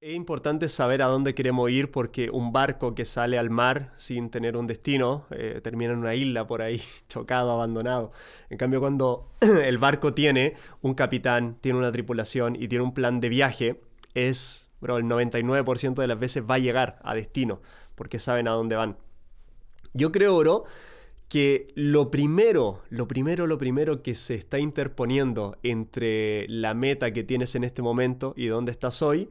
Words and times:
Es 0.00 0.16
importante 0.16 0.70
saber 0.70 1.02
a 1.02 1.08
dónde 1.08 1.34
queremos 1.34 1.70
ir 1.70 1.90
porque 1.90 2.30
un 2.30 2.52
barco 2.52 2.94
que 2.94 3.04
sale 3.04 3.38
al 3.38 3.50
mar 3.50 3.92
sin 3.96 4.30
tener 4.30 4.56
un 4.56 4.66
destino 4.66 5.26
eh, 5.30 5.60
termina 5.62 5.92
en 5.92 5.98
una 5.98 6.14
isla 6.14 6.46
por 6.46 6.62
ahí, 6.62 6.80
chocado, 7.08 7.50
abandonado. 7.50 8.10
En 8.48 8.56
cambio, 8.56 8.80
cuando 8.80 9.28
el 9.40 9.76
barco 9.76 10.14
tiene 10.14 10.54
un 10.80 10.94
capitán, 10.94 11.58
tiene 11.60 11.78
una 11.78 11.92
tripulación 11.92 12.56
y 12.56 12.66
tiene 12.66 12.82
un 12.82 12.94
plan 12.94 13.20
de 13.20 13.28
viaje, 13.28 13.82
es, 14.14 14.70
bro, 14.80 14.96
el 14.96 15.04
99% 15.04 15.92
de 15.92 16.06
las 16.06 16.18
veces 16.18 16.44
va 16.48 16.54
a 16.54 16.60
llegar 16.60 16.98
a 17.02 17.14
destino 17.14 17.60
porque 17.94 18.18
saben 18.18 18.48
a 18.48 18.52
dónde 18.52 18.76
van. 18.76 18.96
Yo 19.92 20.12
creo, 20.12 20.38
bro, 20.38 20.64
que 21.28 21.68
lo 21.74 22.10
primero, 22.10 22.80
lo 22.88 23.06
primero, 23.06 23.46
lo 23.46 23.58
primero 23.58 24.02
que 24.02 24.14
se 24.14 24.34
está 24.34 24.58
interponiendo 24.58 25.58
entre 25.62 26.48
la 26.48 26.72
meta 26.72 27.12
que 27.12 27.22
tienes 27.22 27.54
en 27.54 27.64
este 27.64 27.82
momento 27.82 28.32
y 28.34 28.46
dónde 28.46 28.72
estás 28.72 29.02
hoy, 29.02 29.28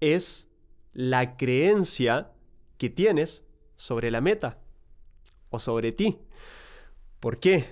es 0.00 0.48
la 0.92 1.36
creencia 1.36 2.32
que 2.78 2.90
tienes 2.90 3.44
sobre 3.76 4.10
la 4.10 4.20
meta 4.20 4.58
o 5.50 5.58
sobre 5.58 5.92
ti. 5.92 6.18
¿Por 7.20 7.38
qué? 7.38 7.66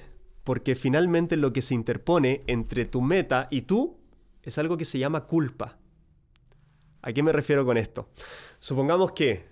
Porque 0.44 0.74
finalmente 0.74 1.36
lo 1.36 1.52
que 1.52 1.62
se 1.62 1.74
interpone 1.74 2.42
entre 2.46 2.84
tu 2.84 3.00
meta 3.00 3.48
y 3.50 3.62
tú 3.62 3.98
es 4.42 4.58
algo 4.58 4.76
que 4.76 4.84
se 4.84 4.98
llama 4.98 5.26
culpa. 5.26 5.78
¿A 7.02 7.12
qué 7.12 7.22
me 7.22 7.32
refiero 7.32 7.64
con 7.64 7.76
esto? 7.76 8.08
Supongamos 8.58 9.12
que 9.12 9.46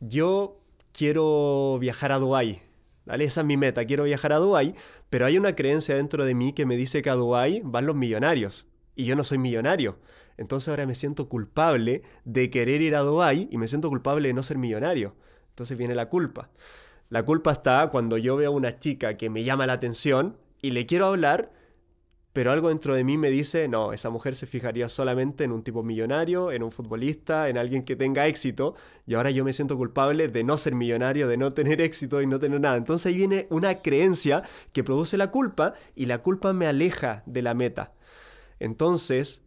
yo 0.00 0.60
quiero 0.92 1.78
viajar 1.80 2.12
a 2.12 2.18
Dubái. 2.18 2.62
¿vale? 3.04 3.24
Esa 3.24 3.40
es 3.40 3.46
mi 3.46 3.56
meta, 3.56 3.84
quiero 3.84 4.04
viajar 4.04 4.32
a 4.32 4.36
Dubái, 4.36 4.74
pero 5.10 5.26
hay 5.26 5.38
una 5.38 5.54
creencia 5.54 5.94
dentro 5.94 6.24
de 6.24 6.34
mí 6.34 6.52
que 6.52 6.66
me 6.66 6.76
dice 6.76 7.02
que 7.02 7.10
a 7.10 7.14
Dubái 7.14 7.60
van 7.64 7.86
los 7.86 7.96
millonarios 7.96 8.66
y 8.94 9.04
yo 9.04 9.16
no 9.16 9.24
soy 9.24 9.38
millonario. 9.38 9.98
Entonces 10.36 10.68
ahora 10.68 10.86
me 10.86 10.94
siento 10.94 11.28
culpable 11.28 12.02
de 12.24 12.50
querer 12.50 12.82
ir 12.82 12.94
a 12.94 13.00
Dubái 13.00 13.48
y 13.50 13.58
me 13.58 13.68
siento 13.68 13.88
culpable 13.88 14.28
de 14.28 14.34
no 14.34 14.42
ser 14.42 14.58
millonario. 14.58 15.14
Entonces 15.50 15.78
viene 15.78 15.94
la 15.94 16.08
culpa. 16.08 16.50
La 17.08 17.22
culpa 17.24 17.52
está 17.52 17.88
cuando 17.90 18.18
yo 18.18 18.36
veo 18.36 18.50
a 18.50 18.54
una 18.54 18.78
chica 18.78 19.16
que 19.16 19.30
me 19.30 19.44
llama 19.44 19.66
la 19.66 19.74
atención 19.74 20.36
y 20.60 20.72
le 20.72 20.86
quiero 20.86 21.06
hablar, 21.06 21.52
pero 22.32 22.52
algo 22.52 22.68
dentro 22.68 22.94
de 22.94 23.04
mí 23.04 23.16
me 23.16 23.30
dice, 23.30 23.66
no, 23.68 23.94
esa 23.94 24.10
mujer 24.10 24.34
se 24.34 24.46
fijaría 24.46 24.90
solamente 24.90 25.44
en 25.44 25.52
un 25.52 25.62
tipo 25.62 25.82
millonario, 25.82 26.52
en 26.52 26.62
un 26.62 26.70
futbolista, 26.70 27.48
en 27.48 27.56
alguien 27.56 27.82
que 27.84 27.96
tenga 27.96 28.26
éxito, 28.26 28.74
y 29.06 29.14
ahora 29.14 29.30
yo 29.30 29.42
me 29.42 29.54
siento 29.54 29.78
culpable 29.78 30.28
de 30.28 30.44
no 30.44 30.58
ser 30.58 30.74
millonario, 30.74 31.28
de 31.28 31.38
no 31.38 31.52
tener 31.52 31.80
éxito 31.80 32.20
y 32.20 32.26
no 32.26 32.38
tener 32.38 32.60
nada. 32.60 32.76
Entonces 32.76 33.06
ahí 33.06 33.16
viene 33.16 33.46
una 33.48 33.76
creencia 33.80 34.42
que 34.74 34.84
produce 34.84 35.16
la 35.16 35.30
culpa 35.30 35.72
y 35.94 36.04
la 36.04 36.18
culpa 36.18 36.52
me 36.52 36.66
aleja 36.66 37.22
de 37.24 37.40
la 37.40 37.54
meta. 37.54 37.94
Entonces, 38.58 39.45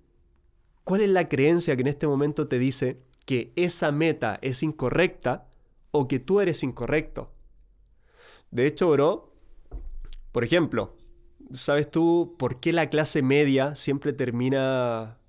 ¿Cuál 0.89 1.01
es 1.01 1.09
la 1.11 1.29
creencia 1.29 1.75
que 1.75 1.83
en 1.83 1.87
este 1.87 2.07
momento 2.07 2.47
te 2.47 2.57
dice 2.57 2.97
que 3.27 3.53
esa 3.55 3.91
meta 3.91 4.39
es 4.41 4.63
incorrecta 4.63 5.45
o 5.91 6.07
que 6.07 6.17
tú 6.17 6.41
eres 6.41 6.63
incorrecto? 6.63 7.31
De 8.49 8.65
hecho, 8.65 8.89
bro, 8.89 9.31
por 10.31 10.43
ejemplo, 10.43 10.97
¿sabes 11.53 11.91
tú 11.91 12.35
por 12.39 12.59
qué 12.59 12.73
la 12.73 12.89
clase 12.89 13.21
media 13.21 13.75
siempre 13.75 14.13
termina, 14.13 15.19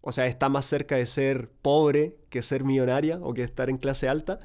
o 0.00 0.10
sea, 0.10 0.26
está 0.26 0.48
más 0.48 0.64
cerca 0.64 0.96
de 0.96 1.06
ser 1.06 1.48
pobre 1.62 2.16
que 2.28 2.42
ser 2.42 2.64
millonaria 2.64 3.20
o 3.22 3.34
que 3.34 3.44
estar 3.44 3.70
en 3.70 3.78
clase 3.78 4.08
alta? 4.08 4.40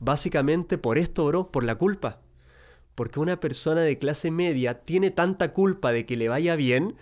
Básicamente 0.00 0.76
por 0.76 0.98
esto, 0.98 1.24
bro, 1.24 1.50
por 1.50 1.64
la 1.64 1.76
culpa. 1.76 2.20
Porque 2.94 3.20
una 3.20 3.40
persona 3.40 3.80
de 3.80 3.98
clase 3.98 4.30
media 4.30 4.82
tiene 4.82 5.10
tanta 5.10 5.54
culpa 5.54 5.92
de 5.92 6.04
que 6.04 6.18
le 6.18 6.28
vaya 6.28 6.56
bien 6.56 6.96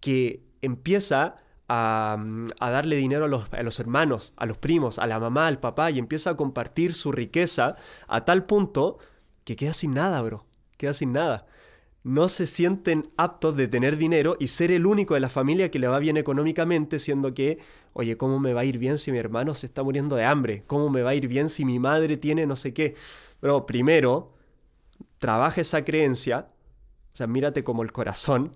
que 0.00 0.42
empieza 0.60 1.38
Mm, 1.68 2.46
a, 2.60 2.70
darle 2.70 2.96
dinero 2.96 3.26
a 3.26 3.28
los, 3.28 3.52
a 3.52 3.62
los, 3.62 3.78
hermanos, 3.78 4.32
a 4.36 4.46
los 4.46 4.56
primos, 4.56 4.98
a 4.98 5.06
la 5.06 5.20
mamá, 5.20 5.46
al 5.46 5.60
papá 5.60 5.90
y 5.90 5.98
empieza 5.98 6.30
a 6.30 6.36
compartir 6.36 6.94
su 6.94 7.12
riqueza 7.12 7.76
a 8.06 8.24
tal 8.24 8.46
punto 8.46 8.98
que 9.44 9.54
queda 9.56 9.74
sin 9.74 9.92
nada, 9.92 10.22
bro. 10.22 10.46
Queda 10.78 10.94
sin 10.94 11.12
nada. 11.12 11.46
No 12.04 12.28
se 12.28 12.46
sienten 12.46 13.10
aptos 13.18 13.54
de 13.54 13.68
tener 13.68 13.98
dinero 13.98 14.36
y 14.40 14.46
ser 14.46 14.72
el 14.72 14.86
único 14.86 15.12
de 15.12 15.20
la 15.20 15.28
familia 15.28 15.70
que 15.70 15.78
le 15.78 15.88
va 15.88 15.98
bien 15.98 16.16
económicamente, 16.16 16.98
siendo 16.98 17.34
que, 17.34 17.58
oye, 17.92 18.16
¿cómo 18.16 18.38
me 18.40 18.54
va 18.54 18.62
a 18.62 18.64
ir 18.64 18.78
bien 18.78 18.96
si 18.96 19.12
mi 19.12 19.18
hermano 19.18 19.54
se 19.54 19.66
está 19.66 19.82
muriendo 19.82 20.16
de 20.16 20.24
hambre? 20.24 20.64
¿Cómo 20.66 20.88
me 20.88 21.02
va 21.02 21.10
a 21.10 21.14
ir 21.14 21.28
bien 21.28 21.50
si 21.50 21.66
mi 21.66 21.78
madre 21.78 22.16
tiene 22.16 22.46
no 22.46 22.56
sé 22.56 22.72
qué? 22.72 22.94
Bro, 23.42 23.66
primero, 23.66 24.32
trabaja 25.18 25.60
esa 25.60 25.84
creencia, 25.84 26.48
o 27.12 27.16
sea, 27.16 27.26
mírate 27.26 27.62
como 27.62 27.82
el 27.82 27.92
corazón, 27.92 28.52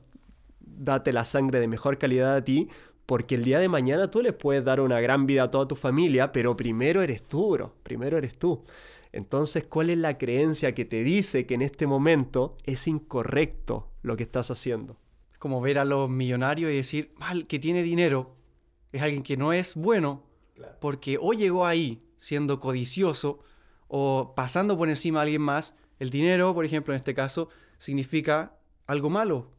date 0.61 1.13
la 1.13 1.25
sangre 1.25 1.61
de 1.61 1.69
mejor 1.69 1.99
calidad 1.99 2.37
a 2.37 2.45
ti, 2.45 2.69
porque 3.13 3.35
el 3.35 3.45
día 3.45 3.59
de 3.59 3.69
mañana 3.69 4.11
tú 4.11 4.23
les 4.23 4.33
puedes 4.33 4.65
dar 4.65 4.81
una 4.81 4.99
gran 4.99 5.27
vida 5.27 5.43
a 5.43 5.51
toda 5.51 5.69
tu 5.69 5.77
familia, 5.77 6.33
pero 6.33 6.57
primero 6.57 7.03
eres 7.03 7.23
tú, 7.23 7.51
bro. 7.51 7.75
Primero 7.83 8.17
eres 8.17 8.39
tú. 8.39 8.65
Entonces, 9.13 9.65
¿cuál 9.65 9.91
es 9.91 9.99
la 9.99 10.17
creencia 10.17 10.75
que 10.75 10.87
te 10.87 11.03
dice 11.03 11.45
que 11.45 11.53
en 11.53 11.61
este 11.61 11.87
momento 11.87 12.57
es 12.65 12.89
incorrecto 12.89 13.91
lo 14.01 14.17
que 14.17 14.23
estás 14.23 14.51
haciendo? 14.51 14.97
Como 15.39 15.61
ver 15.61 15.79
a 15.79 15.85
los 15.85 16.09
millonarios 16.09 16.73
y 16.73 16.77
decir, 16.77 17.13
mal, 17.19 17.47
que 17.47 17.59
tiene 17.59 17.83
dinero, 17.83 18.35
es 18.93 19.03
alguien 19.03 19.23
que 19.23 19.37
no 19.37 19.53
es 19.53 19.75
bueno, 19.75 20.23
porque 20.81 21.19
o 21.21 21.35
llegó 21.35 21.67
ahí 21.67 22.03
siendo 22.17 22.61
codicioso 22.61 23.41
o 23.89 24.33
pasando 24.35 24.79
por 24.79 24.89
encima 24.89 25.19
a 25.19 25.25
alguien 25.25 25.43
más. 25.43 25.77
El 25.99 26.09
dinero, 26.09 26.55
por 26.55 26.65
ejemplo, 26.65 26.95
en 26.95 26.97
este 26.97 27.13
caso, 27.13 27.51
significa 27.77 28.57
algo 28.87 29.11
malo, 29.11 29.51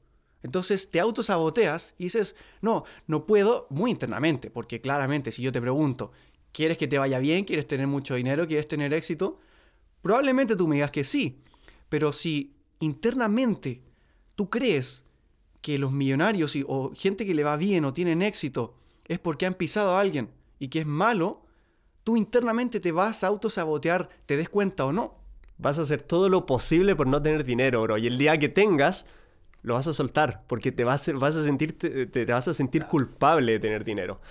entonces 0.43 0.91
te 0.91 0.99
autosaboteas 0.99 1.95
y 1.97 2.03
dices, 2.05 2.35
no, 2.61 2.83
no 3.07 3.25
puedo, 3.25 3.67
muy 3.69 3.91
internamente, 3.91 4.51
porque 4.51 4.81
claramente 4.81 5.31
si 5.31 5.41
yo 5.41 5.51
te 5.51 5.61
pregunto, 5.61 6.11
¿quieres 6.51 6.77
que 6.77 6.87
te 6.87 6.97
vaya 6.97 7.19
bien? 7.19 7.45
¿Quieres 7.45 7.67
tener 7.67 7.87
mucho 7.87 8.15
dinero? 8.15 8.47
¿Quieres 8.47 8.67
tener 8.67 8.93
éxito? 8.93 9.39
Probablemente 10.01 10.55
tú 10.55 10.67
me 10.67 10.75
digas 10.75 10.91
que 10.91 11.05
sí, 11.05 11.39
pero 11.87 12.11
si 12.11 12.53
internamente 12.79 13.81
tú 14.35 14.49
crees 14.49 15.05
que 15.61 15.79
los 15.79 15.93
millonarios 15.93 16.57
o 16.67 16.91
gente 16.93 17.25
que 17.25 17.33
le 17.33 17.45
va 17.45 17.55
bien 17.55 17.85
o 17.85 17.93
tienen 17.93 18.21
éxito 18.21 18.75
es 19.07 19.19
porque 19.19 19.45
han 19.45 19.53
pisado 19.53 19.95
a 19.95 20.01
alguien 20.01 20.29
y 20.59 20.67
que 20.67 20.79
es 20.79 20.85
malo, 20.85 21.43
tú 22.03 22.17
internamente 22.17 22.81
te 22.81 22.91
vas 22.91 23.23
a 23.23 23.27
autosabotear, 23.27 24.09
te 24.25 24.35
des 24.35 24.49
cuenta 24.49 24.85
o 24.85 24.91
no. 24.91 25.15
Vas 25.57 25.79
a 25.79 25.83
hacer 25.83 26.01
todo 26.01 26.27
lo 26.27 26.45
posible 26.45 26.95
por 26.95 27.07
no 27.07 27.21
tener 27.21 27.45
dinero, 27.45 27.81
bro. 27.83 27.97
Y 27.97 28.07
el 28.07 28.17
día 28.17 28.37
que 28.37 28.49
tengas, 28.49 29.05
lo 29.63 29.73
vas 29.73 29.87
a 29.87 29.93
soltar 29.93 30.43
porque 30.47 30.71
te 30.71 30.83
vas, 30.83 31.11
vas 31.15 31.35
a 31.35 31.43
sentir, 31.43 31.77
te, 31.77 32.25
vas 32.25 32.47
a 32.47 32.53
sentir 32.53 32.85
culpable 32.85 33.53
de 33.53 33.59
tener 33.59 33.83
dinero. 33.83 34.21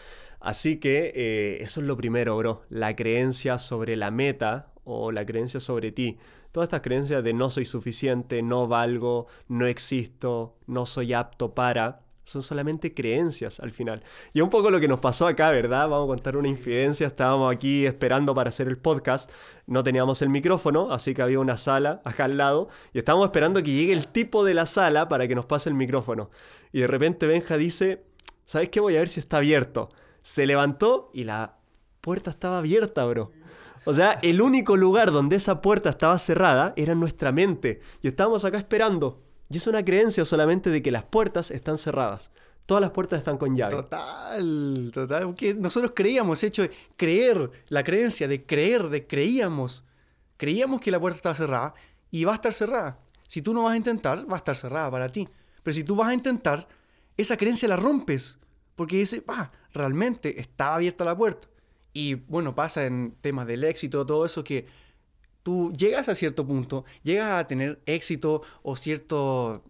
Así 0.40 0.78
que 0.78 1.12
eh, 1.14 1.58
eso 1.60 1.80
es 1.80 1.86
lo 1.86 1.96
primero, 1.96 2.36
bro. 2.36 2.62
La 2.68 2.94
creencia 2.94 3.58
sobre 3.58 3.96
la 3.96 4.10
meta 4.10 4.72
o 4.84 5.10
la 5.10 5.24
creencia 5.24 5.60
sobre 5.60 5.92
ti. 5.92 6.18
Todas 6.52 6.66
estas 6.66 6.82
creencias 6.82 7.24
de 7.24 7.32
no 7.32 7.48
soy 7.48 7.64
suficiente, 7.64 8.42
no 8.42 8.68
valgo, 8.68 9.26
no 9.48 9.66
existo, 9.66 10.56
no 10.66 10.84
soy 10.84 11.14
apto 11.14 11.54
para, 11.54 12.01
son 12.24 12.42
solamente 12.42 12.94
creencias 12.94 13.60
al 13.60 13.72
final. 13.72 14.02
Y 14.32 14.40
un 14.40 14.50
poco 14.50 14.70
lo 14.70 14.80
que 14.80 14.88
nos 14.88 15.00
pasó 15.00 15.26
acá, 15.26 15.50
¿verdad? 15.50 15.88
Vamos 15.88 16.06
a 16.06 16.14
contar 16.14 16.36
una 16.36 16.48
infidencia. 16.48 17.06
Estábamos 17.06 17.52
aquí 17.52 17.84
esperando 17.84 18.34
para 18.34 18.48
hacer 18.48 18.68
el 18.68 18.78
podcast. 18.78 19.30
No 19.66 19.82
teníamos 19.82 20.22
el 20.22 20.28
micrófono, 20.28 20.92
así 20.92 21.14
que 21.14 21.22
había 21.22 21.40
una 21.40 21.56
sala 21.56 22.00
acá 22.04 22.24
al 22.24 22.36
lado. 22.36 22.68
Y 22.92 22.98
estábamos 22.98 23.26
esperando 23.26 23.62
que 23.62 23.72
llegue 23.72 23.92
el 23.92 24.08
tipo 24.08 24.44
de 24.44 24.54
la 24.54 24.66
sala 24.66 25.08
para 25.08 25.26
que 25.26 25.34
nos 25.34 25.46
pase 25.46 25.68
el 25.68 25.74
micrófono. 25.74 26.30
Y 26.72 26.80
de 26.80 26.86
repente 26.86 27.26
Benja 27.26 27.56
dice, 27.56 28.04
¿sabes 28.44 28.68
qué? 28.68 28.80
Voy 28.80 28.96
a 28.96 29.00
ver 29.00 29.08
si 29.08 29.20
está 29.20 29.38
abierto. 29.38 29.88
Se 30.22 30.46
levantó 30.46 31.10
y 31.12 31.24
la 31.24 31.56
puerta 32.00 32.30
estaba 32.30 32.58
abierta, 32.58 33.04
bro. 33.04 33.32
O 33.84 33.94
sea, 33.94 34.12
el 34.22 34.40
único 34.40 34.76
lugar 34.76 35.10
donde 35.10 35.36
esa 35.36 35.60
puerta 35.60 35.90
estaba 35.90 36.16
cerrada 36.18 36.72
era 36.76 36.94
nuestra 36.94 37.32
mente. 37.32 37.80
Y 38.00 38.08
estábamos 38.08 38.44
acá 38.44 38.58
esperando. 38.58 39.20
Y 39.52 39.58
es 39.58 39.66
una 39.66 39.84
creencia 39.84 40.24
solamente 40.24 40.70
de 40.70 40.80
que 40.80 40.90
las 40.90 41.04
puertas 41.04 41.50
están 41.50 41.76
cerradas. 41.76 42.30
Todas 42.64 42.80
las 42.80 42.92
puertas 42.92 43.18
están 43.18 43.36
con 43.36 43.54
llave. 43.54 43.76
Total, 43.76 44.90
total. 44.94 45.26
Porque 45.26 45.52
nosotros 45.52 45.92
creíamos, 45.94 46.42
hecho 46.42 46.62
de 46.62 46.70
creer, 46.96 47.50
la 47.68 47.84
creencia 47.84 48.26
de 48.28 48.46
creer, 48.46 48.88
de 48.88 49.06
creíamos. 49.06 49.84
Creíamos 50.38 50.80
que 50.80 50.90
la 50.90 50.98
puerta 50.98 51.16
estaba 51.16 51.34
cerrada 51.34 51.74
y 52.10 52.24
va 52.24 52.32
a 52.32 52.36
estar 52.36 52.54
cerrada. 52.54 52.98
Si 53.28 53.42
tú 53.42 53.52
no 53.52 53.64
vas 53.64 53.74
a 53.74 53.76
intentar, 53.76 54.26
va 54.30 54.36
a 54.36 54.38
estar 54.38 54.56
cerrada 54.56 54.90
para 54.90 55.08
ti. 55.10 55.28
Pero 55.62 55.74
si 55.74 55.84
tú 55.84 55.96
vas 55.96 56.08
a 56.08 56.14
intentar, 56.14 56.66
esa 57.18 57.36
creencia 57.36 57.68
la 57.68 57.76
rompes. 57.76 58.38
Porque 58.74 58.96
dice, 58.96 59.22
ah, 59.28 59.52
realmente 59.74 60.40
estaba 60.40 60.76
abierta 60.76 61.04
la 61.04 61.14
puerta. 61.14 61.48
Y 61.92 62.14
bueno, 62.14 62.54
pasa 62.54 62.86
en 62.86 63.16
temas 63.20 63.46
del 63.46 63.64
éxito, 63.64 64.06
todo 64.06 64.24
eso 64.24 64.42
que 64.42 64.66
tú 65.42 65.72
llegas 65.72 66.08
a 66.08 66.14
cierto 66.14 66.46
punto, 66.46 66.84
llegas 67.02 67.32
a 67.32 67.46
tener 67.46 67.80
éxito 67.86 68.42
o 68.62 68.76
cierto, 68.76 69.62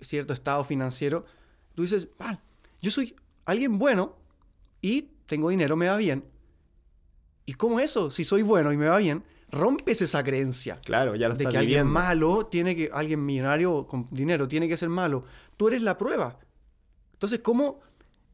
cierto 0.00 0.32
estado 0.32 0.64
financiero, 0.64 1.24
tú 1.74 1.82
dices, 1.82 2.08
vale, 2.18 2.38
yo 2.80 2.90
soy 2.90 3.14
alguien 3.44 3.78
bueno 3.78 4.16
y 4.80 5.10
tengo 5.26 5.50
dinero, 5.50 5.76
me 5.76 5.88
va 5.88 5.96
bien. 5.96 6.24
¿Y 7.46 7.54
cómo 7.54 7.80
eso? 7.80 8.10
Si 8.10 8.24
soy 8.24 8.42
bueno 8.42 8.72
y 8.72 8.76
me 8.76 8.86
va 8.86 8.98
bien, 8.98 9.24
rompes 9.50 10.02
esa 10.02 10.22
creencia. 10.22 10.80
Claro, 10.84 11.14
ya 11.14 11.28
lo 11.28 11.34
De 11.34 11.46
que 11.46 11.56
alguien 11.56 11.86
malo 11.86 12.46
tiene 12.46 12.76
que, 12.76 12.90
alguien 12.92 13.24
millonario 13.24 13.86
con 13.86 14.06
dinero 14.10 14.46
tiene 14.48 14.68
que 14.68 14.76
ser 14.76 14.90
malo. 14.90 15.24
Tú 15.56 15.68
eres 15.68 15.82
la 15.82 15.96
prueba. 15.96 16.38
Entonces, 17.14 17.40
¿cómo 17.40 17.80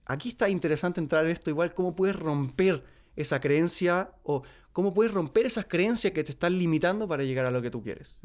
aquí 0.06 0.30
está 0.30 0.48
interesante 0.48 1.00
entrar 1.00 1.24
en 1.24 1.32
esto 1.32 1.50
igual, 1.50 1.74
cómo 1.74 1.94
puedes 1.94 2.16
romper 2.16 2.84
esa 3.16 3.40
creencia 3.40 4.10
o 4.24 4.42
cómo 4.74 4.92
puedes 4.92 5.14
romper 5.14 5.46
esas 5.46 5.66
creencias 5.66 6.12
que 6.12 6.24
te 6.24 6.32
están 6.32 6.58
limitando 6.58 7.06
para 7.06 7.22
llegar 7.22 7.46
a 7.46 7.52
lo 7.52 7.62
que 7.62 7.70
tú 7.70 7.80
quieres. 7.80 8.18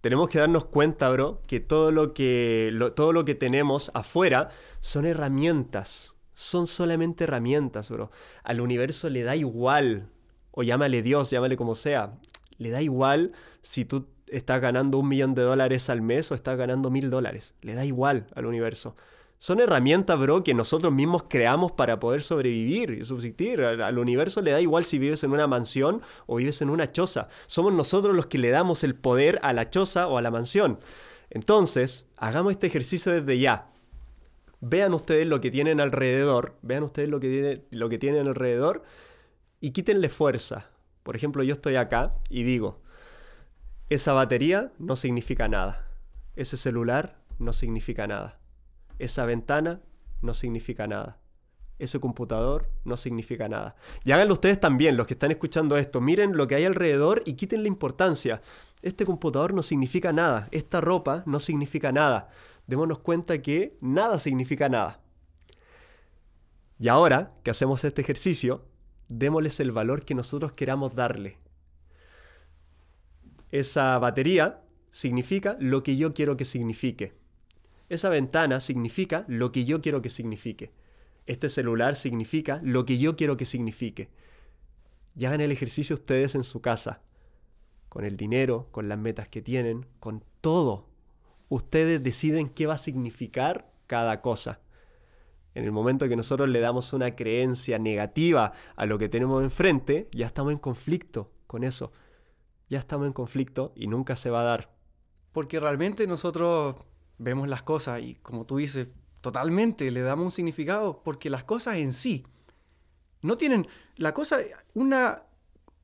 Tenemos 0.00 0.30
que 0.30 0.38
darnos 0.38 0.64
cuenta, 0.64 1.10
bro, 1.10 1.42
que 1.46 1.60
todo 1.60 1.92
lo 1.92 2.14
que, 2.14 2.72
todo 2.96 3.12
lo 3.12 3.26
que 3.26 3.34
tenemos 3.34 3.90
afuera 3.92 4.48
son 4.80 5.04
herramientas. 5.04 6.16
Son 6.32 6.66
solamente 6.66 7.24
herramientas, 7.24 7.90
bro. 7.90 8.10
Al 8.42 8.62
universo 8.62 9.10
le 9.10 9.22
da 9.22 9.36
igual, 9.36 10.08
o 10.50 10.62
llámale 10.62 11.02
Dios, 11.02 11.30
llámale 11.30 11.58
como 11.58 11.74
sea, 11.74 12.18
le 12.56 12.70
da 12.70 12.80
igual 12.80 13.32
si 13.60 13.84
tú 13.84 14.06
estás 14.28 14.62
ganando 14.62 14.98
un 14.98 15.08
millón 15.08 15.34
de 15.34 15.42
dólares 15.42 15.90
al 15.90 16.00
mes 16.00 16.32
o 16.32 16.34
estás 16.34 16.56
ganando 16.56 16.90
mil 16.90 17.10
dólares. 17.10 17.54
Le 17.60 17.74
da 17.74 17.84
igual 17.84 18.28
al 18.34 18.46
universo. 18.46 18.96
Son 19.38 19.60
herramientas, 19.60 20.18
bro, 20.18 20.42
que 20.42 20.54
nosotros 20.54 20.92
mismos 20.92 21.24
creamos 21.28 21.72
para 21.72 22.00
poder 22.00 22.22
sobrevivir 22.22 22.90
y 22.90 23.04
subsistir. 23.04 23.62
Al, 23.62 23.98
universo 23.98 24.40
le 24.40 24.52
da 24.52 24.60
igual 24.60 24.84
si 24.84 24.98
vives 24.98 25.24
en 25.24 25.32
una 25.32 25.46
mansión 25.46 26.00
o 26.26 26.36
vives 26.36 26.62
en 26.62 26.70
una 26.70 26.90
choza. 26.90 27.28
Somos 27.46 27.72
nosotros 27.74 28.16
los 28.16 28.26
que 28.26 28.38
le 28.38 28.50
damos 28.50 28.82
el 28.82 28.94
poder 28.94 29.38
a 29.42 29.52
la 29.52 29.68
choza 29.68 30.08
o 30.08 30.16
a 30.16 30.22
la 30.22 30.30
mansión. 30.30 30.78
Entonces, 31.28 32.06
hagamos 32.16 32.52
este 32.52 32.66
ejercicio 32.66 33.12
desde 33.12 33.38
ya. 33.38 33.70
Vean 34.60 34.94
ustedes 34.94 35.26
lo 35.26 35.40
que 35.40 35.50
tienen 35.50 35.80
alrededor, 35.80 36.56
vean 36.62 36.82
ustedes 36.82 37.10
lo 37.10 37.20
que, 37.20 37.66
lo 37.70 37.88
que 37.90 37.98
tienen 37.98 38.26
alrededor 38.26 38.84
y 39.60 39.72
quítenle 39.72 40.08
fuerza. 40.08 40.70
Por 41.02 41.14
ejemplo, 41.14 41.42
yo 41.42 41.52
estoy 41.52 41.76
acá 41.76 42.14
y 42.30 42.42
digo, 42.42 42.80
esa 43.90 44.14
batería 44.14 44.72
no 44.78 44.96
significa 44.96 45.46
nada. 45.46 45.86
Ese 46.36 46.56
celular 46.56 47.18
no 47.38 47.52
significa 47.52 48.06
nada. 48.06 48.40
Esa 48.98 49.24
ventana 49.26 49.80
no 50.22 50.34
significa 50.34 50.86
nada. 50.86 51.18
Ese 51.78 52.00
computador 52.00 52.70
no 52.84 52.96
significa 52.96 53.48
nada. 53.48 53.76
Y 54.04 54.12
háganlo 54.12 54.32
ustedes 54.32 54.58
también, 54.58 54.96
los 54.96 55.06
que 55.06 55.14
están 55.14 55.30
escuchando 55.30 55.76
esto. 55.76 56.00
Miren 56.00 56.36
lo 56.36 56.46
que 56.46 56.54
hay 56.54 56.64
alrededor 56.64 57.22
y 57.26 57.34
quiten 57.34 57.62
la 57.62 57.68
importancia. 57.68 58.40
Este 58.80 59.04
computador 59.04 59.52
no 59.52 59.62
significa 59.62 60.12
nada. 60.12 60.48
Esta 60.52 60.80
ropa 60.80 61.22
no 61.26 61.38
significa 61.38 61.92
nada. 61.92 62.30
Démonos 62.66 63.00
cuenta 63.00 63.42
que 63.42 63.76
nada 63.80 64.18
significa 64.18 64.68
nada. 64.68 65.00
Y 66.78 66.88
ahora 66.88 67.34
que 67.42 67.50
hacemos 67.50 67.84
este 67.84 68.00
ejercicio, 68.00 68.64
démosles 69.08 69.60
el 69.60 69.72
valor 69.72 70.04
que 70.04 70.14
nosotros 70.14 70.52
queramos 70.52 70.94
darle. 70.94 71.38
Esa 73.50 73.98
batería 73.98 74.62
significa 74.90 75.56
lo 75.60 75.82
que 75.82 75.96
yo 75.96 76.14
quiero 76.14 76.36
que 76.36 76.44
signifique. 76.44 77.14
Esa 77.88 78.08
ventana 78.08 78.60
significa 78.60 79.24
lo 79.28 79.52
que 79.52 79.64
yo 79.64 79.80
quiero 79.80 80.02
que 80.02 80.10
signifique. 80.10 80.72
Este 81.26 81.48
celular 81.48 81.96
significa 81.96 82.60
lo 82.62 82.84
que 82.84 82.98
yo 82.98 83.16
quiero 83.16 83.36
que 83.36 83.46
signifique. 83.46 84.10
Y 85.16 85.24
hagan 85.24 85.40
el 85.40 85.52
ejercicio 85.52 85.94
ustedes 85.94 86.34
en 86.34 86.42
su 86.42 86.60
casa, 86.60 87.00
con 87.88 88.04
el 88.04 88.16
dinero, 88.16 88.68
con 88.70 88.88
las 88.88 88.98
metas 88.98 89.28
que 89.28 89.42
tienen, 89.42 89.86
con 89.98 90.22
todo. 90.40 90.86
Ustedes 91.48 92.02
deciden 92.02 92.48
qué 92.48 92.66
va 92.66 92.74
a 92.74 92.78
significar 92.78 93.70
cada 93.86 94.20
cosa. 94.20 94.60
En 95.54 95.64
el 95.64 95.72
momento 95.72 96.08
que 96.08 96.16
nosotros 96.16 96.48
le 96.48 96.60
damos 96.60 96.92
una 96.92 97.16
creencia 97.16 97.78
negativa 97.78 98.52
a 98.76 98.84
lo 98.84 98.98
que 98.98 99.08
tenemos 99.08 99.42
enfrente, 99.42 100.08
ya 100.12 100.26
estamos 100.26 100.52
en 100.52 100.58
conflicto 100.58 101.32
con 101.46 101.64
eso. 101.64 101.92
Ya 102.68 102.78
estamos 102.78 103.06
en 103.06 103.12
conflicto 103.12 103.72
y 103.74 103.86
nunca 103.86 104.16
se 104.16 104.28
va 104.28 104.42
a 104.42 104.44
dar. 104.44 104.74
Porque 105.32 105.58
realmente 105.58 106.06
nosotros 106.06 106.76
vemos 107.18 107.48
las 107.48 107.62
cosas 107.62 108.02
y 108.02 108.14
como 108.16 108.44
tú 108.44 108.58
dices, 108.58 108.88
totalmente 109.20 109.90
le 109.90 110.00
damos 110.02 110.26
un 110.26 110.30
significado 110.32 111.02
porque 111.02 111.30
las 111.30 111.44
cosas 111.44 111.76
en 111.76 111.92
sí 111.92 112.24
no 113.22 113.36
tienen, 113.36 113.66
la 113.96 114.14
cosa, 114.14 114.38
una, 114.74 115.24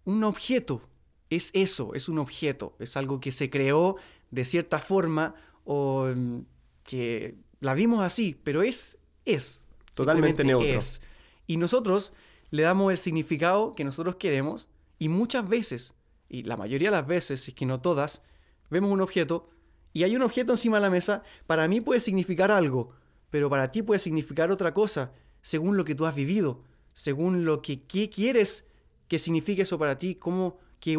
un 0.04 0.24
objeto 0.24 0.82
es 1.30 1.50
eso, 1.54 1.94
es 1.94 2.08
un 2.08 2.18
objeto, 2.18 2.76
es 2.78 2.96
algo 2.96 3.20
que 3.20 3.32
se 3.32 3.50
creó 3.50 3.96
de 4.30 4.44
cierta 4.44 4.78
forma 4.78 5.34
o 5.64 6.06
mm, 6.14 6.40
que 6.84 7.36
la 7.60 7.74
vimos 7.74 8.02
así, 8.02 8.38
pero 8.42 8.62
es, 8.62 8.98
es. 9.24 9.62
Totalmente 9.94 10.44
neutro. 10.44 10.66
Es. 10.66 11.00
Y 11.46 11.56
nosotros 11.56 12.12
le 12.50 12.62
damos 12.62 12.92
el 12.92 12.98
significado 12.98 13.74
que 13.74 13.84
nosotros 13.84 14.16
queremos 14.16 14.68
y 14.98 15.08
muchas 15.08 15.48
veces, 15.48 15.94
y 16.28 16.44
la 16.44 16.56
mayoría 16.56 16.90
de 16.90 16.96
las 16.96 17.06
veces, 17.06 17.42
si 17.42 17.50
es 17.50 17.54
que 17.54 17.66
no 17.66 17.80
todas, 17.80 18.22
vemos 18.70 18.90
un 18.90 19.00
objeto 19.00 19.48
y 19.92 20.04
hay 20.04 20.16
un 20.16 20.22
objeto 20.22 20.52
encima 20.52 20.78
de 20.78 20.82
la 20.82 20.90
mesa, 20.90 21.22
para 21.46 21.68
mí 21.68 21.80
puede 21.80 22.00
significar 22.00 22.50
algo, 22.50 22.94
pero 23.30 23.50
para 23.50 23.70
ti 23.72 23.82
puede 23.82 23.98
significar 23.98 24.50
otra 24.50 24.72
cosa, 24.74 25.12
según 25.42 25.76
lo 25.76 25.84
que 25.84 25.94
tú 25.94 26.06
has 26.06 26.14
vivido, 26.14 26.62
según 26.94 27.44
lo 27.44 27.62
que 27.62 27.82
quieres 27.82 28.66
que 29.08 29.18
signifique 29.18 29.62
eso 29.62 29.78
para 29.78 29.98
ti, 29.98 30.14
cómo, 30.14 30.58
qué, 30.80 30.98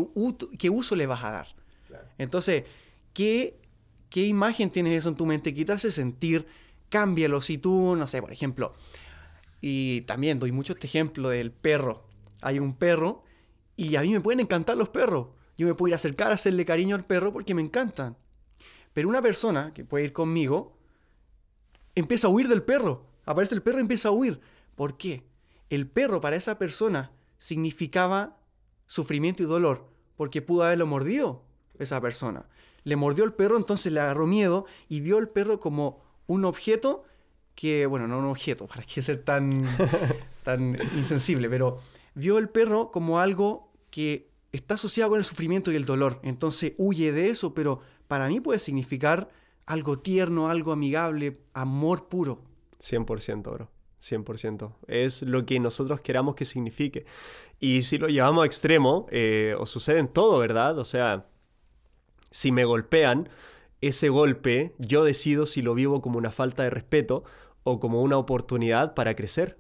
qué 0.60 0.70
uso 0.70 0.96
le 0.96 1.08
vas 1.08 1.24
a 1.24 1.32
dar. 1.32 1.48
Entonces, 2.18 2.64
¿qué, 3.14 3.60
¿qué 4.10 4.26
imagen 4.28 4.70
tienes 4.70 5.00
eso 5.00 5.10
en 5.10 5.16
tu 5.16 5.26
mente? 5.26 5.54
¿Qué 5.54 5.66
te 5.66 5.72
hace 5.72 5.92
sentir? 5.92 6.46
Cámbialo. 6.90 7.42
Si 7.42 7.58
tú, 7.58 7.96
no 7.96 8.08
sé, 8.08 8.22
por 8.22 8.32
ejemplo, 8.32 8.74
y 9.62 10.02
también 10.02 10.40
doy 10.40 10.52
mucho 10.52 10.74
este 10.74 10.88
ejemplo 10.88 11.30
del 11.30 11.52
perro. 11.52 12.04
Hay 12.42 12.60
un 12.60 12.74
perro 12.74 13.24
y 13.76 13.96
a 13.96 14.02
mí 14.02 14.12
me 14.12 14.22
pueden 14.22 14.42
encantar 14.42 14.78
los 14.78 14.90
perros. 14.90 15.30
Yo 15.58 15.66
me 15.66 15.74
puedo 15.74 15.88
ir 15.88 15.94
a 15.94 15.96
acercar 15.96 16.32
a 16.32 16.36
hacerle 16.36 16.66
cariño 16.66 16.96
al 16.96 17.06
perro 17.06 17.32
porque 17.32 17.56
me 17.56 17.62
encantan. 17.62 18.18
Pero 18.94 19.10
una 19.10 19.22
persona 19.22 19.74
que 19.74 19.84
puede 19.84 20.06
ir 20.06 20.14
conmigo 20.14 20.78
empieza 21.96 22.28
a 22.28 22.30
huir 22.30 22.48
del 22.48 22.64
perro. 22.64 23.06
Aparece 23.26 23.56
el 23.56 23.62
perro 23.62 23.80
y 23.80 23.82
empieza 23.82 24.10
a 24.10 24.12
huir. 24.12 24.40
¿Por 24.76 24.98
qué? 24.98 25.28
El 25.70 25.88
perro 25.88 26.22
para 26.22 26.36
esa 26.36 26.58
persona 26.58 27.12
significaba 27.38 28.38
sufrimiento 28.86 29.44
y 29.44 29.46
dolor 29.46 29.94
porque 30.16 30.42
pudo 30.42 30.64
haberlo 30.64 30.86
mordido 30.86 31.44
esa 31.80 32.00
persona. 32.02 32.46
Le 32.84 32.96
mordió 32.96 33.24
el 33.24 33.34
perro, 33.34 33.58
entonces 33.58 33.92
le 33.92 34.00
agarró 34.00 34.28
miedo 34.28 34.66
y 34.90 35.02
vio 35.02 35.18
el 35.18 35.30
perro 35.30 35.60
como 35.60 36.02
un 36.28 36.46
objeto 36.46 37.04
que, 37.56 37.86
bueno, 37.86 38.08
no 38.08 38.20
un 38.20 38.26
objeto, 38.26 38.68
para 38.74 38.84
qué 38.84 39.02
ser 39.02 39.24
tan, 39.24 39.66
tan 40.44 40.78
insensible, 40.96 41.50
pero 41.50 41.80
vio 42.16 42.38
el 42.38 42.50
perro 42.50 42.92
como 42.92 43.20
algo 43.20 43.72
que 43.90 44.32
está 44.52 44.76
asociado 44.76 45.12
con 45.12 45.20
el 45.20 45.26
sufrimiento 45.26 45.72
y 45.72 45.76
el 45.76 45.86
dolor. 45.86 46.20
Entonces 46.24 46.74
huye 46.78 47.12
de 47.12 47.30
eso, 47.30 47.54
pero 47.54 47.82
para 48.14 48.28
mí 48.28 48.40
puede 48.40 48.60
significar 48.60 49.28
algo 49.66 49.98
tierno, 49.98 50.48
algo 50.48 50.72
amigable, 50.72 51.40
amor 51.56 52.10
puro. 52.10 52.44
100%, 52.80 53.42
bro. 53.42 53.72
100%. 54.04 54.72
Es 54.86 55.24
lo 55.24 55.48
que 55.48 55.60
nosotros 55.60 56.00
queramos 56.02 56.36
que 56.36 56.46
signifique. 56.46 57.08
Y 57.60 57.82
si 57.82 57.98
lo 57.98 58.10
llevamos 58.10 58.44
a 58.44 58.46
extremo, 58.46 59.08
eh, 59.10 59.56
o 59.58 59.66
sucede 59.66 59.98
en 59.98 60.10
todo, 60.10 60.38
¿verdad? 60.38 60.78
O 60.78 60.86
sea, 60.86 61.26
si 62.30 62.52
me 62.52 62.66
golpean, 62.66 63.30
ese 63.82 64.10
golpe 64.10 64.76
yo 64.78 65.04
decido 65.04 65.48
si 65.48 65.64
lo 65.64 65.74
vivo 65.74 66.00
como 66.00 66.20
una 66.20 66.30
falta 66.30 66.62
de 66.62 66.70
respeto 66.70 67.24
o 67.64 67.80
como 67.80 68.04
una 68.04 68.20
oportunidad 68.20 68.94
para 68.94 69.16
crecer. 69.16 69.58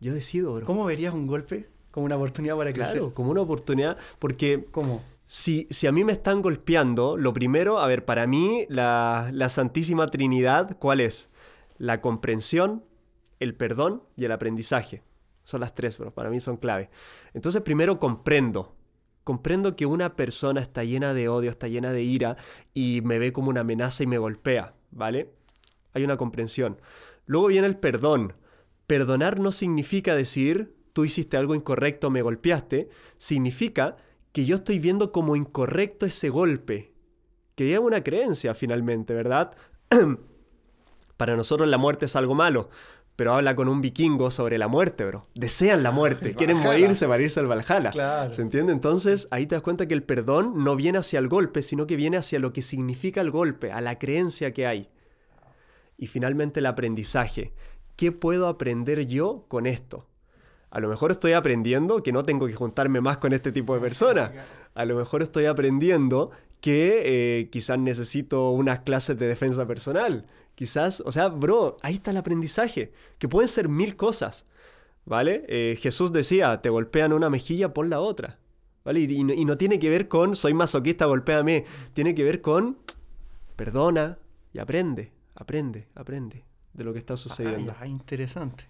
Yo 0.00 0.12
decido, 0.14 0.52
bro. 0.52 0.66
¿Cómo 0.66 0.84
verías 0.84 1.14
un 1.14 1.28
golpe 1.28 1.68
como 1.92 2.06
una 2.06 2.16
oportunidad 2.16 2.56
para 2.56 2.72
crecer? 2.72 2.98
Claro, 2.98 3.14
como 3.14 3.30
una 3.30 3.42
oportunidad, 3.42 3.96
porque... 4.18 4.66
¿Cómo? 4.72 5.00
Si, 5.30 5.68
a 5.86 5.92
mí 5.92 6.04
me 6.04 6.12
están 6.12 6.40
golpeando, 6.40 7.18
lo 7.18 7.34
primero, 7.34 7.80
a 7.80 7.86
ver, 7.86 8.06
para 8.06 8.26
mí 8.26 8.64
la, 8.70 9.30
Santísima 9.50 10.06
Trinidad, 10.06 10.78
¿cuál 10.78 11.00
es? 11.00 11.28
La 11.76 12.00
comprensión, 12.00 12.82
el 13.38 13.54
perdón 13.54 14.02
y 14.16 14.24
el 14.24 14.32
aprendizaje. 14.32 15.02
Son 15.44 15.60
las 15.60 15.74
tres, 15.74 15.98
bro. 15.98 16.14
Para 16.14 16.30
mí 16.30 16.40
son 16.40 16.56
clave. 16.56 16.88
Entonces, 17.34 17.60
primero 17.60 17.98
comprendo. 17.98 18.74
Comprendo 19.22 19.76
que 19.76 19.84
una 19.84 20.16
persona 20.16 20.62
está 20.62 20.82
llena 20.82 21.12
de 21.12 21.28
odio, 21.28 21.50
está 21.50 21.68
llena 21.68 21.92
de 21.92 22.04
ira 22.04 22.38
y 22.72 23.02
me 23.02 23.18
ve 23.18 23.30
como 23.30 23.50
una 23.50 23.60
amenaza 23.60 24.04
y 24.04 24.06
me 24.06 24.16
golpea, 24.16 24.76
¿vale? 24.92 25.30
Hay 25.92 26.04
una 26.04 26.16
comprensión. 26.16 26.80
Luego 27.26 27.48
viene 27.48 27.66
el 27.66 27.76
perdón. 27.76 28.32
Perdonar 28.86 29.40
no 29.40 29.52
significa 29.52 30.14
decir, 30.14 30.74
tú 30.94 31.04
hiciste 31.04 31.36
algo 31.36 31.54
incorrecto, 31.54 32.08
me 32.08 32.22
golpeaste. 32.22 32.88
Significa 33.18 33.98
que 34.38 34.44
yo 34.44 34.54
estoy 34.54 34.78
viendo 34.78 35.10
como 35.10 35.34
incorrecto 35.34 36.06
ese 36.06 36.28
golpe, 36.28 36.92
que 37.56 37.72
es 37.72 37.80
una 37.80 38.04
creencia 38.04 38.54
finalmente, 38.54 39.12
¿verdad? 39.12 39.50
Para 41.16 41.34
nosotros 41.34 41.68
la 41.68 41.76
muerte 41.76 42.04
es 42.04 42.14
algo 42.14 42.36
malo, 42.36 42.70
pero 43.16 43.34
habla 43.34 43.56
con 43.56 43.66
un 43.66 43.80
vikingo 43.80 44.30
sobre 44.30 44.56
la 44.56 44.68
muerte, 44.68 45.04
bro. 45.06 45.26
Desean 45.34 45.82
la 45.82 45.90
muerte, 45.90 46.34
quieren 46.34 46.58
morirse 46.58 47.08
para 47.08 47.20
irse 47.20 47.40
al 47.40 47.48
Valhalla. 47.48 48.30
¿Se 48.30 48.40
entiende? 48.40 48.72
Entonces 48.72 49.26
ahí 49.32 49.48
te 49.48 49.56
das 49.56 49.62
cuenta 49.62 49.88
que 49.88 49.94
el 49.94 50.04
perdón 50.04 50.62
no 50.62 50.76
viene 50.76 50.98
hacia 50.98 51.18
el 51.18 51.26
golpe, 51.26 51.60
sino 51.62 51.88
que 51.88 51.96
viene 51.96 52.16
hacia 52.16 52.38
lo 52.38 52.52
que 52.52 52.62
significa 52.62 53.20
el 53.20 53.32
golpe, 53.32 53.72
a 53.72 53.80
la 53.80 53.98
creencia 53.98 54.52
que 54.52 54.68
hay. 54.68 54.88
Y 55.96 56.06
finalmente 56.06 56.60
el 56.60 56.66
aprendizaje. 56.66 57.54
¿Qué 57.96 58.12
puedo 58.12 58.46
aprender 58.46 59.08
yo 59.08 59.46
con 59.48 59.66
esto? 59.66 60.06
A 60.70 60.80
lo 60.80 60.88
mejor 60.88 61.10
estoy 61.10 61.32
aprendiendo 61.32 62.02
que 62.02 62.12
no 62.12 62.24
tengo 62.24 62.46
que 62.46 62.52
juntarme 62.52 63.00
más 63.00 63.18
con 63.18 63.32
este 63.32 63.52
tipo 63.52 63.74
de 63.74 63.80
personas. 63.80 64.32
A 64.74 64.84
lo 64.84 64.96
mejor 64.96 65.22
estoy 65.22 65.46
aprendiendo 65.46 66.30
que 66.60 67.02
eh, 67.40 67.48
quizás 67.50 67.78
necesito 67.78 68.50
unas 68.50 68.80
clases 68.80 69.18
de 69.18 69.26
defensa 69.26 69.66
personal. 69.66 70.26
Quizás, 70.54 71.02
o 71.06 71.12
sea, 71.12 71.28
bro, 71.28 71.76
ahí 71.82 71.94
está 71.94 72.10
el 72.10 72.16
aprendizaje, 72.16 72.92
que 73.18 73.28
pueden 73.28 73.48
ser 73.48 73.68
mil 73.68 73.94
cosas, 73.96 74.44
¿vale? 75.04 75.44
Eh, 75.48 75.78
Jesús 75.80 76.12
decía, 76.12 76.60
te 76.60 76.68
golpean 76.68 77.12
una 77.12 77.30
mejilla, 77.30 77.72
pon 77.72 77.90
la 77.90 78.00
otra, 78.00 78.38
¿vale? 78.84 79.00
Y, 79.00 79.22
no, 79.22 79.32
y, 79.32 79.44
no, 79.44 79.56
tiene 79.56 79.78
que 79.78 79.88
ver 79.88 80.08
con, 80.08 80.34
soy 80.34 80.54
masoquista, 80.54 81.06
golpéame, 81.06 81.64
tiene 81.94 82.12
que 82.14 82.24
ver 82.24 82.40
con, 82.40 82.76
perdona 83.54 84.18
y 84.52 84.58
aprende, 84.58 85.12
aprende, 85.36 85.86
aprende 85.94 86.44
de 86.72 86.84
lo 86.84 86.92
que 86.92 86.98
está 86.98 87.16
sucediendo. 87.16 87.74
Ah, 87.78 87.86
interesante. 87.86 88.68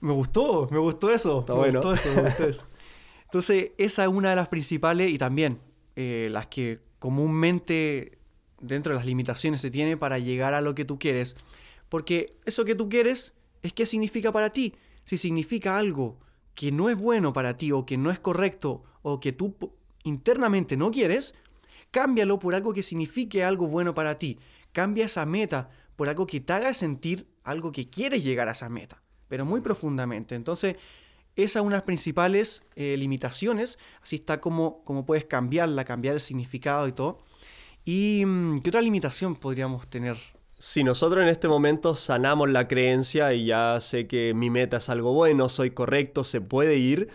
Me 0.00 0.12
gustó, 0.12 0.68
me 0.70 0.78
gustó 0.78 1.10
eso. 1.10 1.40
Está 1.40 1.52
me 1.52 1.58
bueno. 1.60 1.80
gustó 1.80 1.92
eso, 1.92 2.14
me 2.14 2.28
gustó 2.28 2.44
eso. 2.44 2.66
Entonces, 3.24 3.70
esa 3.78 4.04
es 4.04 4.08
una 4.08 4.30
de 4.30 4.36
las 4.36 4.48
principales 4.48 5.10
y 5.10 5.18
también 5.18 5.60
eh, 5.96 6.28
las 6.30 6.46
que 6.48 6.78
comúnmente 6.98 8.18
dentro 8.60 8.92
de 8.92 8.96
las 8.96 9.06
limitaciones 9.06 9.60
se 9.60 9.70
tiene 9.70 9.96
para 9.96 10.18
llegar 10.18 10.54
a 10.54 10.60
lo 10.60 10.74
que 10.74 10.84
tú 10.84 10.98
quieres. 10.98 11.36
Porque 11.88 12.36
eso 12.44 12.64
que 12.64 12.74
tú 12.74 12.88
quieres 12.88 13.34
es 13.62 13.72
qué 13.72 13.86
significa 13.86 14.32
para 14.32 14.50
ti. 14.50 14.74
Si 15.04 15.16
significa 15.16 15.78
algo 15.78 16.18
que 16.54 16.72
no 16.72 16.90
es 16.90 16.98
bueno 16.98 17.32
para 17.32 17.56
ti 17.56 17.72
o 17.72 17.86
que 17.86 17.96
no 17.96 18.10
es 18.10 18.18
correcto 18.18 18.82
o 19.02 19.20
que 19.20 19.32
tú 19.32 19.56
internamente 20.04 20.76
no 20.76 20.90
quieres, 20.90 21.34
cámbialo 21.90 22.38
por 22.38 22.54
algo 22.54 22.72
que 22.72 22.82
signifique 22.82 23.44
algo 23.44 23.66
bueno 23.66 23.94
para 23.94 24.18
ti. 24.18 24.38
Cambia 24.72 25.06
esa 25.06 25.26
meta 25.26 25.70
por 25.96 26.08
algo 26.08 26.26
que 26.26 26.40
te 26.40 26.52
haga 26.52 26.72
sentir 26.74 27.26
algo 27.44 27.72
que 27.72 27.88
quieres 27.88 28.22
llegar 28.22 28.48
a 28.48 28.52
esa 28.52 28.68
meta, 28.68 29.02
pero 29.30 29.46
muy 29.46 29.60
profundamente. 29.60 30.34
Entonces, 30.34 30.76
esa 31.36 31.60
es 31.60 31.66
las 31.66 31.82
principales 31.82 32.64
eh, 32.74 32.96
limitaciones. 32.98 33.78
Así 34.02 34.16
está 34.16 34.40
como, 34.40 34.82
como 34.84 35.06
puedes 35.06 35.24
cambiarla, 35.24 35.84
cambiar 35.84 36.14
el 36.14 36.20
significado 36.20 36.88
y 36.88 36.92
todo. 36.92 37.20
¿Y 37.84 38.24
mm, 38.26 38.60
qué 38.60 38.70
otra 38.70 38.82
limitación 38.82 39.36
podríamos 39.36 39.88
tener? 39.88 40.18
Si 40.58 40.82
nosotros 40.82 41.22
en 41.22 41.28
este 41.28 41.46
momento 41.46 41.94
sanamos 41.94 42.50
la 42.50 42.66
creencia 42.66 43.32
y 43.32 43.46
ya 43.46 43.78
sé 43.78 44.08
que 44.08 44.34
mi 44.34 44.50
meta 44.50 44.78
es 44.78 44.90
algo 44.90 45.14
bueno, 45.14 45.48
soy 45.48 45.70
correcto, 45.70 46.24
se 46.24 46.40
puede 46.40 46.76
ir, 46.76 47.08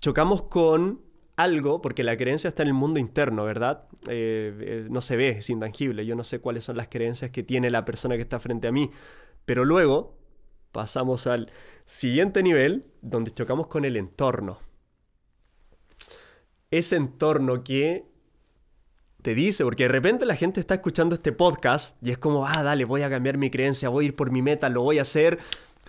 chocamos 0.00 0.44
con 0.44 1.02
algo, 1.34 1.82
porque 1.82 2.04
la 2.04 2.16
creencia 2.16 2.48
está 2.48 2.62
en 2.62 2.68
el 2.68 2.74
mundo 2.74 3.00
interno, 3.00 3.44
¿verdad? 3.44 3.88
Eh, 4.08 4.56
eh, 4.60 4.86
no 4.88 5.00
se 5.00 5.16
ve, 5.16 5.30
es 5.30 5.50
intangible. 5.50 6.06
Yo 6.06 6.14
no 6.14 6.22
sé 6.22 6.38
cuáles 6.38 6.64
son 6.64 6.76
las 6.76 6.86
creencias 6.86 7.32
que 7.32 7.42
tiene 7.42 7.68
la 7.68 7.84
persona 7.84 8.14
que 8.14 8.22
está 8.22 8.38
frente 8.38 8.68
a 8.68 8.72
mí. 8.72 8.92
Pero 9.44 9.64
luego 9.64 10.16
pasamos 10.76 11.26
al 11.26 11.50
siguiente 11.84 12.42
nivel, 12.42 12.86
donde 13.02 13.32
chocamos 13.32 13.66
con 13.66 13.84
el 13.84 13.96
entorno. 13.96 14.60
Ese 16.70 16.96
entorno 16.96 17.64
que 17.64 18.04
te 19.22 19.34
dice, 19.34 19.64
porque 19.64 19.84
de 19.84 19.88
repente 19.88 20.26
la 20.26 20.36
gente 20.36 20.60
está 20.60 20.74
escuchando 20.74 21.14
este 21.14 21.32
podcast 21.32 21.96
y 22.00 22.10
es 22.10 22.18
como, 22.18 22.46
ah, 22.46 22.62
dale, 22.62 22.84
voy 22.84 23.02
a 23.02 23.10
cambiar 23.10 23.38
mi 23.38 23.50
creencia, 23.50 23.88
voy 23.88 24.04
a 24.04 24.08
ir 24.08 24.16
por 24.16 24.30
mi 24.30 24.42
meta, 24.42 24.68
lo 24.68 24.82
voy 24.82 24.98
a 24.98 25.02
hacer, 25.02 25.38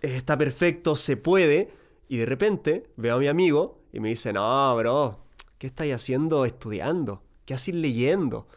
está 0.01 0.38
perfecto, 0.38 0.96
se 0.96 1.17
puede. 1.17 1.70
Y 2.08 2.17
de 2.17 2.25
repente 2.25 2.89
veo 2.96 3.15
a 3.15 3.20
mi 3.20 3.27
amigo 3.27 3.84
y 3.91 4.00
me 4.00 4.10
dice, 4.10 4.34
no, 4.34 4.75
bro, 4.75 5.27
¿Qué 5.58 5.67
estáis 5.67 5.96
haciendo 5.96 6.46
estudiando? 6.46 7.24
¿Qué 7.46 7.53
haces 7.53 7.74
leyendo? 7.74 8.48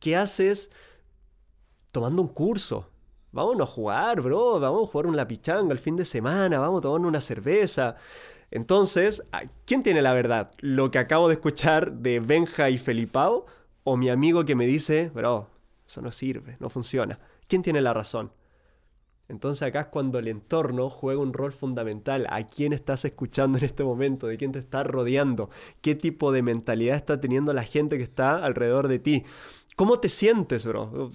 ¿Qué 0.00 0.16
haces 0.16 0.70
tomando 1.92 2.22
un 2.22 2.28
curso? 2.28 2.90
Vámonos 3.32 3.68
a 3.68 3.72
jugar, 3.72 4.20
bro. 4.20 4.58
Vamos 4.58 4.88
a 4.88 4.92
jugar 4.92 5.06
un 5.06 5.16
lapichanga 5.16 5.72
el 5.72 5.78
fin 5.78 5.96
de 5.96 6.04
semana. 6.04 6.58
Vamos 6.58 6.78
a 6.78 6.82
tomar 6.82 7.06
una 7.06 7.20
cerveza. 7.20 7.96
Entonces, 8.50 9.22
¿quién 9.66 9.82
tiene 9.82 10.02
la 10.02 10.14
verdad? 10.14 10.52
¿Lo 10.58 10.90
que 10.90 10.98
acabo 10.98 11.28
de 11.28 11.34
escuchar 11.34 11.92
de 11.92 12.20
Benja 12.20 12.70
y 12.70 12.78
Felipao? 12.78 13.46
¿O 13.84 13.96
mi 13.96 14.10
amigo 14.10 14.44
que 14.44 14.54
me 14.54 14.66
dice, 14.66 15.10
bro, 15.14 15.48
eso 15.86 16.00
no 16.00 16.12
sirve, 16.12 16.56
no 16.60 16.70
funciona? 16.70 17.18
¿Quién 17.46 17.62
tiene 17.62 17.80
la 17.82 17.94
razón? 17.94 18.32
Entonces 19.28 19.62
acá 19.62 19.80
es 19.80 19.86
cuando 19.88 20.18
el 20.18 20.28
entorno 20.28 20.88
juega 20.88 21.20
un 21.20 21.34
rol 21.34 21.52
fundamental. 21.52 22.26
¿A 22.30 22.42
quién 22.44 22.72
estás 22.72 23.04
escuchando 23.04 23.58
en 23.58 23.64
este 23.64 23.84
momento? 23.84 24.26
¿De 24.26 24.38
quién 24.38 24.52
te 24.52 24.58
está 24.58 24.84
rodeando? 24.84 25.50
¿Qué 25.82 25.94
tipo 25.94 26.32
de 26.32 26.42
mentalidad 26.42 26.96
está 26.96 27.20
teniendo 27.20 27.52
la 27.52 27.64
gente 27.64 27.98
que 27.98 28.04
está 28.04 28.42
alrededor 28.42 28.88
de 28.88 28.98
ti? 28.98 29.24
¿Cómo 29.76 30.00
te 30.00 30.08
sientes, 30.08 30.66
bro? 30.66 31.10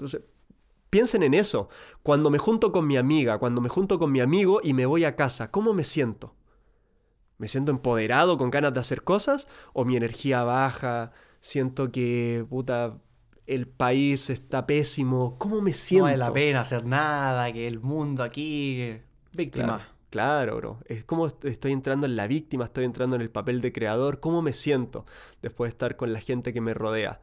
Piensen 0.94 1.24
en 1.24 1.34
eso. 1.34 1.70
Cuando 2.04 2.30
me 2.30 2.38
junto 2.38 2.72
con 2.72 2.86
mi 2.86 2.98
amiga, 2.98 3.40
cuando 3.40 3.62
me 3.62 3.68
junto 3.68 3.98
con 3.98 4.12
mi 4.12 4.22
amigo 4.22 4.60
y 4.64 4.74
me 4.74 4.86
voy 4.86 5.06
a 5.06 5.16
casa, 5.16 5.50
¿cómo 5.50 5.74
me 5.74 5.84
siento? 5.84 6.36
¿Me 7.40 7.48
siento 7.48 7.72
empoderado, 7.72 8.38
con 8.38 8.52
ganas 8.52 8.76
de 8.76 8.80
hacer 8.80 9.04
cosas? 9.04 9.48
¿O 9.74 9.86
mi 9.86 9.98
energía 9.98 10.44
baja? 10.44 11.12
Siento 11.40 11.92
que, 11.92 12.46
puta, 12.48 13.00
el 13.48 13.68
país 13.68 14.30
está 14.30 14.68
pésimo, 14.68 15.36
¿cómo 15.40 15.62
me 15.62 15.74
siento? 15.74 16.06
No 16.06 16.12
vale 16.12 16.18
la 16.20 16.32
pena 16.32 16.62
hacer 16.62 16.86
nada, 16.86 17.52
que 17.52 17.68
el 17.68 17.80
mundo 17.80 18.22
aquí, 18.22 19.00
víctima. 19.32 19.78
Claro, 19.78 19.90
claro, 20.12 20.58
bro. 20.58 20.80
Es 20.86 21.04
como 21.06 21.26
estoy 21.26 21.72
entrando 21.72 22.06
en 22.06 22.16
la 22.16 22.28
víctima, 22.28 22.66
estoy 22.66 22.86
entrando 22.86 23.16
en 23.16 23.24
el 23.24 23.32
papel 23.32 23.62
de 23.62 23.74
creador, 23.74 24.20
¿cómo 24.20 24.44
me 24.44 24.54
siento 24.54 25.08
después 25.42 25.70
de 25.70 25.74
estar 25.74 25.96
con 25.96 26.14
la 26.14 26.22
gente 26.22 26.54
que 26.54 26.62
me 26.62 26.76
rodea? 26.76 27.20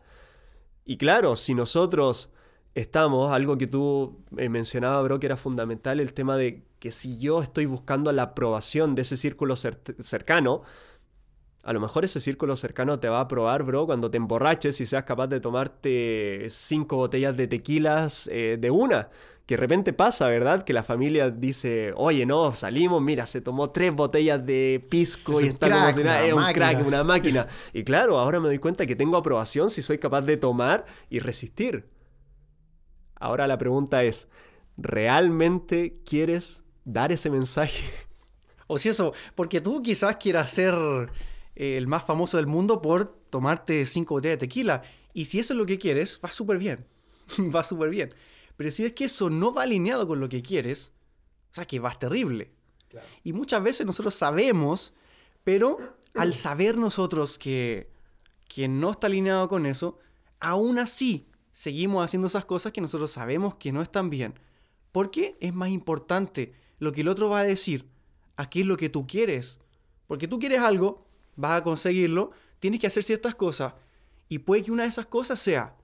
Y 0.85 0.97
claro, 0.97 1.37
si 1.37 1.55
nosotros 1.55 2.31
estamos, 2.75 3.33
algo 3.33 3.59
que 3.59 3.67
tú 3.67 4.19
eh, 4.37 4.49
mencionabas, 4.49 5.05
bro, 5.05 5.21
que 5.21 5.27
era 5.27 5.37
fundamental, 5.37 6.01
el 6.01 6.13
tema 6.13 6.37
de 6.37 6.65
que 6.79 6.91
si 6.91 7.19
yo 7.19 7.43
estoy 7.43 7.67
buscando 7.67 8.11
la 8.13 8.23
aprobación 8.23 8.95
de 8.95 9.03
ese 9.03 9.17
círculo 9.17 9.55
cercano, 9.57 10.63
a 11.63 11.73
lo 11.73 11.81
mejor 11.81 12.05
ese 12.05 12.21
círculo 12.21 12.57
cercano 12.57 12.99
te 12.99 13.09
va 13.09 13.21
a 13.21 13.29
probar, 13.29 13.65
bro, 13.65 13.87
cuando 13.87 14.11
te 14.11 14.17
emborraches 14.17 14.81
y 14.81 14.87
seas 14.87 15.05
capaz 15.05 15.27
de 15.27 15.41
tomarte 15.41 16.47
cinco 16.49 16.97
botellas 16.97 17.37
de 17.37 17.47
tequilas 17.49 18.29
eh, 18.33 18.57
de 18.59 18.71
una. 18.71 19.09
Que 19.45 19.57
de 19.57 19.63
repente 19.63 19.93
pasa, 19.93 20.29
¿verdad? 20.29 20.63
Que 20.63 20.73
la 20.73 20.85
familia 20.85 21.29
dice, 21.29 21.93
oye, 21.97 22.25
no, 22.25 22.55
salimos, 22.55 23.03
mira, 23.03 23.27
se 23.27 23.41
tomó 23.41 23.71
tres 23.71 23.93
botellas 23.93 24.47
de 24.47 24.81
pisco 24.89 25.41
y 25.41 25.47
está 25.47 25.69
como 25.69 25.93
si 25.93 26.05
nada, 26.05 26.25
es 26.25 26.33
un 26.33 26.45
crack, 26.55 26.87
una 26.87 27.03
máquina. 27.03 27.49
Y 27.75 27.83
claro, 27.83 28.19
ahora 28.19 28.39
me 28.39 28.47
doy 28.47 28.59
cuenta 28.59 28.87
que 28.87 28.95
tengo 28.95 29.17
aprobación 29.17 29.69
si 29.69 29.83
soy 29.83 29.99
capaz 29.99 30.23
de 30.23 30.37
tomar 30.37 30.87
y 31.11 31.19
resistir. 31.19 31.85
Ahora 33.21 33.47
la 33.47 33.59
pregunta 33.59 34.03
es, 34.03 34.29
¿realmente 34.77 36.01
quieres 36.05 36.65
dar 36.85 37.13
ese 37.13 37.31
mensaje? 37.31 37.85
O 38.67 38.79
si 38.79 38.89
eso, 38.89 39.13
porque 39.35 39.61
tú 39.61 39.83
quizás 39.83 40.17
quieras 40.17 40.51
ser 40.51 40.75
el 41.55 41.87
más 41.87 42.05
famoso 42.05 42.37
del 42.37 42.47
mundo 42.47 42.81
por 42.81 43.07
tomarte 43.29 43.85
cinco 43.85 44.15
botellas 44.15 44.39
de 44.39 44.47
tequila. 44.47 44.83
Y 45.13 45.27
si 45.27 45.39
eso 45.39 45.53
es 45.53 45.59
lo 45.59 45.67
que 45.67 45.79
quieres, 45.79 46.21
va 46.25 46.31
súper 46.33 46.59
bien. 46.59 46.87
va 47.55 47.63
súper 47.63 47.91
bien. 47.91 48.11
Pero 48.57 48.71
si 48.71 48.85
es 48.85 48.93
que 48.93 49.05
eso 49.05 49.29
no 49.29 49.53
va 49.53 49.63
alineado 49.63 50.07
con 50.07 50.21
lo 50.21 50.29
que 50.29 50.43
quieres, 50.43 50.93
o 51.51 51.55
sea, 51.55 51.65
que 51.65 51.81
vas 51.81 51.99
terrible. 51.99 52.51
Y 53.23 53.33
muchas 53.33 53.63
veces 53.63 53.87
nosotros 53.87 54.15
sabemos, 54.15 54.95
pero 55.45 55.77
al 56.15 56.35
saber 56.35 56.77
nosotros 56.77 57.39
que, 57.39 57.91
que 58.49 58.69
no 58.69 58.91
está 58.91 59.07
alineado 59.07 59.49
con 59.49 59.67
eso, 59.67 59.99
aún 60.41 60.79
así 60.79 61.30
seguimos 61.61 62.03
haciendo 62.03 62.27
esas 62.27 62.47
cosas 62.47 62.73
que 62.73 62.81
nosotros 62.81 63.11
sabemos 63.11 63.57
que 63.57 63.71
no 63.71 63.83
están 63.83 64.09
bien. 64.09 64.33
Porque 64.93 65.37
es 65.41 65.53
más 65.53 65.69
importante 65.69 66.55
lo 66.79 66.91
que 66.91 67.03
el 67.03 67.09
otro 67.09 67.29
va 67.29 67.41
a 67.41 67.45
decir 67.45 67.87
a 68.39 68.49
qué 68.49 68.61
es 68.61 68.67
lo 68.67 68.79
que 68.79 68.89
tú 68.89 69.07
quieres. 69.07 69.59
Porque 70.07 70.27
tú 70.27 70.39
quieres 70.39 70.61
algo, 70.61 71.05
vas 71.37 71.59
a 71.59 71.63
conseguirlo, 71.63 72.31
tienes 72.61 72.81
que 72.81 72.87
hacer 72.87 73.03
ciertas 73.03 73.35
cosas. 73.35 73.75
Y 74.31 74.39
puede 74.39 74.63
que 74.63 74.73
una 74.73 74.85
de 74.85 74.89
esas 74.89 75.05
cosas 75.05 75.39
sea, 75.39 75.77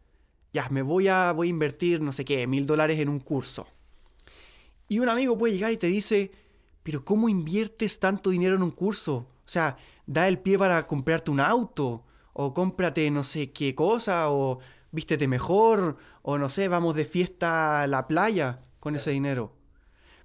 ya, 0.51 0.67
me 0.71 0.81
voy 0.81 1.09
a, 1.09 1.33
voy 1.33 1.49
a 1.49 1.51
invertir, 1.51 2.01
no 2.01 2.11
sé 2.11 2.25
qué, 2.25 2.47
mil 2.47 2.65
dólares 2.65 2.99
en 2.99 3.11
un 3.11 3.21
curso. 3.21 3.67
Y 4.89 5.01
un 5.01 5.11
amigo 5.11 5.37
puede 5.37 5.53
llegar 5.53 5.73
y 5.73 5.77
te 5.77 5.89
dice, 5.89 6.31
pero 6.85 7.05
¿cómo 7.05 7.29
inviertes 7.29 8.01
tanto 8.01 8.31
dinero 8.31 8.57
en 8.57 8.63
un 8.63 8.71
curso? 8.71 9.15
O 9.15 9.49
sea, 9.49 9.77
da 10.07 10.27
el 10.27 10.39
pie 10.39 10.59
para 10.59 10.87
comprarte 10.87 11.31
un 11.31 11.41
auto, 11.41 12.03
o 12.33 12.55
cómprate 12.55 13.11
no 13.11 13.25
sé 13.25 13.53
qué 13.53 13.75
cosa, 13.75 14.31
o 14.31 14.61
vístete 14.97 15.29
mejor, 15.29 15.97
o 16.23 16.39
no 16.39 16.49
sé, 16.49 16.67
vamos 16.67 16.97
de 16.97 17.05
fiesta 17.05 17.83
a 17.83 17.87
la 17.87 18.09
playa 18.09 18.65
con 18.81 18.97
ese 18.97 19.13
dinero. 19.13 19.55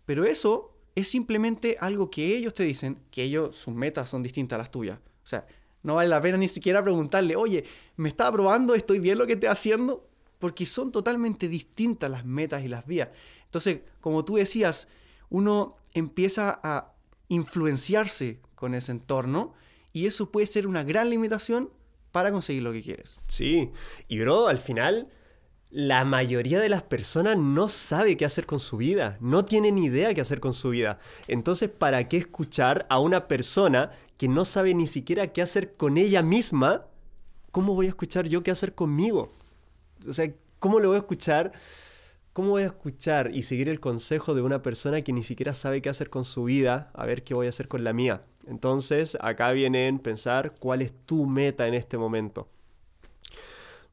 Pero 0.05 0.25
eso 0.25 0.75
es 0.95 1.07
simplemente 1.07 1.77
algo 1.79 2.09
que 2.09 2.35
ellos 2.35 2.55
te 2.55 2.63
dicen, 2.63 3.03
que 3.11 3.23
ellos, 3.23 3.55
sus 3.55 3.75
metas 3.75 4.09
son 4.09 4.23
distintas 4.23 4.57
a 4.57 4.61
las 4.63 4.71
tuyas. 4.71 4.97
O 5.23 5.27
sea, 5.27 5.45
no 5.83 5.95
vale 5.95 6.09
la 6.09 6.21
pena 6.21 6.37
ni 6.37 6.47
siquiera 6.47 6.83
preguntarle, 6.83 7.35
oye, 7.35 7.65
¿me 7.97 8.09
está 8.09 8.31
probando? 8.31 8.73
¿Estoy 8.73 8.99
bien 8.99 9.17
lo 9.17 9.27
que 9.27 9.33
estoy 9.33 9.49
haciendo? 9.49 10.07
Porque 10.39 10.65
son 10.65 10.91
totalmente 10.91 11.47
distintas 11.47 12.09
las 12.09 12.25
metas 12.25 12.63
y 12.63 12.67
las 12.67 12.85
vías. 12.87 13.09
Entonces, 13.45 13.81
como 13.99 14.25
tú 14.25 14.35
decías, 14.35 14.87
uno 15.29 15.75
empieza 15.93 16.59
a 16.63 16.93
influenciarse 17.27 18.39
con 18.55 18.73
ese 18.73 18.91
entorno 18.91 19.53
y 19.93 20.05
eso 20.05 20.31
puede 20.31 20.47
ser 20.47 20.67
una 20.67 20.83
gran 20.83 21.09
limitación 21.09 21.69
para 22.11 22.31
conseguir 22.31 22.63
lo 22.63 22.71
que 22.71 22.81
quieres. 22.81 23.17
Sí, 23.27 23.71
y 24.07 24.19
bro, 24.19 24.47
al 24.47 24.57
final 24.57 25.07
la 25.71 26.03
mayoría 26.03 26.59
de 26.59 26.67
las 26.67 26.83
personas 26.83 27.37
no 27.37 27.69
sabe 27.69 28.17
qué 28.17 28.25
hacer 28.25 28.45
con 28.45 28.59
su 28.59 28.77
vida, 28.77 29.17
no 29.21 29.45
tiene 29.45 29.71
ni 29.71 29.85
idea 29.85 30.13
qué 30.13 30.21
hacer 30.21 30.41
con 30.41 30.53
su 30.53 30.71
vida. 30.71 30.99
Entonces, 31.27 31.69
¿para 31.69 32.09
qué 32.09 32.17
escuchar 32.17 32.85
a 32.89 32.99
una 32.99 33.27
persona 33.29 33.91
que 34.17 34.27
no 34.27 34.43
sabe 34.43 34.73
ni 34.73 34.85
siquiera 34.85 35.27
qué 35.27 35.41
hacer 35.41 35.73
con 35.75 35.97
ella 35.97 36.21
misma? 36.21 36.87
¿Cómo 37.51 37.73
voy 37.73 37.85
a 37.85 37.89
escuchar 37.89 38.27
yo 38.27 38.43
qué 38.43 38.51
hacer 38.51 38.75
conmigo? 38.75 39.31
O 40.05 40.11
sea, 40.11 40.29
¿cómo 40.59 40.81
le 40.81 40.87
voy 40.87 40.97
a 40.97 40.99
escuchar 40.99 41.53
¿cómo 42.33 42.51
voy 42.51 42.63
a 42.63 42.67
escuchar 42.67 43.31
y 43.33 43.41
seguir 43.43 43.69
el 43.69 43.79
consejo 43.79 44.33
de 44.33 44.41
una 44.41 44.61
persona 44.61 45.01
que 45.01 45.13
ni 45.13 45.23
siquiera 45.23 45.53
sabe 45.53 45.81
qué 45.81 45.89
hacer 45.89 46.09
con 46.09 46.23
su 46.23 46.45
vida, 46.45 46.91
a 46.93 47.05
ver 47.05 47.23
qué 47.23 47.33
voy 47.33 47.47
a 47.47 47.49
hacer 47.49 47.67
con 47.67 47.83
la 47.83 47.93
mía? 47.93 48.23
Entonces, 48.47 49.17
acá 49.21 49.51
viene 49.51 49.87
en 49.87 49.99
pensar 49.99 50.55
cuál 50.59 50.81
es 50.81 50.93
tu 51.05 51.25
meta 51.25 51.67
en 51.67 51.73
este 51.73 51.97
momento. 51.97 52.47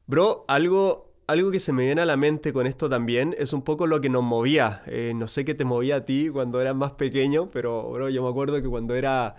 Bro, 0.07 0.45
algo, 0.47 1.13
algo 1.27 1.51
que 1.51 1.59
se 1.59 1.71
me 1.71 1.85
viene 1.85 2.01
a 2.01 2.05
la 2.05 2.17
mente 2.17 2.51
con 2.51 2.65
esto 2.65 2.89
también 2.89 3.35
es 3.37 3.53
un 3.53 3.61
poco 3.61 3.85
lo 3.85 4.01
que 4.01 4.09
nos 4.09 4.23
movía. 4.23 4.81
Eh, 4.87 5.13
no 5.15 5.27
sé 5.27 5.45
qué 5.45 5.53
te 5.53 5.65
movía 5.65 5.97
a 5.97 6.05
ti 6.05 6.29
cuando 6.29 6.59
eras 6.61 6.75
más 6.75 6.93
pequeño, 6.93 7.51
pero 7.51 7.91
bro, 7.91 8.09
yo 8.09 8.23
me 8.23 8.29
acuerdo 8.29 8.61
que 8.61 8.67
cuando 8.67 8.95
era, 8.95 9.35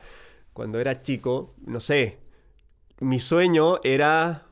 cuando 0.53 0.79
era 0.79 1.03
chico, 1.03 1.55
no 1.67 1.81
sé, 1.81 2.19
mi 3.01 3.19
sueño 3.19 3.81
era 3.83 4.47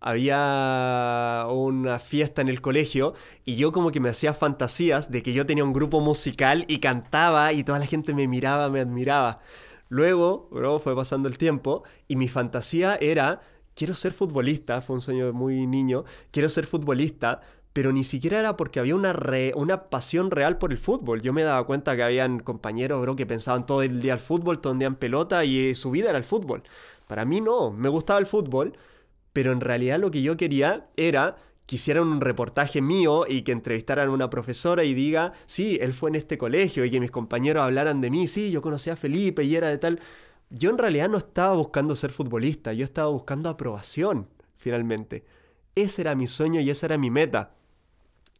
había 0.00 1.46
una 1.48 1.98
fiesta 1.98 2.42
en 2.42 2.48
el 2.48 2.60
colegio 2.60 3.14
y 3.44 3.56
yo 3.56 3.72
como 3.72 3.90
que 3.90 4.00
me 4.00 4.08
hacía 4.08 4.34
fantasías 4.34 5.10
de 5.10 5.22
que 5.22 5.32
yo 5.32 5.46
tenía 5.46 5.64
un 5.64 5.72
grupo 5.72 6.00
musical 6.00 6.64
y 6.68 6.78
cantaba 6.78 7.52
y 7.52 7.64
toda 7.64 7.78
la 7.78 7.86
gente 7.86 8.14
me 8.14 8.28
miraba, 8.28 8.68
me 8.68 8.80
admiraba. 8.80 9.40
Luego, 9.88 10.48
bro, 10.50 10.78
fue 10.78 10.94
pasando 10.94 11.28
el 11.28 11.38
tiempo 11.38 11.84
y 12.08 12.16
mi 12.16 12.28
fantasía 12.28 12.96
era 12.96 13.40
quiero 13.74 13.94
ser 13.94 14.12
futbolista, 14.12 14.80
fue 14.80 14.96
un 14.96 15.02
sueño 15.02 15.32
muy 15.32 15.66
niño, 15.66 16.04
quiero 16.32 16.48
ser 16.48 16.66
futbolista, 16.66 17.40
pero 17.72 17.92
ni 17.92 18.04
siquiera 18.04 18.40
era 18.40 18.56
porque 18.56 18.80
había 18.80 18.96
una, 18.96 19.14
una 19.54 19.90
pasión 19.90 20.30
real 20.30 20.56
por 20.58 20.72
el 20.72 20.78
fútbol. 20.78 21.20
Yo 21.20 21.32
me 21.32 21.42
daba 21.42 21.64
cuenta 21.66 21.94
que 21.94 22.02
habían 22.02 22.40
compañeros, 22.40 23.02
bro, 23.02 23.16
que 23.16 23.26
pensaban 23.26 23.66
todo 23.66 23.82
el 23.82 24.00
día 24.00 24.14
al 24.14 24.18
fútbol, 24.18 24.60
todo 24.60 24.72
el 24.72 24.78
día 24.78 24.88
en 24.88 24.94
pelota 24.96 25.44
y 25.44 25.74
su 25.74 25.90
vida 25.90 26.08
era 26.08 26.18
el 26.18 26.24
fútbol. 26.24 26.62
Para 27.06 27.24
mí 27.26 27.40
no, 27.40 27.70
me 27.70 27.90
gustaba 27.90 28.18
el 28.18 28.26
fútbol, 28.26 28.72
pero 29.36 29.52
en 29.52 29.60
realidad 29.60 29.98
lo 29.98 30.10
que 30.10 30.22
yo 30.22 30.38
quería 30.38 30.88
era 30.96 31.36
que 31.66 31.76
hicieran 31.76 32.04
un 32.08 32.22
reportaje 32.22 32.80
mío 32.80 33.26
y 33.28 33.42
que 33.42 33.52
entrevistaran 33.52 34.08
a 34.08 34.10
una 34.10 34.30
profesora 34.30 34.82
y 34.82 34.94
diga, 34.94 35.34
sí, 35.44 35.76
él 35.82 35.92
fue 35.92 36.08
en 36.08 36.14
este 36.14 36.38
colegio 36.38 36.86
y 36.86 36.90
que 36.90 37.00
mis 37.00 37.10
compañeros 37.10 37.62
hablaran 37.62 38.00
de 38.00 38.08
mí, 38.08 38.28
sí, 38.28 38.50
yo 38.50 38.62
conocí 38.62 38.88
a 38.88 38.96
Felipe 38.96 39.44
y 39.44 39.54
era 39.54 39.68
de 39.68 39.76
tal 39.76 40.00
yo 40.48 40.70
en 40.70 40.78
realidad 40.78 41.10
no 41.10 41.18
estaba 41.18 41.52
buscando 41.52 41.94
ser 41.94 42.12
futbolista, 42.12 42.72
yo 42.72 42.82
estaba 42.82 43.08
buscando 43.08 43.50
aprobación, 43.50 44.26
finalmente. 44.56 45.26
Ese 45.74 46.00
era 46.00 46.14
mi 46.14 46.28
sueño 46.28 46.62
y 46.62 46.70
esa 46.70 46.86
era 46.86 46.96
mi 46.96 47.10
meta. 47.10 47.52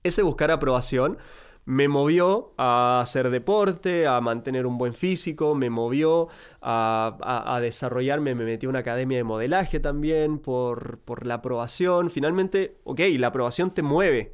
Ese 0.03 0.23
buscar 0.23 0.51
aprobación 0.51 1.19
me 1.67 1.89
movió 1.89 2.55
a 2.57 3.01
hacer 3.01 3.29
deporte, 3.29 4.07
a 4.07 4.21
mantener 4.21 4.67
un 4.67 4.79
buen 4.79 4.95
físico, 4.95 5.57
me 5.57 5.69
movió 5.69 6.29
a, 6.63 7.59
desarrollarme, 7.61 8.37
me 8.37 8.45
metí 8.45 8.67
a 8.67 8.69
una 8.69 8.79
academia 8.79 9.19
de 9.19 9.25
modelaje 9.25 9.81
también 9.81 10.39
por, 10.39 11.01
por 11.01 11.27
la 11.27 11.35
aprobación. 11.35 12.09
Finalmente, 12.11 12.79
ok, 12.85 13.01
la 13.19 13.29
aprobación 13.29 13.75
te 13.75 13.83
mueve, 13.83 14.33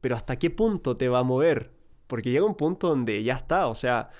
pero 0.00 0.16
¿hasta 0.16 0.36
qué 0.36 0.50
punto 0.50 0.96
te 0.96 1.08
va 1.08 1.20
a 1.20 1.22
mover? 1.22 1.70
Porque 2.08 2.30
llega 2.30 2.44
un 2.44 2.56
punto 2.56 2.88
donde 2.88 3.22
ya 3.22 3.34
está, 3.34 3.68
o 3.68 3.74
sea, 3.74 4.10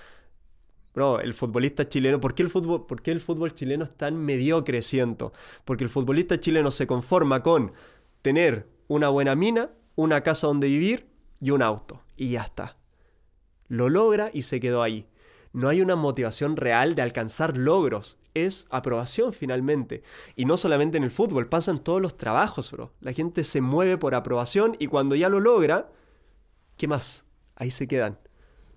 Bro, 0.95 1.19
el 1.19 1.35
futbolista 1.35 1.89
chileno, 1.89 2.21
¿por 2.21 2.37
qué 2.37 2.45
el 2.45 2.51
fútbol, 2.51 2.87
por 2.87 3.03
qué 3.03 3.11
el 3.11 3.21
fútbol 3.21 3.53
chileno 3.53 3.83
es 3.83 3.91
tan 3.97 4.17
mediocre, 4.17 4.81
siento? 4.81 5.33
Porque 5.65 5.83
el 5.83 5.91
futbolista 5.91 6.39
chileno 6.39 6.71
se 6.71 6.87
conforma 6.87 7.43
con 7.43 7.73
tener 8.23 8.69
una 8.87 9.09
buena 9.09 9.35
mina, 9.35 9.71
una 9.97 10.21
casa 10.23 10.47
donde 10.47 10.69
vivir 10.69 11.14
y 11.45 11.51
un 11.51 11.61
auto. 11.61 12.01
Y 12.17 12.31
ya 12.31 12.43
está. 12.43 12.79
Lo 13.69 13.91
logra 13.91 14.31
y 14.33 14.43
se 14.43 14.61
quedó 14.61 14.83
ahí. 14.83 15.07
No 15.53 15.69
hay 15.69 15.83
una 15.83 15.95
motivación 15.95 16.57
real 16.57 16.95
de 16.95 17.03
alcanzar 17.03 17.59
logros. 17.59 18.19
Es 18.33 18.67
aprobación 18.71 19.35
finalmente. 19.35 20.03
Y 20.37 20.47
no 20.47 20.57
solamente 20.57 20.97
en 20.97 21.05
el 21.05 21.11
fútbol, 21.11 21.47
pasan 21.49 21.85
todos 21.85 22.01
los 22.01 22.17
trabajos, 22.17 22.73
bro. 22.73 22.93
La 23.01 23.13
gente 23.13 23.45
se 23.45 23.61
mueve 23.61 23.99
por 23.99 24.15
aprobación 24.15 24.75
y 24.79 24.87
cuando 24.87 25.17
ya 25.17 25.29
lo 25.29 25.39
logra, 25.39 25.93
¿qué 26.79 26.89
más? 26.89 27.27
Ahí 27.57 27.71
se 27.71 27.87
quedan. 27.87 28.19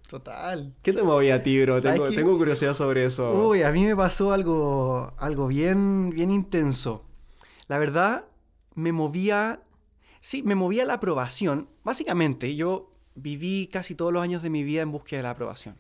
Total. 0.09 0.75
¿Qué 0.81 0.91
te 0.91 1.03
movía 1.03 1.36
a 1.36 1.43
ti, 1.43 1.62
bro? 1.63 1.81
Tengo, 1.81 2.38
curiosidad 2.38 2.74
sobre 2.74 3.05
eso. 3.05 3.31
Uy, 3.31 3.63
a 3.63 3.71
mí 3.71 3.86
me 3.86 3.95
pasó 3.95 4.33
algo, 4.33 5.13
algo 5.17 5.47
bien, 5.47 6.09
bien 6.09 6.31
intenso. 6.31 7.05
La 7.69 7.79
verdad, 7.79 8.25
me 8.75 8.92
movía... 8.92 9.61
Sí, 10.20 10.44
me 10.44 10.56
movía 10.56 10.86
la 10.86 10.96
aprobación. 10.96 11.70
Básicamente, 11.84 12.56
yo 12.56 12.92
viví 13.16 13.68
casi 13.68 13.96
todos 13.96 14.14
los 14.14 14.22
años 14.22 14.42
de 14.42 14.50
mi 14.50 14.64
vida 14.64 14.82
en 14.82 14.92
búsqueda 14.92 15.20
de 15.20 15.24
la 15.24 15.32
aprobación. 15.32 15.80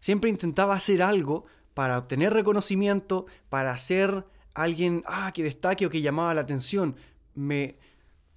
Siempre 0.00 0.30
intentaba 0.30 0.74
hacer 0.74 1.02
algo 1.02 1.46
para 1.74 1.98
obtener 1.98 2.32
reconocimiento, 2.32 3.26
para 3.48 3.76
ser 3.78 4.26
alguien 4.54 5.02
ah, 5.06 5.32
que 5.32 5.42
destaque 5.42 5.86
o 5.86 5.90
que 5.90 6.00
llamaba 6.00 6.32
la 6.34 6.40
atención. 6.42 6.96
Me, 7.34 7.76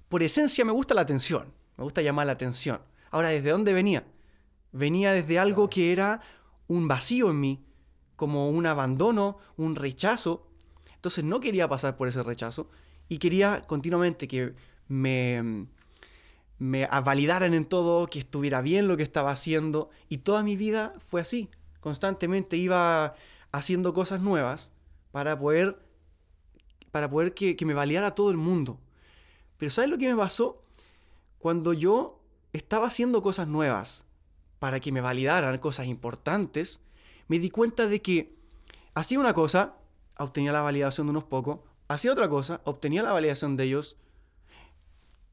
por 0.10 0.24
esencia 0.24 0.65
me 0.65 0.72
gusta 0.72 0.93
la 0.93 1.02
atención, 1.02 1.54
me 1.78 1.84
gusta 1.84 2.02
llamar 2.02 2.28
la 2.28 2.34
atención. 2.34 2.82
Ahora, 3.12 3.30
¿desde 3.30 3.52
dónde 3.52 3.74
venía? 3.74 4.06
Venía 4.72 5.13
desde 5.13 5.39
algo 5.39 5.69
que 5.69 5.91
era 5.91 6.22
un 6.67 6.88
vacío 6.88 7.32
en 7.32 7.39
mí, 7.39 7.65
como 8.15 8.50
un 8.50 8.65
abandono, 8.65 9.38
un 9.56 9.76
rechazo. 9.76 10.48
Entonces 10.95 11.24
no 11.24 11.39
quería 11.39 11.67
pasar 11.69 11.95
por 11.95 12.08
ese 12.08 12.22
rechazo 12.24 12.69
y 13.08 13.17
quería 13.17 13.62
continuamente 13.65 14.28
que 14.28 14.54
me, 14.89 15.67
me 16.58 16.86
validaran 16.88 17.54
en 17.54 17.63
todo, 17.63 18.08
que 18.08 18.19
estuviera 18.19 18.62
bien 18.62 18.89
lo 18.89 18.97
que 18.97 19.04
estaba 19.04 19.32
haciendo. 19.32 19.89
Y 20.10 20.17
toda 20.17 20.43
mi 20.43 20.58
vida 20.58 20.93
fue 21.08 21.21
así. 21.21 21.49
Constantemente 21.80 22.58
iba 22.58 23.15
haciendo 23.54 23.93
cosas 23.93 24.19
nuevas 24.19 24.71
para 25.12 25.39
poder, 25.39 25.80
para 26.91 27.10
poder 27.10 27.34
que, 27.34 27.56
que 27.56 27.65
me 27.65 27.73
validara 27.73 28.13
todo 28.15 28.32
el 28.32 28.38
mundo. 28.38 28.78
Pero 29.58 29.69
¿sabes 29.71 29.89
lo 29.89 29.97
que 29.97 30.10
me 30.10 30.15
pasó? 30.17 30.62
Cuando 31.38 31.71
yo 31.71 32.19
estaba 32.52 32.88
haciendo 32.88 33.21
cosas 33.21 33.47
nuevas, 33.47 34.04
para 34.60 34.82
que 34.82 34.91
me 34.91 35.02
validaran 35.02 35.58
cosas 35.60 35.88
importantes, 35.88 36.82
me 37.28 37.39
di 37.39 37.49
cuenta 37.49 37.88
de 37.88 38.02
que 38.02 38.36
hacía 38.93 39.19
una 39.19 39.34
cosa, 39.34 39.78
obtenía 40.17 40.52
la 40.52 40.62
validación 40.62 41.08
de 41.08 41.12
unos 41.12 41.23
pocos, 41.23 41.62
hacía 41.88 42.12
otra 42.12 42.30
cosa, 42.30 42.62
obtenía 42.65 43.02
la 43.02 43.13
validación 43.13 43.56
de 43.56 43.63
ellos, 43.63 43.95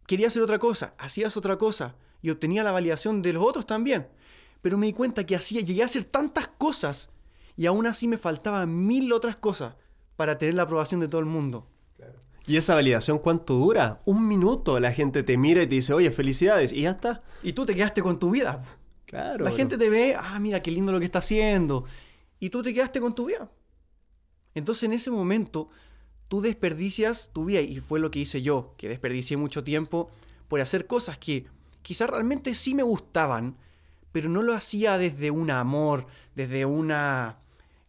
quería 0.06 0.28
hacer 0.28 0.42
otra 0.42 0.58
cosa, 0.58 0.94
hacías 0.98 1.36
otra 1.36 1.58
cosa 1.58 1.96
y 2.22 2.30
obtenía 2.30 2.64
la 2.64 2.72
validación 2.72 3.22
de 3.22 3.32
los 3.32 3.44
otros 3.44 3.66
también. 3.66 4.08
Pero 4.62 4.78
me 4.78 4.86
di 4.86 4.92
cuenta 4.92 5.24
que 5.24 5.36
hacía, 5.36 5.60
llegué 5.60 5.82
a 5.82 5.86
hacer 5.86 6.04
tantas 6.04 6.48
cosas 6.48 7.10
y 7.56 7.66
aún 7.66 7.86
así 7.86 8.08
me 8.08 8.18
faltaban 8.18 8.86
mil 8.86 9.12
otras 9.12 9.36
cosas 9.36 9.74
para 10.16 10.38
tener 10.38 10.54
la 10.54 10.62
aprobación 10.62 11.00
de 11.00 11.08
todo 11.08 11.20
el 11.20 11.26
mundo. 11.26 11.66
¿Y 12.46 12.56
esa 12.56 12.74
validación 12.74 13.18
cuánto 13.18 13.54
dura? 13.54 14.00
Un 14.04 14.28
minuto 14.28 14.78
la 14.78 14.92
gente 14.92 15.24
te 15.24 15.36
mira 15.36 15.62
y 15.62 15.66
te 15.66 15.74
dice, 15.74 15.92
oye, 15.92 16.10
felicidades, 16.12 16.72
y 16.72 16.82
ya 16.82 16.90
está. 16.90 17.22
Y 17.42 17.54
tú 17.54 17.66
te 17.66 17.74
quedaste 17.74 18.02
con 18.02 18.18
tu 18.18 18.30
vida. 18.30 18.62
Claro. 19.04 19.44
La 19.44 19.50
gente 19.50 19.76
te 19.76 19.90
ve, 19.90 20.16
ah, 20.16 20.38
mira 20.38 20.62
qué 20.62 20.70
lindo 20.70 20.92
lo 20.92 21.00
que 21.00 21.04
está 21.06 21.18
haciendo. 21.18 21.84
Y 22.38 22.50
tú 22.50 22.62
te 22.62 22.72
quedaste 22.72 23.00
con 23.00 23.14
tu 23.14 23.26
vida. 23.26 23.50
Entonces 24.54 24.84
en 24.84 24.92
ese 24.92 25.10
momento 25.10 25.70
tú 26.28 26.40
desperdicias 26.40 27.30
tu 27.32 27.46
vida. 27.46 27.60
Y 27.60 27.78
fue 27.80 28.00
lo 28.00 28.10
que 28.10 28.20
hice 28.20 28.42
yo, 28.42 28.74
que 28.76 28.88
desperdicié 28.88 29.36
mucho 29.36 29.64
tiempo 29.64 30.10
por 30.48 30.60
hacer 30.60 30.86
cosas 30.86 31.18
que 31.18 31.46
quizás 31.82 32.10
realmente 32.10 32.54
sí 32.54 32.74
me 32.74 32.82
gustaban, 32.82 33.56
pero 34.12 34.28
no 34.28 34.42
lo 34.42 34.54
hacía 34.54 34.98
desde 34.98 35.30
un 35.30 35.50
amor, 35.50 36.06
desde 36.34 36.64
una 36.64 37.38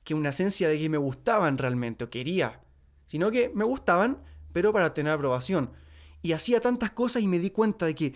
que 0.03 0.13
una 0.13 0.29
esencia 0.29 0.69
de 0.69 0.79
que 0.79 0.87
me 0.87 0.97
gustaban 0.97 1.57
realmente 1.57 2.05
o 2.05 2.09
quería, 2.09 2.61
sino 3.07 3.29
que 3.29 3.51
me 3.53 3.65
gustaban, 3.65 4.23
pero 4.53 4.71
para 4.71 4.93
tener 4.93 5.11
aprobación. 5.11 5.71
Y 6.21 6.31
hacía 6.31 6.61
tantas 6.61 6.91
cosas 6.91 7.23
y 7.23 7.27
me 7.27 7.39
di 7.39 7.49
cuenta 7.49 7.85
de 7.85 7.93
que 7.93 8.15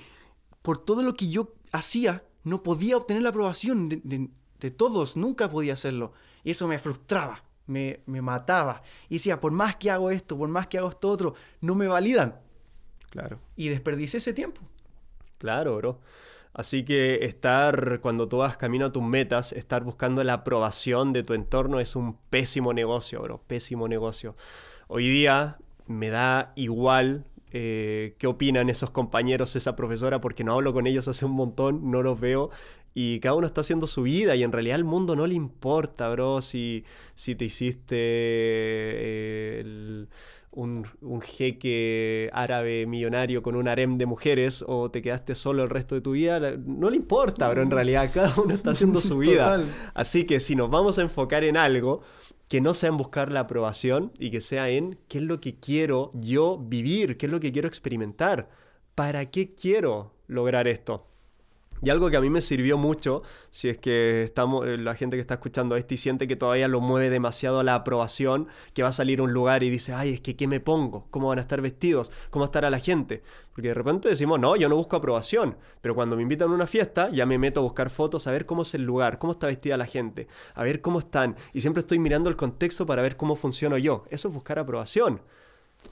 por 0.61 0.77
todo 0.77 1.03
lo 1.03 1.15
que 1.15 1.27
yo 1.27 1.53
hacía, 1.73 2.23
no 2.43 2.63
podía 2.63 2.97
obtener 2.97 3.23
la 3.23 3.29
aprobación 3.29 3.89
de, 3.89 4.71
todos, 4.71 5.17
nunca 5.17 5.49
podía 5.49 5.73
hacerlo. 5.73 6.13
Y 6.43 6.51
eso 6.51 6.67
me 6.67 6.79
frustraba, 6.79 7.43
me, 7.71 8.01
me, 8.05 8.21
mataba. 8.21 8.83
Y 9.09 9.15
decía, 9.15 9.39
por 9.39 9.51
más 9.51 9.75
que 9.77 9.89
hago 9.89 10.11
esto, 10.11 10.37
por 10.37 10.49
más 10.49 10.67
que 10.67 10.77
hago 10.77 10.89
esto 10.89 11.09
otro, 11.09 11.35
no 11.61 11.73
me 11.73 11.87
validan. 11.87 12.35
Claro. 13.09 13.39
Y 13.55 13.69
desperdicié 13.69 14.17
ese 14.17 14.33
tiempo. 14.33 14.61
Claro, 15.37 15.77
bro. 15.77 15.99
Así 16.53 16.83
que 16.83 17.23
estar, 17.25 17.99
cuando 18.01 18.27
tú 18.27 18.37
vas 18.37 18.57
camino 18.57 18.87
a 18.87 18.91
tus 18.91 19.03
metas, 19.03 19.53
estar 19.53 19.83
buscando 19.83 20.23
la 20.23 20.33
aprobación 20.33 21.13
de 21.13 21.23
tu 21.23 21.33
entorno 21.33 21.79
es 21.79 21.95
un 21.95 22.17
pésimo 22.29 22.73
negocio, 22.73 23.21
bro. 23.21 23.41
Pésimo 23.47 23.87
negocio. 23.87 24.35
Hoy 24.87 25.09
día 25.09 25.57
me 25.87 26.09
da 26.09 26.51
igual 26.55 27.25
eh, 27.53 28.15
qué 28.17 28.27
opinan 28.27 28.69
esos 28.69 28.91
compañeros, 28.91 29.55
esa 29.55 29.75
profesora, 29.75 30.21
porque 30.21 30.43
no 30.43 30.53
hablo 30.53 30.73
con 30.73 30.87
ellos 30.87 31.07
hace 31.07 31.25
un 31.25 31.33
montón, 31.33 31.89
no 31.91 32.01
los 32.01 32.19
veo. 32.19 32.49
Y 32.93 33.19
cada 33.21 33.35
uno 33.35 33.47
está 33.47 33.61
haciendo 33.61 33.87
su 33.87 34.03
vida 34.03 34.35
y 34.35 34.43
en 34.43 34.51
realidad 34.51 34.75
al 34.75 34.83
mundo 34.83 35.15
no 35.15 35.25
le 35.25 35.35
importa, 35.35 36.09
bro, 36.09 36.41
si, 36.41 36.83
si 37.15 37.35
te 37.35 37.45
hiciste 37.45 37.95
eh, 37.95 40.05
un, 40.51 40.85
un, 41.01 41.21
jeque 41.21 42.29
árabe 42.33 42.85
millonario 42.85 43.41
con 43.41 43.55
un 43.55 43.69
harem 43.69 43.97
de 43.97 44.05
mujeres 44.05 44.65
o 44.67 44.91
te 44.91 45.01
quedaste 45.01 45.35
solo 45.35 45.63
el 45.63 45.69
resto 45.69 45.95
de 45.95 46.01
tu 46.01 46.11
vida. 46.11 46.39
No 46.57 46.89
le 46.89 46.97
importa, 46.97 47.49
bro, 47.49 47.61
en 47.61 47.71
realidad 47.71 48.11
cada 48.13 48.33
uno 48.41 48.55
está 48.55 48.71
haciendo 48.71 48.99
su 49.01 49.19
vida. 49.19 49.65
Así 49.93 50.25
que 50.25 50.41
si 50.41 50.55
nos 50.55 50.69
vamos 50.69 50.99
a 50.99 51.03
enfocar 51.03 51.45
en 51.45 51.55
algo, 51.55 52.01
que 52.49 52.59
no 52.59 52.73
sea 52.73 52.89
en 52.89 52.97
buscar 52.97 53.31
la 53.31 53.41
aprobación 53.41 54.11
y 54.19 54.29
que 54.29 54.41
sea 54.41 54.67
en 54.67 54.99
qué 55.07 55.19
es 55.19 55.23
lo 55.23 55.39
que 55.39 55.55
quiero 55.55 56.11
yo 56.13 56.57
vivir, 56.57 57.15
qué 57.15 57.27
es 57.27 57.31
lo 57.31 57.39
que 57.39 57.53
quiero 57.53 57.69
experimentar, 57.69 58.49
para 58.93 59.31
qué 59.31 59.55
quiero 59.55 60.11
lograr 60.27 60.67
esto. 60.67 61.10
Y 61.83 61.89
algo 61.89 62.11
que 62.11 62.17
a 62.17 62.21
mí 62.21 62.29
me 62.29 62.41
sirvió 62.41 62.77
mucho, 62.77 63.23
si 63.49 63.67
es 63.69 63.77
que 63.77 64.23
estamos, 64.23 64.67
eh, 64.67 64.77
la 64.77 64.93
gente 64.93 65.17
que 65.17 65.21
está 65.21 65.35
escuchando 65.35 65.75
esto 65.75 65.95
y 65.95 65.97
siente 65.97 66.27
que 66.27 66.35
todavía 66.35 66.67
lo 66.67 66.79
mueve 66.79 67.09
demasiado 67.09 67.59
a 67.59 67.63
la 67.63 67.73
aprobación, 67.73 68.47
que 68.73 68.83
va 68.83 68.89
a 68.89 68.91
salir 68.91 69.19
a 69.19 69.23
un 69.23 69.33
lugar 69.33 69.63
y 69.63 69.71
dice, 69.71 69.93
ay, 69.93 70.13
es 70.13 70.21
que 70.21 70.35
¿qué 70.35 70.47
me 70.47 70.59
pongo? 70.59 71.07
¿Cómo 71.09 71.29
van 71.29 71.39
a 71.39 71.41
estar 71.41 71.59
vestidos? 71.59 72.11
¿Cómo 72.29 72.41
va 72.41 72.45
a 72.45 72.49
estar 72.49 72.65
a 72.65 72.69
la 72.69 72.79
gente? 72.79 73.23
Porque 73.53 73.69
de 73.69 73.73
repente 73.73 74.09
decimos, 74.09 74.39
no, 74.39 74.55
yo 74.55 74.69
no 74.69 74.75
busco 74.75 74.95
aprobación, 74.95 75.57
pero 75.81 75.95
cuando 75.95 76.15
me 76.15 76.21
invitan 76.21 76.51
a 76.51 76.53
una 76.53 76.67
fiesta, 76.67 77.09
ya 77.09 77.25
me 77.25 77.39
meto 77.39 77.61
a 77.61 77.63
buscar 77.63 77.89
fotos, 77.89 78.27
a 78.27 78.31
ver 78.31 78.45
cómo 78.45 78.61
es 78.61 78.73
el 78.75 78.83
lugar, 78.83 79.17
cómo 79.17 79.33
está 79.33 79.47
vestida 79.47 79.75
la 79.75 79.87
gente, 79.87 80.27
a 80.53 80.63
ver 80.63 80.81
cómo 80.81 80.99
están. 80.99 81.35
Y 81.51 81.61
siempre 81.61 81.81
estoy 81.81 81.97
mirando 81.97 82.29
el 82.29 82.35
contexto 82.35 82.85
para 82.85 83.01
ver 83.01 83.17
cómo 83.17 83.35
funciono 83.35 83.77
yo. 83.79 84.05
Eso 84.09 84.27
es 84.27 84.33
buscar 84.33 84.59
aprobación. 84.59 85.21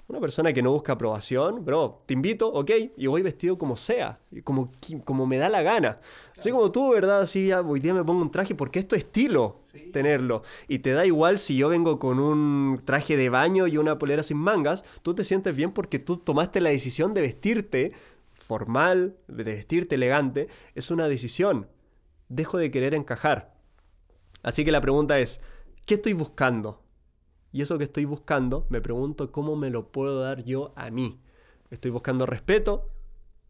Una 0.08 0.20
persona 0.20 0.52
que 0.54 0.64
no 0.64 0.72
busca 0.72 0.94
aprobación, 0.94 1.64
bro, 1.64 2.02
te 2.08 2.16
invito, 2.16 2.52
ok, 2.52 2.72
y 2.98 3.06
voy 3.06 3.22
vestido 3.22 3.60
como 3.60 3.78
sea, 3.78 4.20
como, 4.44 4.72
como 5.06 5.28
me 5.28 5.38
da 5.38 5.50
la 5.50 5.62
gana. 5.62 6.00
Así 6.36 6.50
como 6.50 6.72
tú, 6.72 6.92
¿verdad? 6.92 7.22
Así 7.22 7.52
hoy 7.54 7.80
día 7.80 7.94
me 7.94 8.04
pongo 8.04 8.24
un 8.24 8.32
traje 8.32 8.56
porque 8.56 8.80
es 8.80 8.88
tu 8.88 8.96
estilo 8.96 9.62
tenerlo. 9.94 10.42
Y 10.68 10.80
te 10.80 10.94
da 10.94 11.06
igual 11.06 11.38
si 11.38 11.58
yo 11.58 11.70
vengo 11.70 12.00
con 12.00 12.20
un 12.20 12.82
traje 12.86 13.18
de 13.18 13.30
baño 13.30 13.68
y 13.68 13.78
una 13.78 14.00
polera 14.00 14.24
sin 14.24 14.38
mangas, 14.38 14.84
tú 15.04 15.14
te 15.14 15.24
sientes 15.24 15.56
bien 15.56 15.72
porque 15.72 16.00
tú 16.00 16.18
tomaste 16.18 16.60
la 16.60 16.72
decisión 16.72 17.14
de 17.14 17.22
vestirte 17.22 17.92
formal, 18.34 19.16
de 19.28 19.44
vestirte 19.44 19.94
elegante. 19.94 20.48
Es 20.74 20.90
una 20.90 21.08
decisión. 21.08 21.68
Dejo 22.30 22.58
de 22.58 22.72
querer 22.72 22.96
encajar. 22.96 23.54
Así 24.42 24.66
que 24.66 24.72
la 24.72 24.82
pregunta 24.82 25.20
es, 25.20 25.42
¿qué 25.86 25.96
estoy 25.96 26.14
buscando? 26.14 26.82
Y 27.52 27.62
eso 27.62 27.78
que 27.78 27.86
estoy 27.86 28.06
buscando, 28.06 28.66
me 28.70 28.82
pregunto 28.82 29.32
cómo 29.32 29.56
me 29.56 29.70
lo 29.70 29.92
puedo 29.92 30.22
dar 30.22 30.44
yo 30.44 30.72
a 30.76 30.90
mí. 30.90 31.20
Estoy 31.72 31.92
buscando 31.92 32.26
respeto. 32.26 32.90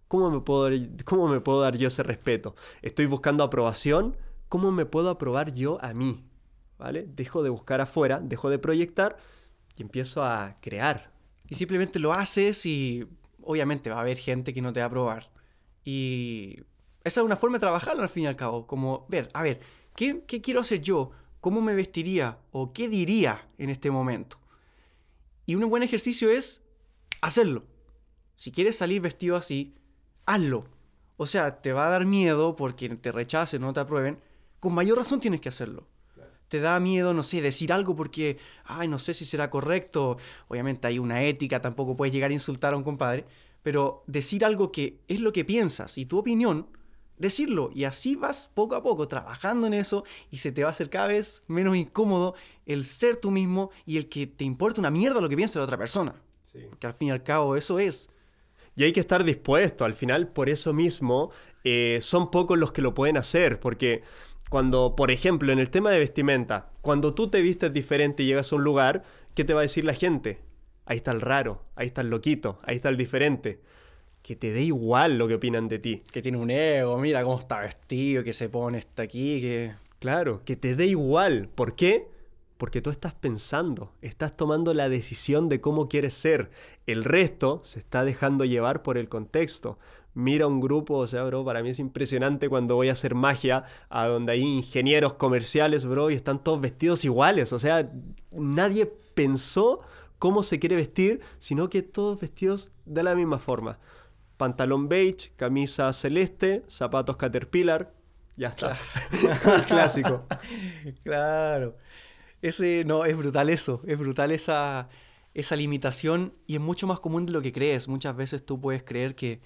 ¿Cómo 0.07 0.31
me 0.31 0.39
puedo, 0.41 0.69
cómo 1.05 1.27
me 1.27 1.39
puedo 1.39 1.61
dar 1.61 1.77
yo 1.77 1.87
ese 1.87 2.03
respeto? 2.03 2.55
Estoy 2.81 3.05
buscando 3.05 3.43
aprobación. 3.43 4.17
¿Cómo 4.47 4.71
me 4.71 4.85
puedo 4.85 5.09
aprobar 5.09 5.53
yo 5.53 5.83
a 5.83 5.93
mí? 5.93 6.25
¿Vale? 6.77 7.05
Dejo 7.07 7.43
de 7.43 7.49
buscar 7.49 7.81
afuera, 7.81 8.19
dejo 8.21 8.49
de 8.49 8.57
proyectar 8.57 9.17
y 9.75 9.81
empiezo 9.81 10.23
a 10.23 10.57
crear. 10.61 11.11
Y 11.47 11.55
simplemente 11.55 11.99
lo 11.99 12.13
haces 12.13 12.65
y 12.65 13.05
obviamente 13.43 13.89
va 13.89 13.97
a 13.97 14.01
haber 14.01 14.17
gente 14.17 14.53
que 14.53 14.61
no 14.61 14.73
te 14.73 14.79
va 14.79 14.85
a 14.85 14.87
aprobar. 14.87 15.29
Y 15.83 16.57
esa 17.03 17.21
es 17.21 17.25
una 17.25 17.35
forma 17.35 17.57
de 17.57 17.61
trabajarlo 17.61 18.01
al 18.01 18.09
fin 18.09 18.23
y 18.23 18.27
al 18.27 18.35
cabo. 18.35 18.65
Como 18.65 19.05
ver, 19.09 19.27
a 19.33 19.43
ver, 19.43 19.59
¿qué, 19.95 20.23
qué 20.25 20.41
quiero 20.41 20.61
hacer 20.61 20.81
yo? 20.81 21.11
Cómo 21.39 21.61
me 21.61 21.75
vestiría 21.75 22.37
o 22.51 22.73
qué 22.73 22.89
diría 22.89 23.47
en 23.57 23.69
este 23.69 23.91
momento. 23.91 24.37
Y 25.45 25.55
un 25.55 25.69
buen 25.69 25.83
ejercicio 25.83 26.29
es 26.29 26.61
hacerlo. 27.21 27.63
Si 28.35 28.51
quieres 28.51 28.77
salir 28.77 29.01
vestido 29.01 29.35
así, 29.35 29.75
hazlo. 30.25 30.67
O 31.17 31.25
sea, 31.25 31.61
te 31.61 31.73
va 31.73 31.87
a 31.87 31.89
dar 31.89 32.05
miedo 32.05 32.55
porque 32.55 32.87
te 32.89 33.11
rechacen, 33.11 33.61
no 33.61 33.73
te 33.73 33.79
aprueben. 33.79 34.19
Con 34.59 34.73
mayor 34.73 34.97
razón 34.97 35.19
tienes 35.19 35.41
que 35.41 35.49
hacerlo. 35.49 35.87
Te 36.47 36.59
da 36.59 36.79
miedo, 36.79 37.13
no 37.13 37.21
sé, 37.23 37.41
decir 37.41 37.71
algo 37.71 37.95
porque, 37.95 38.37
ay, 38.63 38.87
no 38.87 38.97
sé 38.97 39.13
si 39.13 39.25
será 39.25 39.49
correcto. 39.49 40.17
Obviamente 40.47 40.87
hay 40.87 40.97
una 40.97 41.23
ética, 41.23 41.61
tampoco 41.61 41.95
puedes 41.95 42.13
llegar 42.13 42.31
a 42.31 42.33
insultar 42.33 42.73
a 42.73 42.77
un 42.77 42.83
compadre. 42.83 43.25
Pero 43.61 44.03
decir 44.07 44.45
algo 44.45 44.71
que 44.71 45.01
es 45.07 45.19
lo 45.19 45.33
que 45.33 45.45
piensas 45.45 45.97
y 45.97 46.05
tu 46.05 46.17
opinión 46.17 46.67
decirlo. 47.19 47.69
Y 47.73 47.83
así 47.83 48.15
vas 48.15 48.49
poco 48.53 48.75
a 48.75 48.81
poco 48.81 49.07
trabajando 49.07 49.67
en 49.67 49.75
eso 49.75 50.03
y 50.31 50.37
se 50.37 50.51
te 50.51 50.63
va 50.63 50.69
a 50.69 50.71
hacer 50.71 50.89
cada 50.89 51.07
vez 51.07 51.43
menos 51.47 51.75
incómodo 51.75 52.33
el 52.65 52.85
ser 52.85 53.17
tú 53.17 53.29
mismo 53.29 53.69
y 53.85 53.97
el 53.97 54.09
que 54.09 54.25
te 54.25 54.45
importa 54.45 54.81
una 54.81 54.89
mierda 54.89 55.21
lo 55.21 55.29
que 55.29 55.37
piensa 55.37 55.59
la 55.59 55.65
otra 55.65 55.77
persona. 55.77 56.15
Sí. 56.41 56.59
Porque 56.67 56.87
al 56.87 56.93
fin 56.93 57.09
y 57.09 57.11
al 57.11 57.23
cabo 57.23 57.55
eso 57.55 57.77
es. 57.77 58.09
Y 58.75 58.83
hay 58.83 58.93
que 58.93 59.01
estar 59.01 59.23
dispuesto. 59.23 59.85
Al 59.85 59.93
final, 59.93 60.29
por 60.29 60.49
eso 60.49 60.73
mismo, 60.73 61.31
eh, 61.63 61.99
son 62.01 62.31
pocos 62.31 62.57
los 62.57 62.71
que 62.71 62.81
lo 62.81 62.93
pueden 62.93 63.17
hacer. 63.17 63.59
Porque 63.59 64.03
cuando, 64.49 64.95
por 64.95 65.11
ejemplo, 65.11 65.51
en 65.51 65.59
el 65.59 65.69
tema 65.69 65.91
de 65.91 65.99
vestimenta, 65.99 66.71
cuando 66.81 67.13
tú 67.13 67.29
te 67.29 67.41
vistes 67.41 67.73
diferente 67.73 68.23
y 68.23 68.27
llegas 68.27 68.51
a 68.51 68.55
un 68.55 68.63
lugar, 68.63 69.03
¿qué 69.35 69.43
te 69.43 69.53
va 69.53 69.59
a 69.59 69.63
decir 69.63 69.83
la 69.83 69.93
gente? 69.93 70.41
Ahí 70.85 70.97
está 70.97 71.11
el 71.11 71.21
raro, 71.21 71.65
ahí 71.75 71.87
está 71.87 72.01
el 72.01 72.09
loquito, 72.09 72.59
ahí 72.63 72.77
está 72.77 72.89
el 72.89 72.97
diferente 72.97 73.61
que 74.21 74.35
te 74.35 74.51
dé 74.51 74.61
igual 74.61 75.17
lo 75.17 75.27
que 75.27 75.35
opinan 75.35 75.67
de 75.67 75.79
ti. 75.79 76.03
Que 76.11 76.21
tiene 76.21 76.37
un 76.37 76.51
ego, 76.51 76.97
mira 76.97 77.23
cómo 77.23 77.39
está 77.39 77.61
vestido, 77.61 78.23
que 78.23 78.33
se 78.33 78.49
pone 78.49 78.77
hasta 78.77 79.03
aquí, 79.03 79.41
que... 79.41 79.73
Claro, 79.99 80.43
que 80.45 80.55
te 80.55 80.75
dé 80.75 80.85
igual. 80.87 81.49
¿Por 81.53 81.75
qué? 81.75 82.07
Porque 82.57 82.81
tú 82.81 82.89
estás 82.89 83.13
pensando, 83.15 83.91
estás 84.01 84.35
tomando 84.35 84.73
la 84.73 84.87
decisión 84.87 85.49
de 85.49 85.59
cómo 85.61 85.89
quieres 85.89 86.13
ser. 86.13 86.51
El 86.87 87.03
resto 87.03 87.61
se 87.63 87.79
está 87.79 88.03
dejando 88.03 88.45
llevar 88.45 88.81
por 88.81 88.97
el 88.97 89.09
contexto. 89.09 89.77
Mira 90.13 90.47
un 90.47 90.59
grupo, 90.59 90.95
o 90.95 91.07
sea, 91.07 91.23
bro, 91.23 91.43
para 91.43 91.61
mí 91.63 91.69
es 91.69 91.79
impresionante 91.79 92.49
cuando 92.49 92.75
voy 92.75 92.89
a 92.89 92.93
hacer 92.93 93.13
magia 93.13 93.65
a 93.89 94.07
donde 94.07 94.33
hay 94.33 94.41
ingenieros 94.41 95.13
comerciales, 95.13 95.85
bro, 95.85 96.11
y 96.11 96.15
están 96.15 96.43
todos 96.43 96.61
vestidos 96.61 97.03
iguales. 97.03 97.51
O 97.51 97.59
sea, 97.59 97.91
nadie 98.31 98.85
pensó 99.13 99.81
cómo 100.17 100.43
se 100.43 100.59
quiere 100.59 100.75
vestir, 100.75 101.21
sino 101.39 101.69
que 101.69 101.81
todos 101.81 102.19
vestidos 102.19 102.71
de 102.85 103.03
la 103.03 103.15
misma 103.15 103.39
forma 103.39 103.79
pantalón 104.39 104.87
beige, 104.87 105.33
camisa 105.35 105.91
celeste, 105.91 106.63
zapatos 106.69 107.17
caterpillar, 107.17 107.93
ya 108.37 108.47
está. 108.47 108.79
clásico. 109.67 110.25
Claro. 111.03 111.75
Ese, 112.41 112.85
no, 112.85 113.03
es 113.03 113.17
brutal 113.17 113.49
eso, 113.49 113.81
es 113.85 113.99
brutal 113.99 114.31
esa, 114.31 114.87
esa 115.33 115.55
limitación 115.57 116.33
y 116.47 116.55
es 116.55 116.61
mucho 116.61 116.87
más 116.87 117.01
común 117.01 117.25
de 117.25 117.33
lo 117.33 117.41
que 117.41 117.51
crees. 117.51 117.89
Muchas 117.89 118.15
veces 118.15 118.45
tú 118.45 118.61
puedes 118.61 118.81
creer 118.81 119.13
que, 119.13 119.41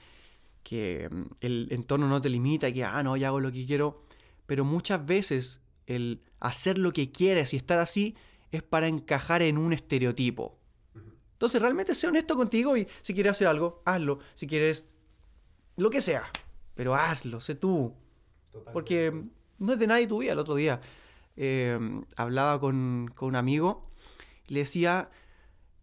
que 0.62 1.10
mm, 1.12 1.24
el 1.42 1.68
entorno 1.72 2.08
no 2.08 2.22
te 2.22 2.30
limita 2.30 2.70
y 2.70 2.74
que, 2.74 2.84
ah, 2.84 3.02
no, 3.02 3.18
ya 3.18 3.30
hago 3.30 3.40
lo 3.40 3.52
que 3.52 3.66
quiero, 3.66 4.04
pero 4.46 4.64
muchas 4.64 5.04
veces 5.04 5.62
el 5.88 6.22
hacer 6.40 6.78
lo 6.78 6.94
que 6.94 7.12
quieres 7.12 7.56
y 7.56 7.58
estar 7.58 7.80
así 7.80 8.16
es 8.52 8.62
para 8.62 8.88
encajar 8.88 9.42
en 9.42 9.58
un 9.58 9.74
estereotipo. 9.74 10.60
Entonces, 11.44 11.62
realmente 11.62 11.94
sé 11.94 12.08
honesto 12.08 12.38
contigo 12.38 12.78
y 12.78 12.88
si 13.02 13.14
quieres 13.14 13.34
hacer 13.34 13.48
algo, 13.48 13.82
hazlo. 13.84 14.20
Si 14.34 14.48
quieres 14.48 14.94
lo 15.76 15.90
que 15.90 16.00
sea, 16.00 16.32
pero 16.74 16.96
hazlo, 16.96 17.42
sé 17.42 17.54
tú. 17.54 17.94
Porque 18.72 19.12
no 19.58 19.74
es 19.74 19.78
de 19.78 19.88
nadie 19.88 20.08
tu 20.08 20.20
vida. 20.20 20.32
El 20.32 20.40
otro 20.40 20.56
día 20.56 20.80
eh, 21.36 21.78
hablaba 22.16 22.62
con, 22.62 23.14
un 23.20 23.36
amigo 23.36 23.90
y 24.48 24.54
le 24.54 24.62
decía, 24.62 25.10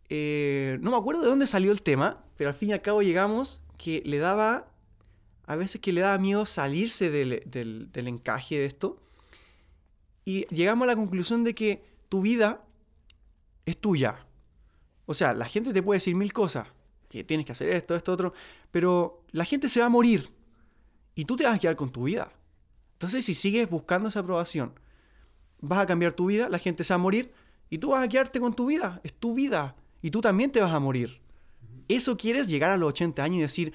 eh, 0.09 0.79
no 0.81 0.93
me 0.93 0.97
acuerdo 0.97 1.21
de 1.21 1.29
dónde 1.29 1.47
salió 1.47 1.73
el 1.73 1.83
tema, 1.83 2.25
pero 2.39 2.49
al 2.49 2.55
fin 2.55 2.71
y 2.71 2.73
al 2.73 2.81
cabo 2.81 3.03
llegamos 3.03 3.61
que 3.77 4.03
le 4.07 4.17
daba, 4.17 4.73
a 5.45 5.57
veces 5.57 5.79
que 5.83 5.93
le 5.93 6.01
daba 6.01 6.17
miedo 6.17 6.47
salirse 6.47 7.11
del, 7.11 7.43
del 7.93 8.09
encaje 8.09 8.57
de 8.61 8.65
esto. 8.65 8.99
Y 10.25 10.47
llegamos 10.47 10.85
a 10.85 10.87
la 10.87 10.97
conclusión 10.97 11.45
de 11.45 11.55
que 11.55 11.85
tu 12.09 12.23
vida 12.23 12.65
es 13.67 13.77
tuya. 13.77 14.25
O 15.11 15.15
sea, 15.15 15.35
la 15.35 15.47
gente 15.47 15.73
te 15.73 15.83
puede 15.83 15.97
decir 15.97 16.15
mil 16.15 16.33
cosas, 16.33 16.69
que 17.09 17.25
tienes 17.25 17.45
que 17.45 17.51
hacer 17.51 17.69
esto, 17.71 17.97
esto, 17.97 18.13
otro, 18.13 18.33
pero 18.71 19.25
la 19.33 19.45
gente 19.45 19.69
se 19.69 19.81
va 19.81 19.87
a 19.87 19.89
morir 19.89 20.31
y 21.17 21.25
tú 21.25 21.35
te 21.35 21.43
vas 21.43 21.57
a 21.57 21.59
quedar 21.59 21.75
con 21.75 21.91
tu 21.91 22.05
vida. 22.05 22.33
Entonces, 22.93 23.25
si 23.25 23.35
sigues 23.35 23.69
buscando 23.69 24.09
esa 24.09 24.21
aprobación, 24.21 24.73
vas 25.59 25.81
a 25.81 25.87
cambiar 25.87 26.13
tu 26.13 26.27
vida, 26.27 26.49
la 26.49 26.61
gente 26.61 26.85
se 26.85 26.93
va 26.93 26.95
a 26.95 26.99
morir 26.99 27.33
y 27.69 27.79
tú 27.79 27.89
vas 27.89 28.05
a 28.05 28.09
quedarte 28.09 28.39
con 28.39 28.55
tu 28.55 28.67
vida, 28.67 29.01
es 29.03 29.13
tu 29.13 29.35
vida 29.35 29.75
y 30.01 30.13
tú 30.13 30.21
también 30.21 30.53
te 30.53 30.61
vas 30.61 30.73
a 30.73 30.79
morir. 30.79 31.21
Eso 31.89 32.17
quieres 32.17 32.47
llegar 32.47 32.71
a 32.71 32.77
los 32.77 32.91
80 32.91 33.21
años 33.21 33.39
y 33.39 33.43
decir, 33.43 33.73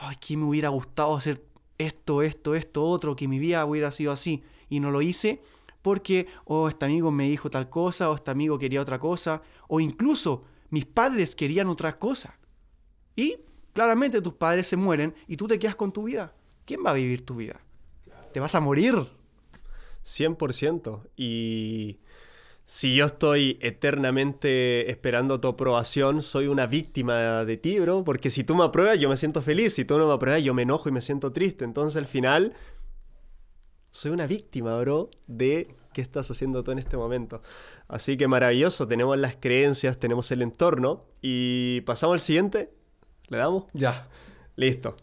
ay, 0.00 0.14
que 0.20 0.36
me 0.36 0.44
hubiera 0.44 0.68
gustado 0.68 1.16
hacer 1.16 1.44
esto, 1.76 2.22
esto, 2.22 2.54
esto, 2.54 2.84
otro, 2.84 3.16
que 3.16 3.26
mi 3.26 3.40
vida 3.40 3.66
hubiera 3.66 3.90
sido 3.90 4.12
así 4.12 4.44
y 4.68 4.78
no 4.78 4.92
lo 4.92 5.02
hice 5.02 5.42
porque, 5.82 6.28
oh, 6.44 6.68
este 6.68 6.84
amigo 6.84 7.10
me 7.10 7.28
dijo 7.28 7.50
tal 7.50 7.68
cosa, 7.68 8.10
o 8.10 8.14
este 8.14 8.30
amigo 8.30 8.60
quería 8.60 8.80
otra 8.80 9.00
cosa, 9.00 9.42
o 9.66 9.80
incluso 9.80 10.44
mis 10.70 10.86
padres 10.86 11.34
querían 11.34 11.68
otra 11.68 11.98
cosa. 11.98 12.38
Y 13.16 13.36
claramente 13.72 14.20
tus 14.20 14.34
padres 14.34 14.66
se 14.66 14.76
mueren 14.76 15.14
y 15.26 15.36
tú 15.36 15.46
te 15.46 15.58
quedas 15.58 15.76
con 15.76 15.92
tu 15.92 16.04
vida. 16.04 16.34
¿Quién 16.64 16.84
va 16.84 16.90
a 16.90 16.94
vivir 16.94 17.24
tu 17.24 17.36
vida? 17.36 17.60
Te 18.32 18.40
vas 18.40 18.54
a 18.54 18.60
morir. 18.60 18.94
100%. 20.04 21.08
Y 21.16 22.00
si 22.64 22.94
yo 22.94 23.06
estoy 23.06 23.58
eternamente 23.62 24.90
esperando 24.90 25.40
tu 25.40 25.48
aprobación, 25.48 26.22
soy 26.22 26.46
una 26.46 26.66
víctima 26.66 27.44
de 27.44 27.56
ti, 27.56 27.78
bro. 27.78 28.04
Porque 28.04 28.30
si 28.30 28.44
tú 28.44 28.54
me 28.54 28.64
apruebas, 28.64 28.98
yo 28.98 29.08
me 29.08 29.16
siento 29.16 29.42
feliz. 29.42 29.74
Si 29.74 29.84
tú 29.84 29.98
no 29.98 30.06
me 30.06 30.14
apruebas, 30.14 30.42
yo 30.42 30.54
me 30.54 30.62
enojo 30.62 30.88
y 30.88 30.92
me 30.92 31.00
siento 31.00 31.32
triste. 31.32 31.64
Entonces 31.64 31.96
al 31.96 32.06
final, 32.06 32.54
soy 33.90 34.10
una 34.10 34.26
víctima, 34.26 34.78
bro, 34.78 35.10
de 35.26 35.74
qué 35.98 36.02
estás 36.02 36.30
haciendo 36.30 36.62
tú 36.62 36.70
en 36.70 36.78
este 36.78 36.96
momento. 36.96 37.42
Así 37.88 38.16
que 38.16 38.28
maravilloso, 38.28 38.86
tenemos 38.86 39.18
las 39.18 39.34
creencias, 39.34 39.98
tenemos 39.98 40.30
el 40.30 40.42
entorno 40.42 41.06
y 41.20 41.80
pasamos 41.80 42.14
al 42.14 42.20
siguiente. 42.20 42.70
¿Le 43.26 43.38
damos? 43.38 43.64
Ya. 43.72 44.06
Listo. 44.54 44.94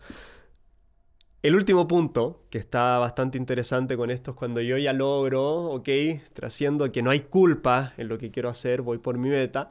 El 1.42 1.54
último 1.54 1.86
punto, 1.86 2.46
que 2.50 2.58
está 2.58 2.98
bastante 2.98 3.38
interesante 3.38 3.98
con 3.98 4.10
esto, 4.10 4.32
es 4.32 4.38
cuando 4.38 4.62
yo 4.62 4.78
ya 4.78 4.94
logro, 4.94 5.66
ok, 5.72 5.90
trasciendo 6.32 6.90
que 6.94 7.02
no 7.02 7.10
hay 7.10 7.20
culpa 7.20 7.92
en 7.98 8.08
lo 8.08 8.18
que 8.18 8.32
quiero 8.32 8.48
hacer, 8.48 8.82
voy 8.82 8.98
por 8.98 9.18
mi 9.18 9.28
meta, 9.28 9.68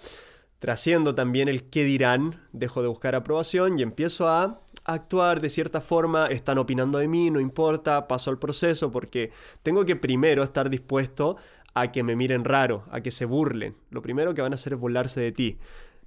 trasciendo 0.59 1.15
también 1.15 1.49
el 1.49 1.71
qué 1.71 1.85
dirán, 1.85 2.43
dejo 2.53 2.83
de 2.83 2.89
buscar 2.89 3.15
aprobación 3.15 3.79
y 3.79 3.83
empiezo 3.83 4.29
a 4.29 4.61
actuar 4.85 5.41
de 5.41 5.51
cierta 5.51 5.81
forma, 5.81 6.27
están 6.27 6.59
opinando 6.59 6.99
de 6.99 7.09
mí, 7.09 7.31
no 7.31 7.41
importa, 7.41 8.07
paso 8.07 8.31
al 8.31 8.39
proceso 8.39 8.91
porque 8.91 9.33
tengo 9.63 9.85
que 9.85 9.97
primero 9.97 10.43
estar 10.43 10.71
dispuesto 10.71 11.37
a 11.75 11.91
que 11.91 12.03
me 12.03 12.17
miren 12.17 12.45
raro, 12.45 12.85
a 12.91 13.01
que 13.01 13.11
se 13.11 13.25
burlen. 13.25 13.77
Lo 13.91 14.03
primero 14.03 14.35
que 14.35 14.43
van 14.43 14.53
a 14.53 14.55
hacer 14.55 14.75
es 14.75 14.79
burlarse 14.79 15.21
de 15.21 15.33
ti. 15.33 15.59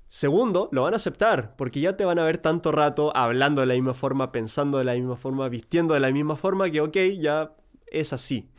Segundo, 0.07 0.69
lo 0.71 0.83
van 0.83 0.93
a 0.93 0.95
aceptar, 0.95 1.55
porque 1.57 1.81
ya 1.81 1.97
te 1.97 2.05
van 2.05 2.17
a 2.19 2.23
ver 2.23 2.37
tanto 2.37 2.71
rato 2.71 3.15
hablando 3.15 3.59
de 3.59 3.67
la 3.67 3.73
misma 3.73 3.93
forma, 3.93 4.31
pensando 4.31 4.77
de 4.77 4.85
la 4.85 4.93
misma 4.93 5.17
forma, 5.17 5.49
vistiendo 5.49 5.93
de 5.93 5.99
la 5.99 6.11
misma 6.11 6.37
forma, 6.37 6.69
que 6.69 6.79
ok, 6.79 6.95
ya 7.19 7.55
es 7.87 8.13
así. 8.13 8.49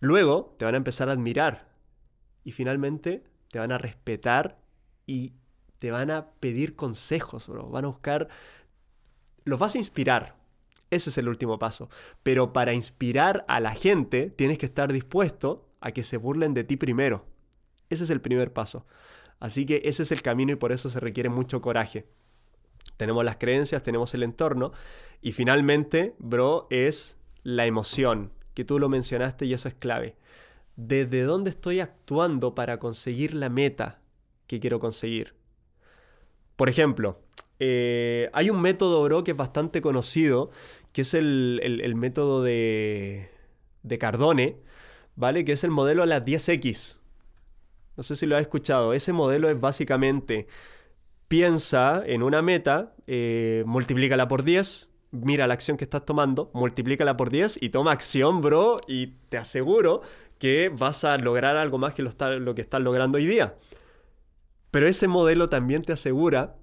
Luego 0.00 0.54
te 0.58 0.64
van 0.64 0.74
a 0.74 0.78
empezar 0.78 1.10
a 1.10 1.12
admirar 1.12 1.68
y 2.44 2.52
finalmente 2.52 3.24
te 3.50 3.58
van 3.58 3.72
a 3.72 3.78
respetar 3.78 4.58
y 5.04 5.34
te 5.78 5.90
van 5.90 6.10
a 6.10 6.30
pedir 6.40 6.76
consejos, 6.76 7.48
bro. 7.48 7.68
Van 7.68 7.84
a 7.84 7.88
buscar... 7.88 8.28
Los 9.46 9.58
vas 9.60 9.76
a 9.76 9.78
inspirar. 9.78 10.36
Ese 10.90 11.08
es 11.08 11.18
el 11.18 11.28
último 11.28 11.58
paso. 11.58 11.88
Pero 12.22 12.52
para 12.52 12.74
inspirar 12.74 13.44
a 13.48 13.60
la 13.60 13.74
gente 13.74 14.28
tienes 14.28 14.58
que 14.58 14.66
estar 14.66 14.92
dispuesto 14.92 15.68
a 15.80 15.92
que 15.92 16.02
se 16.02 16.16
burlen 16.18 16.52
de 16.52 16.64
ti 16.64 16.76
primero. 16.76 17.24
Ese 17.88 18.04
es 18.04 18.10
el 18.10 18.20
primer 18.20 18.52
paso. 18.52 18.86
Así 19.38 19.64
que 19.64 19.82
ese 19.84 20.02
es 20.02 20.10
el 20.10 20.20
camino 20.20 20.52
y 20.52 20.56
por 20.56 20.72
eso 20.72 20.90
se 20.90 20.98
requiere 20.98 21.28
mucho 21.28 21.60
coraje. 21.60 22.06
Tenemos 22.96 23.24
las 23.24 23.36
creencias, 23.36 23.84
tenemos 23.84 24.14
el 24.14 24.24
entorno 24.24 24.72
y 25.22 25.30
finalmente, 25.32 26.16
bro, 26.18 26.66
es 26.70 27.18
la 27.44 27.66
emoción, 27.66 28.32
que 28.54 28.64
tú 28.64 28.80
lo 28.80 28.88
mencionaste 28.88 29.46
y 29.46 29.54
eso 29.54 29.68
es 29.68 29.74
clave. 29.74 30.16
¿Desde 30.74 31.22
dónde 31.22 31.50
estoy 31.50 31.78
actuando 31.78 32.56
para 32.56 32.80
conseguir 32.80 33.32
la 33.32 33.48
meta 33.48 34.00
que 34.48 34.58
quiero 34.58 34.80
conseguir? 34.80 35.34
Por 36.56 36.68
ejemplo, 36.68 37.20
eh, 37.58 38.30
hay 38.32 38.50
un 38.50 38.60
método, 38.60 39.02
bro, 39.04 39.24
que 39.24 39.32
es 39.32 39.36
bastante 39.36 39.80
conocido, 39.80 40.50
que 40.92 41.02
es 41.02 41.14
el, 41.14 41.94
método 41.96 42.42
de, 42.42 43.28
de 43.82 43.98
Cardone, 43.98 44.56
¿vale? 45.14 45.44
Que 45.44 45.52
es 45.52 45.64
el 45.64 45.70
modelo 45.70 46.02
a 46.02 46.06
las 46.06 46.24
10X. 46.24 46.98
No 47.96 48.02
sé 48.02 48.16
si 48.16 48.26
lo 48.26 48.36
has 48.36 48.42
escuchado. 48.42 48.92
Ese 48.92 49.12
modelo 49.12 49.48
es 49.48 49.58
básicamente 49.58 50.46
piensa 51.28 52.02
en 52.06 52.22
una 52.22 52.42
meta, 52.42 52.94
eh, 53.06 53.64
multiplícala 53.66 54.28
por 54.28 54.42
10, 54.42 54.90
mira 55.10 55.46
la 55.46 55.54
acción 55.54 55.76
que 55.76 55.84
estás 55.84 56.04
tomando, 56.04 56.50
multiplícala 56.54 57.16
por 57.16 57.30
10 57.30 57.58
y 57.60 57.70
toma 57.70 57.92
acción, 57.92 58.40
bro, 58.40 58.76
y 58.86 59.08
te 59.28 59.38
aseguro 59.38 60.02
que 60.38 60.68
vas 60.68 61.04
a 61.04 61.16
lograr 61.16 61.56
algo 61.56 61.78
más 61.78 61.94
que 61.94 62.02
lo, 62.02 62.10
lo 62.38 62.54
que 62.54 62.60
estás 62.60 62.80
logrando 62.80 63.16
hoy 63.16 63.26
día. 63.26 63.56
Pero 64.70 64.86
ese 64.86 65.08
modelo 65.08 65.48
también 65.48 65.82
te 65.82 65.92
asegura 65.92 66.56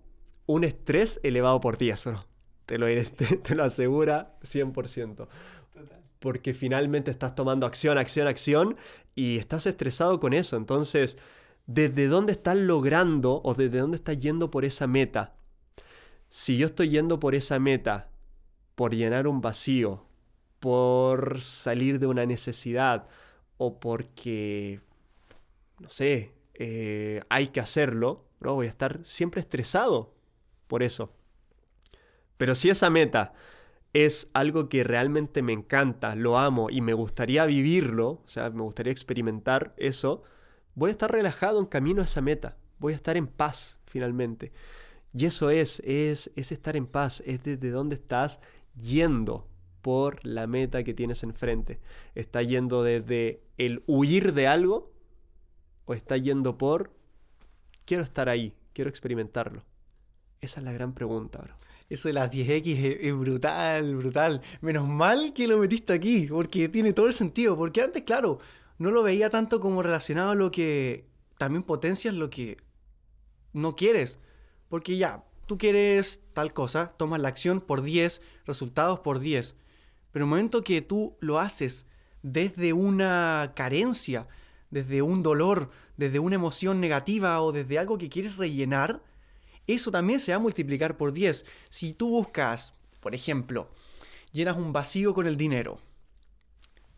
un 0.45 0.63
estrés 0.63 1.19
elevado 1.23 1.60
por 1.62 1.77
10, 1.77 2.06
bro. 2.06 2.19
Te 2.65 2.77
lo, 2.77 2.88
te, 3.17 3.38
te 3.38 3.56
lo 3.56 3.63
asegura 3.63 4.38
100%. 4.41 5.27
Porque 6.19 6.53
finalmente 6.53 7.12
estás 7.12 7.36
tomando 7.36 7.65
acción, 7.65 7.97
acción, 7.97 8.27
acción 8.27 8.77
y 9.15 9.38
estás 9.38 9.65
estresado 9.65 10.19
con 10.19 10.34
eso. 10.34 10.56
Entonces, 10.56 11.17
¿desde 11.65 12.08
dónde 12.08 12.32
estás 12.34 12.58
logrando 12.58 13.41
o 13.43 13.53
desde 13.53 13.79
dónde 13.79 13.97
estás 13.97 14.17
yendo 14.17 14.49
por 14.49 14.65
esa 14.65 14.88
meta? 14.88 15.36
Si 16.29 16.58
yo 16.58 16.67
estoy 16.67 16.89
yendo 16.89 17.19
por 17.19 17.36
esa 17.36 17.60
meta, 17.60 18.10
por 18.75 18.95
llenar 18.95 19.27
un 19.27 19.41
vacío, 19.41 20.06
por 20.60 21.41
salir 21.41 21.99
de 21.99 22.08
una 22.08 22.25
necesidad 22.25 23.08
o 23.58 23.79
porque, 23.79 24.79
no 25.79 25.89
sé, 25.89 26.32
eh, 26.56 27.21
hay 27.29 27.47
que 27.47 27.60
hacerlo, 27.60 28.25
¿no? 28.39 28.56
voy 28.56 28.67
a 28.67 28.69
estar 28.69 29.03
siempre 29.03 29.41
estresado 29.41 30.13
por 30.73 30.81
eso. 30.81 31.12
Pero 32.36 32.55
si 32.55 32.71
esa 32.71 32.89
meta 32.89 33.33
es 33.93 34.31
algo 34.33 34.69
que 34.69 34.83
realmente 34.83 35.43
me 35.43 35.53
encanta, 35.53 36.15
lo 36.15 36.39
amo 36.39 36.71
y 36.71 36.81
me 36.81 36.95
gustaría 36.95 37.45
vivirlo, 37.45 38.09
o 38.09 38.23
sea, 38.25 38.49
me 38.49 38.63
gustaría 38.63 38.91
experimentar 38.91 39.75
eso, 39.77 40.23
voy 40.73 40.89
a 40.89 40.93
estar 40.93 41.12
relajado 41.12 41.59
en 41.59 41.67
camino 41.67 42.01
a 42.01 42.05
esa 42.05 42.21
meta, 42.21 42.57
voy 42.79 42.93
a 42.93 42.95
estar 42.95 43.17
en 43.17 43.27
paz 43.27 43.77
finalmente. 43.86 44.51
Y 45.13 45.27
eso 45.27 45.51
es, 45.51 45.79
es, 45.86 46.31
es 46.36 46.51
estar 46.51 46.75
en 46.75 46.88
paz, 46.88 47.21
es 47.27 47.43
desde 47.43 47.69
dónde 47.69 47.93
estás 47.93 48.41
yendo 48.75 49.47
por 49.83 50.25
la 50.25 50.47
meta 50.47 50.83
que 50.83 50.95
tienes 50.95 51.21
enfrente. 51.21 51.81
¿Está 52.15 52.41
yendo 52.41 52.81
desde 52.81 53.43
el 53.59 53.83
huir 53.86 54.33
de 54.33 54.47
algo 54.47 54.91
o 55.86 55.93
está 55.93 56.17
yendo 56.17 56.57
por 56.57 56.89
quiero 57.86 58.01
estar 58.01 58.27
ahí, 58.27 58.55
quiero 58.73 58.89
experimentarlo? 58.89 59.65
Esa 60.43 60.60
es 60.60 60.65
la 60.65 60.73
gran 60.73 60.93
pregunta, 60.93 61.39
bro. 61.39 61.56
Eso 61.89 62.10
de 62.10 62.13
las 62.13 62.29
10X 62.29 62.97
es, 62.99 63.15
brutal, 63.15 63.95
brutal. 63.95 64.41
Menos 64.60 64.89
mal 64.89 65.32
que 65.34 65.47
lo 65.47 65.58
metiste 65.58 65.93
aquí, 65.93 66.27
porque 66.27 66.67
tiene 66.67 66.91
todo 66.91 67.08
el 67.08 67.13
sentido. 67.13 67.56
Porque 67.56 67.82
antes, 67.82 68.03
claro, 68.03 68.39
no 68.77 68.91
lo 68.91 69.03
veía 69.03 69.29
tanto 69.29 69.62
como 69.62 69.82
relacionado 69.82 70.32
a 70.32 70.36
lo 70.36 70.51
que 70.51 71.08
también 71.38 71.63
potencias 71.63 72.13
lo 72.13 72.29
que 72.29 72.58
no 73.53 73.77
quieres. 73.77 74.19
Porque 74.67 74.97
ya, 74.97 75.23
tú 75.45 75.58
quieres 75.58 76.21
tal 76.34 76.51
cosa, 76.51 76.89
tomas 76.89 77.21
la 77.21 77.29
acción 77.29 77.62
por 77.62 77.82
10, 77.82 78.21
resultados 78.45 78.99
por 78.99 79.19
10. 79.19 79.56
Pero 80.12 80.25
el 80.25 80.29
momento 80.29 80.62
que 80.62 80.82
tú 80.82 81.15
lo 81.21 81.39
haces 81.39 81.86
desde 82.21 82.73
una 82.73 83.53
carencia, 83.56 84.27
desde 84.71 85.01
un 85.01 85.23
dolor, 85.23 85.69
desde 85.95 86.19
una 86.19 86.36
emoción 86.36 86.82
negativa 86.82 87.41
o 87.41 87.53
desde 87.53 87.79
algo 87.79 87.97
que 87.97 88.10
quieres 88.10 88.36
rellenar, 88.36 89.01
eso 89.67 89.91
también 89.91 90.19
se 90.19 90.32
va 90.32 90.38
a 90.38 90.39
multiplicar 90.39 90.97
por 90.97 91.13
10. 91.13 91.45
Si 91.69 91.93
tú 91.93 92.10
buscas, 92.10 92.73
por 92.99 93.15
ejemplo, 93.15 93.69
llenas 94.32 94.58
un 94.58 94.73
vacío 94.73 95.13
con 95.13 95.28
el 95.28 95.38
dinero. 95.38 95.80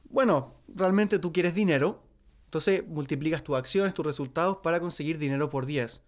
Bueno, 0.05 0.55
realmente 0.67 1.19
tú 1.19 1.33
quieres 1.33 1.53
dinero, 1.53 2.03
entonces 2.45 2.87
multiplicas 2.87 3.43
tus 3.43 3.57
acciones, 3.57 3.93
tus 3.93 4.05
resultados 4.05 4.57
para 4.63 4.79
conseguir 4.79 5.17
dinero 5.17 5.49
por 5.49 5.65
10. 5.65 6.01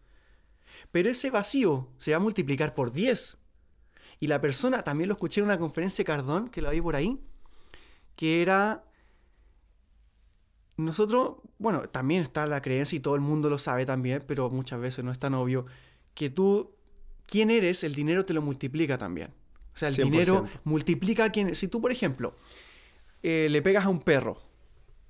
Pero 0.91 1.09
ese 1.09 1.29
vacío 1.29 1.89
se 1.97 2.11
va 2.11 2.17
a 2.17 2.21
multiplicar 2.21 2.73
por 2.73 2.91
10. 2.91 3.37
Y 4.19 4.27
la 4.27 4.41
persona, 4.41 4.83
también 4.83 5.09
lo 5.09 5.15
escuché 5.15 5.41
en 5.41 5.45
una 5.45 5.59
conferencia 5.59 6.03
de 6.03 6.05
Cardón, 6.05 6.49
que 6.49 6.61
la 6.61 6.71
vi 6.71 6.81
por 6.81 6.95
ahí, 6.95 7.19
que 8.15 8.41
era... 8.41 8.83
Nosotros, 10.77 11.37
bueno, 11.57 11.89
también 11.89 12.21
está 12.21 12.45
la 12.45 12.61
creencia 12.61 12.95
y 12.95 12.99
todo 12.99 13.15
el 13.15 13.21
mundo 13.21 13.49
lo 13.49 13.57
sabe 13.57 13.85
también, 13.85 14.23
pero 14.27 14.49
muchas 14.49 14.79
veces 14.79 15.03
no 15.03 15.11
es 15.11 15.17
tan 15.17 15.33
obvio, 15.33 15.65
que 16.17 16.31
tú, 16.31 16.71
quién 17.27 17.51
eres, 17.51 17.83
el 17.83 17.93
dinero 17.93 18.25
te 18.25 18.33
lo 18.33 18.41
multiplica 18.41 18.97
también. 18.97 19.27
O 19.75 19.77
sea, 19.77 19.89
el 19.89 19.95
dinero 19.95 20.47
multiplica 20.63 21.25
a 21.25 21.31
quien... 21.31 21.53
Si 21.53 21.67
tú, 21.67 21.79
por 21.79 21.91
ejemplo, 21.91 22.35
eh, 23.21 23.47
le 23.51 23.61
pegas 23.61 23.85
a 23.85 23.89
un 23.89 23.99
perro, 23.99 24.41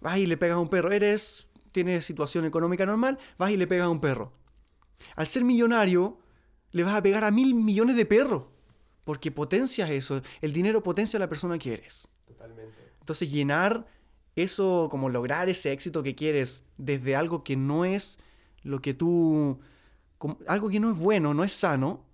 vas 0.01 0.17
y 0.17 0.25
le 0.25 0.35
pegas 0.35 0.57
a 0.57 0.59
un 0.59 0.69
perro, 0.69 0.91
eres, 0.91 1.47
tienes 1.71 2.03
situación 2.03 2.43
económica 2.43 2.85
normal, 2.85 3.17
vas 3.37 3.51
y 3.51 3.55
le 3.55 3.67
pegas 3.67 3.85
a 3.85 3.89
un 3.89 4.01
perro. 4.01 4.33
Al 5.15 5.27
ser 5.27 5.45
millonario, 5.45 6.19
le 6.71 6.83
vas 6.83 6.95
a 6.95 7.01
pegar 7.01 7.23
a 7.23 7.31
mil 7.31 7.55
millones 7.55 7.95
de 7.95 8.05
perros. 8.05 8.47
Porque 9.05 9.31
potencias 9.31 9.89
eso. 9.89 10.21
El 10.41 10.51
dinero 10.51 10.83
potencia 10.83 11.15
a 11.15 11.21
la 11.21 11.29
persona 11.29 11.57
que 11.57 11.71
eres. 11.71 12.09
Totalmente. 12.27 12.75
Entonces, 12.99 13.31
llenar 13.31 13.87
eso, 14.35 14.89
como 14.91 15.07
lograr 15.07 15.47
ese 15.47 15.71
éxito 15.71 16.03
que 16.03 16.15
quieres 16.15 16.65
desde 16.75 17.15
algo 17.15 17.45
que 17.45 17.55
no 17.55 17.85
es 17.85 18.19
lo 18.63 18.81
que 18.81 18.93
tú 18.93 19.61
algo 20.47 20.69
que 20.69 20.79
no 20.79 20.91
es 20.91 20.97
bueno, 20.97 21.33
no 21.33 21.43
es 21.43 21.53
sano, 21.53 22.05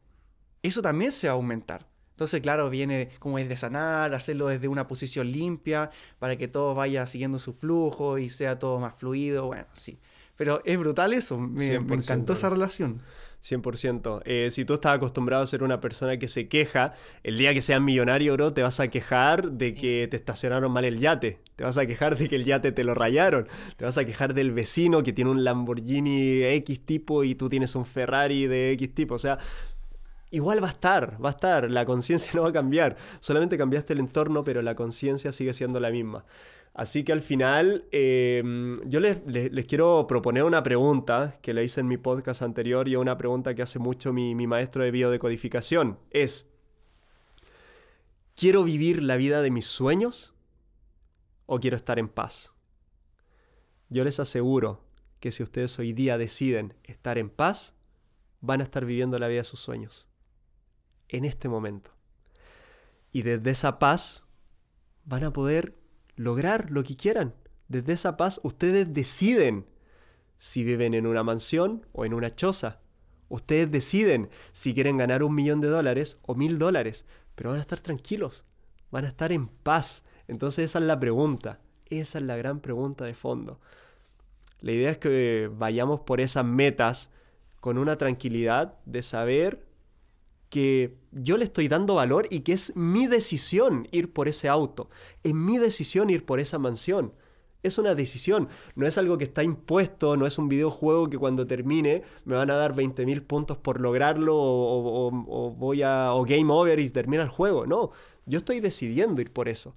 eso 0.61 0.81
también 0.81 1.11
se 1.11 1.27
va 1.27 1.33
a 1.33 1.35
aumentar. 1.35 1.87
Entonces, 2.11 2.41
claro, 2.41 2.69
viene 2.69 3.09
como 3.19 3.39
es 3.39 3.49
de 3.49 3.57
sanar, 3.57 4.13
hacerlo 4.13 4.47
desde 4.47 4.67
una 4.67 4.87
posición 4.87 5.31
limpia, 5.31 5.89
para 6.19 6.37
que 6.37 6.47
todo 6.47 6.75
vaya 6.75 7.07
siguiendo 7.07 7.39
su 7.39 7.53
flujo 7.53 8.17
y 8.19 8.29
sea 8.29 8.59
todo 8.59 8.79
más 8.79 8.95
fluido. 8.95 9.47
Bueno, 9.47 9.65
sí. 9.73 9.99
Pero 10.37 10.61
es 10.65 10.77
brutal 10.79 11.13
eso, 11.13 11.37
me, 11.37 11.79
me 11.79 11.95
encantó 11.95 12.33
esa 12.33 12.49
relación. 12.49 13.01
100%. 13.43 14.21
Eh, 14.25 14.47
si 14.51 14.63
tú 14.63 14.75
estás 14.75 14.95
acostumbrado 14.95 15.43
a 15.43 15.47
ser 15.47 15.63
una 15.63 15.81
persona 15.81 16.17
que 16.17 16.27
se 16.27 16.47
queja, 16.47 16.93
el 17.23 17.37
día 17.37 17.53
que 17.53 17.61
seas 17.61 17.81
millonario, 17.81 18.33
bro, 18.33 18.53
te 18.53 18.63
vas 18.63 18.79
a 18.79 18.87
quejar 18.87 19.51
de 19.51 19.73
que 19.73 20.07
te 20.09 20.15
estacionaron 20.15 20.71
mal 20.71 20.85
el 20.85 20.97
yate. 20.97 21.39
Te 21.57 21.63
vas 21.65 21.77
a 21.77 21.85
quejar 21.85 22.17
de 22.17 22.29
que 22.29 22.37
el 22.37 22.45
yate 22.45 22.71
te 22.71 22.83
lo 22.85 22.93
rayaron. 22.93 23.47
Te 23.75 23.83
vas 23.83 23.97
a 23.97 24.05
quejar 24.05 24.33
del 24.33 24.53
vecino 24.53 25.03
que 25.03 25.11
tiene 25.11 25.29
un 25.29 25.43
Lamborghini 25.43 26.43
X 26.43 26.85
tipo 26.85 27.25
y 27.25 27.35
tú 27.35 27.49
tienes 27.49 27.75
un 27.75 27.85
Ferrari 27.85 28.47
de 28.47 28.71
X 28.71 28.95
tipo. 28.95 29.15
O 29.15 29.19
sea, 29.19 29.37
igual 30.31 30.63
va 30.63 30.67
a 30.67 30.71
estar, 30.71 31.23
va 31.23 31.29
a 31.29 31.33
estar. 31.33 31.69
La 31.69 31.85
conciencia 31.85 32.31
no 32.35 32.43
va 32.43 32.49
a 32.49 32.53
cambiar. 32.53 32.95
Solamente 33.19 33.57
cambiaste 33.57 33.91
el 33.91 33.99
entorno, 33.99 34.45
pero 34.45 34.61
la 34.61 34.75
conciencia 34.75 35.33
sigue 35.33 35.53
siendo 35.53 35.81
la 35.81 35.91
misma. 35.91 36.23
Así 36.73 37.03
que 37.03 37.13
al 37.13 37.21
final 37.21 37.85
em, 37.91 38.79
yo 38.89 38.99
les, 38.99 39.21
quiero 39.67 40.07
proponer 40.07 40.43
una 40.43 40.63
pregunta 40.63 41.37
que 41.41 41.53
le 41.53 41.63
hice 41.63 41.81
en 41.81 41.87
mi 41.87 41.97
podcast 41.97 42.41
anterior 42.41 42.87
y 42.87 42.95
una 42.95 43.15
pregunta 43.17 43.53
que 43.53 43.61
hace 43.61 43.77
mucho 43.77 44.11
mi, 44.11 44.33
mi 44.33 44.47
maestro 44.47 44.83
de 44.83 44.89
biodecodificación. 44.89 45.99
Es, 46.09 46.49
¿quiero 48.35 48.63
vivir 48.63 49.03
la 49.03 49.17
vida 49.17 49.43
de 49.43 49.51
mis 49.51 49.67
sueños 49.67 50.33
o 51.45 51.59
quiero 51.59 51.75
estar 51.75 51.99
en 51.99 52.09
paz? 52.09 52.53
Yo 53.89 54.03
les 54.03 54.19
aseguro 54.19 54.83
que 55.19 55.31
si 55.31 55.43
ustedes 55.43 55.77
hoy 55.77 55.93
día 55.93 56.17
deciden 56.17 56.73
estar 56.83 57.19
en 57.19 57.29
paz, 57.29 57.75
van 58.41 58.61
a 58.61 58.63
estar 58.63 58.83
viviendo 58.83 59.19
la 59.19 59.27
vida 59.27 59.41
de 59.41 59.43
sus 59.43 59.59
sueños. 59.59 60.07
En 61.07 61.23
este 61.23 61.47
momento. 61.47 61.91
Y 63.11 63.21
desde 63.21 63.51
esa 63.51 63.77
paz 63.77 64.25
van 65.05 65.23
a 65.23 65.31
poder 65.31 65.82
lograr 66.15 66.71
lo 66.71 66.83
que 66.83 66.95
quieran. 66.95 67.33
Desde 67.67 67.93
esa 67.93 68.17
paz 68.17 68.39
ustedes 68.43 68.93
deciden 68.93 69.65
si 70.37 70.63
viven 70.63 70.93
en 70.93 71.07
una 71.07 71.23
mansión 71.23 71.85
o 71.91 72.05
en 72.05 72.13
una 72.13 72.35
choza. 72.35 72.79
Ustedes 73.29 73.71
deciden 73.71 74.29
si 74.51 74.73
quieren 74.73 74.97
ganar 74.97 75.23
un 75.23 75.33
millón 75.33 75.61
de 75.61 75.69
dólares 75.69 76.19
o 76.23 76.35
mil 76.35 76.57
dólares, 76.57 77.05
pero 77.35 77.49
van 77.49 77.59
a 77.59 77.61
estar 77.61 77.79
tranquilos, 77.79 78.45
van 78.91 79.05
a 79.05 79.07
estar 79.07 79.31
en 79.31 79.47
paz. 79.47 80.03
Entonces 80.27 80.65
esa 80.65 80.79
es 80.79 80.85
la 80.85 80.99
pregunta, 80.99 81.59
esa 81.85 82.19
es 82.19 82.23
la 82.25 82.35
gran 82.35 82.59
pregunta 82.59 83.05
de 83.05 83.13
fondo. 83.13 83.59
La 84.61 84.71
idea 84.71 84.91
es 84.91 84.97
que 84.97 85.49
vayamos 85.51 86.01
por 86.01 86.21
esas 86.21 86.45
metas 86.45 87.11
con 87.59 87.77
una 87.77 87.97
tranquilidad 87.97 88.75
de 88.85 89.01
saber 89.01 89.65
que 90.53 90.93
yo 91.11 91.39
le 91.39 91.45
estoy 91.45 91.67
dando 91.67 91.95
valor 91.95 92.27
y 92.29 92.41
que 92.41 92.53
es 92.53 92.75
mi 92.75 93.07
decisión 93.07 93.87
ir 93.91 94.13
por 94.13 94.27
ese 94.27 94.49
auto, 94.49 94.87
es 95.23 95.33
mi 95.33 95.57
decisión 95.57 96.11
ir 96.11 96.27
por 96.27 96.39
esa 96.39 96.59
mansión. 96.59 97.11
Es 97.63 97.79
una 97.79 97.95
decisión, 97.95 98.49
no 98.75 98.85
es 98.85 98.99
algo 98.99 99.17
que 99.17 99.23
está 99.23 99.41
impuesto, 99.41 100.15
no 100.15 100.27
es 100.27 100.37
un 100.37 100.49
videojuego 100.49 101.09
que 101.09 101.17
cuando 101.17 101.47
termine 101.47 102.03
me 102.25 102.35
van 102.35 102.51
a 102.51 102.55
dar 102.55 102.75
20.000 102.75 103.25
puntos 103.25 103.57
por 103.57 103.81
lograrlo 103.81 104.35
o, 104.37 105.09
voy 105.57 105.81
a 105.81 106.13
o 106.13 106.23
game 106.23 106.53
over 106.53 106.79
y 106.79 106.87
termina 106.91 107.23
el 107.23 107.29
juego. 107.29 107.65
No, 107.65 107.89
yo 108.27 108.37
estoy 108.37 108.59
decidiendo 108.59 109.21
ir 109.21 109.33
por 109.33 109.49
eso. 109.49 109.75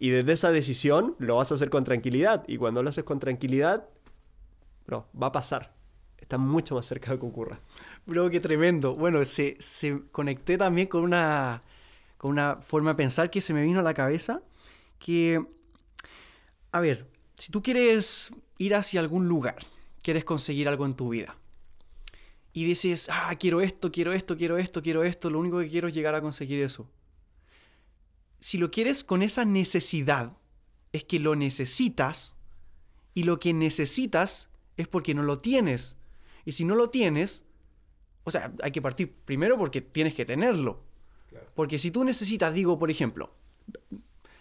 Y 0.00 0.10
desde 0.10 0.32
esa 0.32 0.50
decisión 0.50 1.14
lo 1.20 1.36
vas 1.36 1.52
a 1.52 1.54
hacer 1.54 1.70
con 1.70 1.84
tranquilidad. 1.84 2.42
Y 2.48 2.56
cuando 2.56 2.82
lo 2.82 2.88
haces 2.88 3.04
con 3.04 3.20
tranquilidad, 3.20 3.88
bro, 4.88 5.06
va 5.14 5.28
a 5.28 5.32
pasar. 5.32 5.72
Está 6.18 6.36
mucho 6.36 6.74
más 6.74 6.86
cerca 6.86 7.12
de 7.12 7.20
que 7.20 7.26
ocurra. 7.26 7.60
Bro, 8.06 8.30
qué 8.30 8.38
tremendo. 8.38 8.94
Bueno, 8.94 9.24
se, 9.24 9.58
conecté 10.12 10.56
también 10.56 10.86
con 10.86 11.02
una, 11.02 11.64
con 12.16 12.30
una 12.30 12.56
forma 12.56 12.90
de 12.90 12.96
pensar 12.96 13.30
que 13.30 13.40
se 13.40 13.52
me 13.52 13.64
vino 13.64 13.80
a 13.80 13.82
la 13.82 13.94
cabeza. 13.94 14.42
Que, 15.00 15.44
a 16.70 16.80
ver, 16.80 17.10
si 17.34 17.50
tú 17.50 17.62
quieres 17.62 18.30
ir 18.58 18.76
hacia 18.76 19.00
algún 19.00 19.26
lugar, 19.26 19.58
quieres 20.02 20.24
conseguir 20.24 20.68
algo 20.68 20.86
en 20.86 20.94
tu 20.94 21.08
vida, 21.08 21.36
y 22.52 22.64
dices, 22.64 23.08
ah, 23.10 23.34
quiero 23.38 23.60
esto, 23.60 23.90
quiero 23.90 24.12
esto, 24.12 24.36
quiero 24.36 24.56
esto, 24.56 24.82
quiero 24.82 25.02
esto, 25.02 25.28
lo 25.28 25.40
único 25.40 25.58
que 25.58 25.68
quiero 25.68 25.88
es 25.88 25.94
llegar 25.94 26.14
a 26.14 26.22
conseguir 26.22 26.62
eso. 26.62 26.88
Si 28.38 28.56
lo 28.56 28.70
quieres 28.70 29.02
con 29.02 29.22
esa 29.22 29.44
necesidad, 29.44 30.38
es 30.92 31.04
que 31.04 31.18
lo 31.18 31.34
necesitas, 31.34 32.36
y 33.14 33.24
lo 33.24 33.40
que 33.40 33.52
necesitas 33.52 34.48
es 34.76 34.86
porque 34.86 35.12
no 35.12 35.22
lo 35.22 35.40
tienes. 35.40 35.96
Y 36.44 36.52
si 36.52 36.64
no 36.64 36.76
lo 36.76 36.88
tienes, 36.90 37.45
o 38.26 38.30
sea, 38.32 38.52
hay 38.60 38.72
que 38.72 38.82
partir 38.82 39.14
primero 39.24 39.56
porque 39.56 39.80
tienes 39.80 40.12
que 40.12 40.24
tenerlo. 40.24 40.82
Porque 41.54 41.78
si 41.78 41.92
tú 41.92 42.02
necesitas, 42.02 42.52
digo, 42.52 42.76
por 42.76 42.90
ejemplo, 42.90 43.30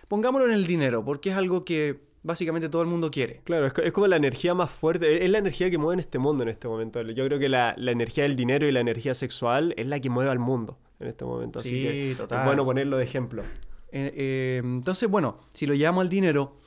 pongámoslo 0.08 0.48
en 0.48 0.54
el 0.54 0.66
dinero, 0.66 1.06
porque 1.06 1.30
es 1.30 1.36
algo 1.36 1.64
que 1.64 2.02
básicamente 2.24 2.68
todo 2.68 2.82
el 2.82 2.88
mundo 2.88 3.12
quiere. 3.12 3.42
Claro, 3.44 3.68
es, 3.68 3.94
como 3.94 4.08
la 4.08 4.16
energía 4.16 4.56
más 4.56 4.72
fuerte, 4.72 5.24
es 5.24 5.30
la 5.30 5.38
energía 5.38 5.70
que 5.70 5.78
mueve 5.78 5.94
en 5.94 6.00
este 6.00 6.18
mundo 6.18 6.42
en 6.42 6.50
este 6.50 6.68
momento. 6.68 7.00
Yo 7.04 7.26
creo 7.28 7.38
que 7.38 7.48
la, 7.48 7.76
energía 7.78 8.24
del 8.24 8.36
dinero 8.36 8.68
y 8.68 8.72
la 8.72 8.80
energía 8.80 9.14
sexual 9.14 9.76
es 9.78 9.86
la 9.86 10.00
que 10.00 10.10
mueve 10.10 10.32
al 10.32 10.40
mundo 10.40 10.80
en 11.00 11.08
este 11.08 11.24
momento. 11.24 11.60
Así 11.60 11.70
que 11.70 12.12
es 12.14 12.46
bueno 12.46 12.66
ponerlo 12.66 12.98
de 12.98 13.04
ejemplo. 13.04 13.44
Eh, 13.92 14.12
eh, 14.16 14.62
entonces, 14.64 15.08
bueno, 15.08 15.42
si 15.54 15.68
lo 15.68 15.76
llamo 15.76 16.02
al 16.02 16.10
dinero, 16.10 16.58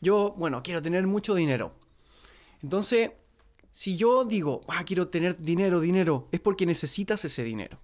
yo, 0.00 0.34
bueno, 0.38 0.62
quiero 0.62 0.80
tener 0.80 1.06
mucho 1.06 1.34
dinero. 1.34 1.74
Entonces, 2.62 3.10
si 3.74 3.96
yo 3.96 4.24
digo, 4.24 4.60
ah, 4.68 4.84
quiero 4.84 5.08
tener 5.08 5.36
dinero, 5.42 5.80
dinero, 5.80 6.28
es 6.30 6.38
porque 6.38 6.64
necesitas 6.64 7.24
ese 7.24 7.42
dinero. 7.42 7.80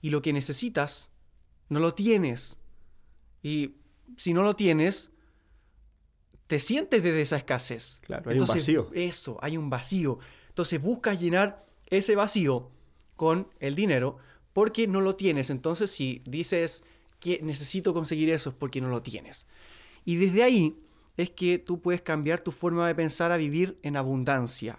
Y 0.00 0.10
lo 0.10 0.22
que 0.22 0.32
necesitas, 0.32 1.08
no 1.68 1.78
lo 1.78 1.94
tienes. 1.94 2.56
Y 3.44 3.76
si 4.16 4.34
no 4.34 4.42
lo 4.42 4.56
tienes, 4.56 5.12
te 6.48 6.58
sientes 6.58 7.00
desde 7.00 7.22
esa 7.22 7.36
escasez. 7.36 8.00
Claro, 8.02 8.28
hay 8.28 8.40
un 8.40 8.46
vacío. 8.48 8.90
Eso, 8.92 9.38
hay 9.40 9.56
un 9.56 9.70
vacío. 9.70 10.18
Entonces 10.48 10.82
buscas 10.82 11.20
llenar 11.20 11.64
ese 11.86 12.16
vacío 12.16 12.72
con 13.14 13.48
el 13.60 13.76
dinero 13.76 14.16
porque 14.52 14.88
no 14.88 15.00
lo 15.00 15.14
tienes. 15.14 15.50
Entonces 15.50 15.92
si 15.92 16.24
dices 16.26 16.82
que 17.20 17.38
necesito 17.40 17.94
conseguir 17.94 18.30
eso 18.30 18.50
es 18.50 18.56
porque 18.56 18.80
no 18.80 18.88
lo 18.88 19.00
tienes. 19.00 19.46
Y 20.04 20.16
desde 20.16 20.42
ahí 20.42 20.81
es 21.16 21.30
que 21.30 21.58
tú 21.58 21.80
puedes 21.80 22.02
cambiar 22.02 22.40
tu 22.40 22.50
forma 22.50 22.86
de 22.86 22.94
pensar 22.94 23.32
a 23.32 23.36
vivir 23.36 23.78
en 23.82 23.96
abundancia. 23.96 24.78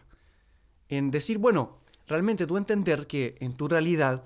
En 0.89 1.11
decir, 1.11 1.37
bueno, 1.37 1.79
realmente 2.07 2.47
tú 2.47 2.57
entender 2.57 3.07
que 3.07 3.35
en 3.39 3.55
tu 3.55 3.67
realidad 3.67 4.23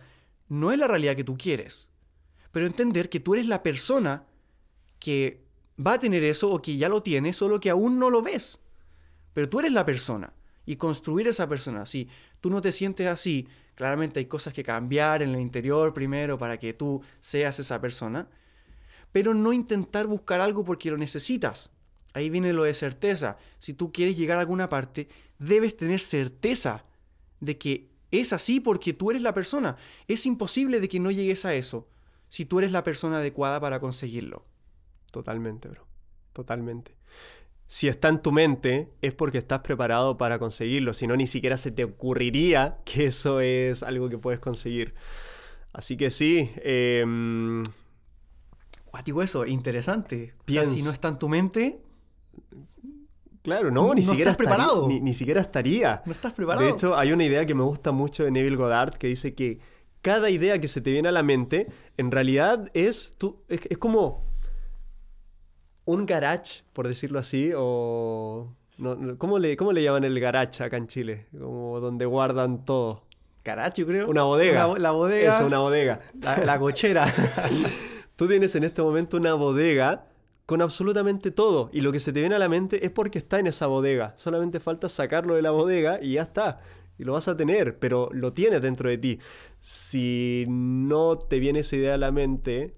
no 0.49 0.71
es 0.71 0.79
la 0.79 0.87
realidad 0.87 1.15
que 1.15 1.23
tú 1.23 1.37
quieres, 1.37 1.89
pero 2.51 2.65
entender 2.65 3.09
que 3.09 3.19
tú 3.19 3.33
eres 3.33 3.47
la 3.47 3.63
persona 3.63 4.25
que 4.99 5.45
va 5.85 5.93
a 5.93 5.99
tener 5.99 6.23
eso 6.23 6.49
o 6.51 6.61
que 6.61 6.77
ya 6.77 6.89
lo 6.89 7.03
tiene, 7.03 7.33
solo 7.33 7.59
que 7.59 7.69
aún 7.69 7.99
no 7.99 8.09
lo 8.09 8.21
ves. 8.21 8.59
Pero 9.33 9.49
tú 9.49 9.59
eres 9.59 9.71
la 9.71 9.85
persona 9.85 10.33
y 10.65 10.77
construir 10.77 11.27
esa 11.27 11.47
persona. 11.47 11.85
Si 11.85 12.09
tú 12.41 12.49
no 12.49 12.61
te 12.61 12.71
sientes 12.71 13.07
así, 13.07 13.47
claramente 13.75 14.19
hay 14.19 14.25
cosas 14.25 14.53
que 14.53 14.63
cambiar 14.63 15.21
en 15.21 15.35
el 15.35 15.41
interior 15.41 15.93
primero 15.93 16.37
para 16.37 16.57
que 16.57 16.73
tú 16.73 17.01
seas 17.19 17.59
esa 17.59 17.79
persona, 17.79 18.27
pero 19.11 19.33
no 19.33 19.53
intentar 19.53 20.07
buscar 20.07 20.41
algo 20.41 20.65
porque 20.65 20.89
lo 20.89 20.97
necesitas. 20.97 21.71
Ahí 22.17 22.31
viene 22.31 22.51
lo 22.51 22.63
de 22.63 22.73
certeza. 22.73 23.37
Si 23.59 23.75
tú 23.75 23.91
quieres 23.91 24.17
llegar 24.17 24.37
a 24.37 24.39
alguna 24.39 24.69
parte, 24.69 25.07
debes 25.37 25.77
tener 25.77 25.99
certeza 25.99 26.83
de 27.39 27.59
que 27.59 27.91
es 28.09 28.33
así 28.33 28.59
porque 28.59 28.91
tú 28.91 29.11
eres 29.11 29.21
la 29.21 29.35
persona. 29.35 29.77
Es 30.07 30.25
imposible 30.25 30.79
de 30.79 30.89
que 30.89 30.99
no 30.99 31.11
llegues 31.11 31.45
a 31.45 31.53
eso 31.53 31.87
si 32.27 32.43
tú 32.43 32.57
eres 32.57 32.71
la 32.71 32.83
persona 32.83 33.19
adecuada 33.19 33.59
para 33.59 33.79
conseguirlo. 33.79 34.45
Totalmente, 35.11 35.69
bro. 35.69 35.85
Totalmente. 36.33 36.97
Si 37.67 37.87
está 37.87 38.09
en 38.09 38.23
tu 38.23 38.31
mente, 38.31 38.89
es 39.03 39.13
porque 39.13 39.37
estás 39.37 39.59
preparado 39.59 40.17
para 40.17 40.39
conseguirlo. 40.39 40.95
Si 40.95 41.05
no, 41.05 41.15
ni 41.15 41.27
siquiera 41.27 41.55
se 41.55 41.69
te 41.69 41.83
ocurriría 41.83 42.79
que 42.83 43.05
eso 43.05 43.41
es 43.41 43.83
algo 43.83 44.09
que 44.09 44.17
puedes 44.17 44.39
conseguir. 44.39 44.95
Así 45.71 45.97
que 45.97 46.09
sí. 46.09 46.49
Eh, 46.63 47.05
eso, 49.21 49.45
interesante. 49.45 50.33
si 50.47 50.83
no 50.83 50.91
está 50.91 51.07
en 51.09 51.17
tu 51.17 51.29
mente, 51.29 51.79
Claro, 53.47 53.71
no, 53.71 53.93
ni 53.93 54.01
siquiera 54.01 54.31
estás 54.31 54.45
preparado. 54.45 54.89
Ni, 54.89 55.13
siquiera 55.13 55.39
estaría. 55.39 56.01
No 56.05 56.11
estás 56.11 56.33
preparado. 56.33 56.65
De 56.65 56.71
hecho, 56.71 56.97
hay 56.97 57.13
una 57.13 57.23
idea 57.23 57.45
que 57.45 57.55
me 57.55 57.63
gusta 57.63 57.93
mucho 57.93 58.25
de 58.25 58.31
Neville 58.31 58.57
Goddard 58.57 58.95
que 58.95 59.07
dice 59.07 59.33
que 59.35 59.61
cada 60.01 60.29
idea 60.29 60.59
que 60.59 60.67
se 60.67 60.81
te 60.81 60.91
viene 60.91 61.07
a 61.07 61.13
la 61.13 61.23
mente, 61.23 61.67
en 61.95 62.11
realidad 62.11 62.69
es, 62.73 63.15
tú, 63.17 63.41
es, 63.47 63.77
como 63.77 64.25
un 65.85 66.05
garage, 66.05 66.63
por 66.73 66.89
decirlo 66.89 67.19
así, 67.19 67.51
o... 67.55 68.53
¿cómo, 69.17 69.39
le, 69.39 69.55
¿Cómo 69.55 69.71
le 69.71 69.81
llaman 69.81 70.03
el 70.03 70.19
garage 70.19 70.61
acá 70.61 70.75
en 70.75 70.87
Chile? 70.87 71.27
Como 71.31 71.79
donde 71.79 72.05
guardan 72.05 72.65
todo. 72.65 73.05
Garage, 73.45 73.81
yo 73.81 73.87
creo. 73.87 74.09
Una 74.09 74.23
bodega. 74.23 74.77
la 74.77 74.91
bodega. 74.91 75.29
Eso, 75.29 75.45
una 75.45 75.59
bodega. 75.59 75.99
La, 76.19 76.37
la 76.39 76.59
cochera. 76.59 77.05
Tú 78.17 78.27
tienes 78.27 78.53
en 78.55 78.65
este 78.65 78.81
momento 78.81 79.15
una 79.15 79.35
bodega 79.35 80.05
con 80.47 80.61
absolutamente 80.61 81.29
todo. 81.29 81.69
Y 81.73 81.81
lo 81.81 81.91
que 81.91 81.99
se 81.99 82.13
te 82.13 82.21
viene 82.21 82.35
a 82.35 82.39
la 82.39 82.49
mente 82.49 82.83
es 82.83 82.89
porque 82.89 83.19
está 83.19 83.37
en 83.37 83.47
esa 83.47 83.67
bodega. 83.67 84.13
Solamente 84.15 84.61
falta 84.61 84.87
sacarlo 84.89 85.35
de 85.35 85.41
la 85.41 85.51
bodega 85.51 85.99
y 86.01 86.13
ya 86.13 86.23
está. 86.23 86.61
Y 86.97 87.03
lo 87.03 87.13
vas 87.13 87.27
a 87.27 87.35
tener, 87.35 87.77
pero 87.77 88.09
lo 88.13 88.31
tienes 88.31 88.61
dentro 88.61 88.89
de 88.89 88.97
ti. 88.97 89.19
Si 89.59 90.45
no 90.47 91.17
te 91.17 91.39
viene 91.39 91.59
esa 91.59 91.75
idea 91.75 91.95
a 91.95 91.97
la 91.97 92.13
mente, 92.13 92.75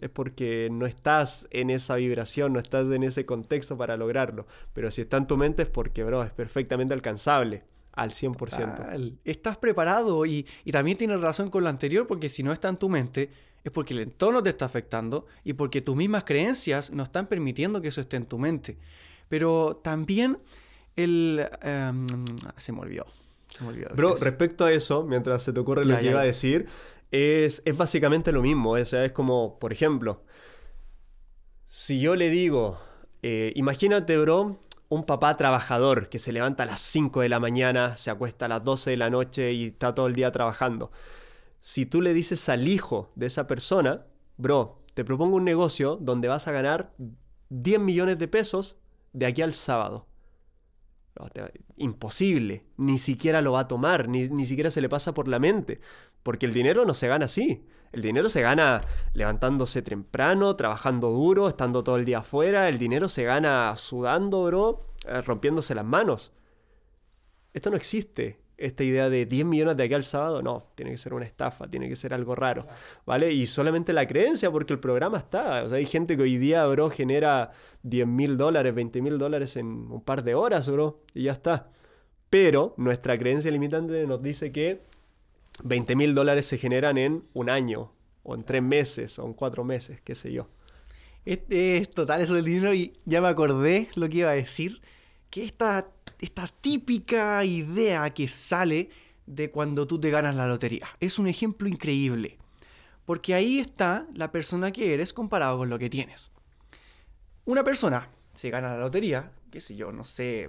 es 0.00 0.10
porque 0.10 0.68
no 0.72 0.84
estás 0.84 1.46
en 1.52 1.70
esa 1.70 1.94
vibración, 1.94 2.52
no 2.52 2.58
estás 2.58 2.90
en 2.90 3.04
ese 3.04 3.24
contexto 3.24 3.78
para 3.78 3.96
lograrlo. 3.96 4.48
Pero 4.72 4.90
si 4.90 5.02
está 5.02 5.16
en 5.16 5.28
tu 5.28 5.36
mente 5.36 5.62
es 5.62 5.68
porque, 5.68 6.02
bro, 6.02 6.24
es 6.24 6.32
perfectamente 6.32 6.92
alcanzable. 6.92 7.62
Al 7.92 8.10
100%. 8.10 9.18
Estás 9.24 9.58
preparado 9.58 10.26
y, 10.26 10.46
y 10.64 10.72
también 10.72 10.96
tienes 10.96 11.20
razón 11.20 11.50
con 11.50 11.62
lo 11.62 11.68
anterior 11.68 12.06
porque 12.06 12.30
si 12.30 12.42
no 12.42 12.52
está 12.52 12.68
en 12.68 12.78
tu 12.78 12.88
mente, 12.88 13.30
es 13.64 13.70
porque 13.70 13.94
el 13.94 14.00
entorno 14.00 14.42
te 14.42 14.50
está 14.50 14.64
afectando 14.64 15.26
y 15.44 15.52
porque 15.52 15.80
tus 15.80 15.94
mismas 15.94 16.24
creencias 16.24 16.90
no 16.90 17.02
están 17.02 17.26
permitiendo 17.26 17.80
que 17.80 17.88
eso 17.88 18.00
esté 18.00 18.16
en 18.16 18.26
tu 18.26 18.38
mente. 18.38 18.78
Pero 19.28 19.80
también 19.82 20.38
el... 20.96 21.48
Em, 21.62 22.06
se 22.56 22.72
me 22.72 22.80
olvidó. 22.80 23.06
Se 23.48 23.62
me 23.62 23.70
olvidó 23.70 23.90
Bro, 23.94 24.16
respecto 24.16 24.64
a 24.64 24.72
eso, 24.72 25.04
mientras 25.04 25.42
se 25.42 25.52
te 25.52 25.60
ocurre 25.60 25.84
lo 25.84 25.98
que 25.98 26.06
iba 26.06 26.20
a 26.20 26.24
decir, 26.24 26.66
es, 27.10 27.62
es 27.64 27.76
básicamente 27.76 28.32
lo 28.32 28.42
mismo. 28.42 28.72
O 28.72 28.84
sea, 28.84 29.04
es 29.04 29.12
como, 29.12 29.58
por 29.58 29.72
ejemplo, 29.72 30.22
si 31.66 32.00
yo 32.00 32.16
le 32.16 32.30
digo, 32.30 32.80
eh, 33.22 33.52
imagínate, 33.54 34.18
bro, 34.18 34.58
un 34.88 35.06
papá 35.06 35.36
trabajador 35.36 36.08
que 36.08 36.18
se 36.18 36.32
levanta 36.32 36.64
a 36.64 36.66
las 36.66 36.80
5 36.80 37.20
de 37.20 37.28
la 37.28 37.38
mañana, 37.38 37.96
se 37.96 38.10
acuesta 38.10 38.46
a 38.46 38.48
las 38.48 38.64
12 38.64 38.90
de 38.90 38.96
la 38.96 39.08
noche 39.08 39.52
y 39.52 39.66
está 39.68 39.94
todo 39.94 40.08
el 40.08 40.14
día 40.14 40.32
trabajando 40.32 40.90
si 41.62 41.86
tú 41.86 42.02
le 42.02 42.12
dices 42.12 42.48
al 42.48 42.66
hijo 42.66 43.12
de 43.14 43.26
esa 43.26 43.46
persona, 43.46 44.04
bro, 44.36 44.82
te 44.94 45.04
propongo 45.04 45.36
un 45.36 45.44
negocio 45.44 45.94
donde 45.94 46.26
vas 46.26 46.48
a 46.48 46.52
ganar 46.52 46.92
10 47.50 47.78
millones 47.78 48.18
de 48.18 48.26
pesos 48.26 48.78
de 49.12 49.26
aquí 49.26 49.42
al 49.42 49.54
sábado. 49.54 50.08
Imposible. 51.76 52.66
Ni 52.76 52.98
siquiera 52.98 53.40
lo 53.42 53.52
va 53.52 53.60
a 53.60 53.68
tomar, 53.68 54.08
ni, 54.08 54.28
ni 54.28 54.44
siquiera 54.44 54.70
se 54.70 54.80
le 54.80 54.88
pasa 54.88 55.14
por 55.14 55.28
la 55.28 55.38
mente. 55.38 55.80
Porque 56.24 56.46
el 56.46 56.52
dinero 56.52 56.84
no 56.84 56.94
se 56.94 57.06
gana 57.06 57.26
así. 57.26 57.64
El 57.92 58.02
dinero 58.02 58.28
se 58.28 58.42
gana 58.42 58.80
levantándose 59.12 59.82
temprano, 59.82 60.56
trabajando 60.56 61.10
duro, 61.10 61.46
estando 61.46 61.84
todo 61.84 61.94
el 61.94 62.04
día 62.04 62.18
afuera. 62.18 62.68
El 62.68 62.78
dinero 62.78 63.08
se 63.08 63.22
gana 63.22 63.76
sudando, 63.76 64.46
bro, 64.46 64.94
eh, 65.06 65.22
rompiéndose 65.22 65.76
las 65.76 65.84
manos. 65.84 66.32
Esto 67.54 67.70
no 67.70 67.76
existe. 67.76 68.41
Esta 68.62 68.84
idea 68.84 69.10
de 69.10 69.26
10 69.26 69.44
millones 69.44 69.76
de 69.76 69.82
aquí 69.82 69.94
al 69.94 70.04
sábado, 70.04 70.42
no, 70.42 70.68
tiene 70.74 70.92
que 70.92 70.98
ser 70.98 71.14
una 71.14 71.24
estafa, 71.24 71.68
tiene 71.68 71.88
que 71.88 71.96
ser 71.96 72.14
algo 72.14 72.34
raro, 72.34 72.66
¿vale? 73.04 73.32
Y 73.32 73.46
solamente 73.46 73.92
la 73.92 74.06
creencia, 74.06 74.50
porque 74.50 74.72
el 74.72 74.78
programa 74.78 75.18
está. 75.18 75.64
O 75.64 75.68
sea, 75.68 75.78
hay 75.78 75.86
gente 75.86 76.16
que 76.16 76.22
hoy 76.22 76.38
día, 76.38 76.64
bro, 76.66 76.90
genera 76.90 77.52
10 77.82 78.06
mil 78.06 78.36
dólares, 78.36 78.74
20 78.74 79.02
mil 79.02 79.18
dólares 79.18 79.56
en 79.56 79.66
un 79.66 80.00
par 80.00 80.22
de 80.22 80.34
horas, 80.34 80.68
bro, 80.68 81.00
y 81.14 81.24
ya 81.24 81.32
está. 81.32 81.70
Pero 82.30 82.74
nuestra 82.76 83.18
creencia 83.18 83.50
limitante 83.50 84.06
nos 84.06 84.22
dice 84.22 84.52
que 84.52 84.82
20 85.64 85.96
mil 85.96 86.14
dólares 86.14 86.46
se 86.46 86.58
generan 86.58 86.98
en 86.98 87.24
un 87.34 87.50
año, 87.50 87.92
o 88.22 88.34
en 88.34 88.44
tres 88.44 88.62
meses, 88.62 89.18
o 89.18 89.26
en 89.26 89.34
cuatro 89.34 89.64
meses, 89.64 90.00
qué 90.02 90.14
sé 90.14 90.32
yo. 90.32 90.48
Este 91.24 91.76
es 91.76 91.90
total 91.90 92.20
eso 92.20 92.34
del 92.34 92.44
dinero 92.44 92.74
y 92.74 92.94
ya 93.04 93.20
me 93.20 93.28
acordé 93.28 93.88
lo 93.94 94.08
que 94.08 94.18
iba 94.18 94.30
a 94.30 94.34
decir, 94.34 94.80
que 95.30 95.44
esta, 95.44 95.88
esta 96.22 96.46
típica 96.46 97.44
idea 97.44 98.08
que 98.14 98.28
sale 98.28 98.88
de 99.26 99.50
cuando 99.50 99.86
tú 99.86 100.00
te 100.00 100.08
ganas 100.08 100.36
la 100.36 100.46
lotería. 100.46 100.86
Es 101.00 101.18
un 101.18 101.26
ejemplo 101.26 101.68
increíble, 101.68 102.38
porque 103.04 103.34
ahí 103.34 103.58
está 103.58 104.06
la 104.14 104.30
persona 104.30 104.70
que 104.70 104.94
eres 104.94 105.12
comparado 105.12 105.58
con 105.58 105.68
lo 105.68 105.78
que 105.80 105.90
tienes. 105.90 106.30
Una 107.44 107.64
persona 107.64 108.08
se 108.32 108.50
gana 108.50 108.68
la 108.68 108.78
lotería, 108.78 109.32
qué 109.50 109.60
sé 109.60 109.74
yo, 109.74 109.90
no 109.90 110.04
sé, 110.04 110.48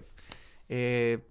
eh, 0.69 1.27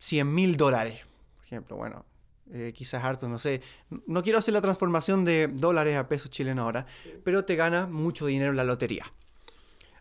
100 0.00 0.34
mil 0.34 0.56
dólares, 0.56 1.06
por 1.36 1.46
ejemplo, 1.46 1.76
bueno, 1.76 2.04
eh, 2.52 2.72
quizás 2.74 3.04
harto, 3.04 3.28
no 3.28 3.38
sé. 3.38 3.60
No 4.06 4.24
quiero 4.24 4.40
hacer 4.40 4.54
la 4.54 4.60
transformación 4.60 5.24
de 5.24 5.46
dólares 5.52 5.96
a 5.96 6.08
pesos 6.08 6.30
chilenos 6.30 6.64
ahora, 6.64 6.86
pero 7.22 7.44
te 7.44 7.54
gana 7.54 7.86
mucho 7.86 8.26
dinero 8.26 8.50
en 8.50 8.56
la 8.56 8.64
lotería. 8.64 9.12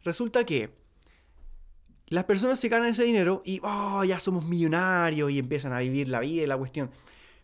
Resulta 0.04 0.46
que 0.46 0.85
las 2.08 2.26
personas 2.26 2.60
se 2.60 2.70
ganan 2.70 2.90
ese 2.90 3.04
dinero 3.04 3.42
y 3.46 3.60
oh, 3.64 4.04
ya 4.04 4.20
somos 4.20 4.46
millonarios 4.46 5.32
y 5.32 5.40
empiezan 5.40 5.74
a 5.74 5.80
vivir 5.80 6.08
la 6.08 6.20
vida 6.20 6.44
y 6.44 6.48
la 6.48 6.58
cuestión. 6.58 6.92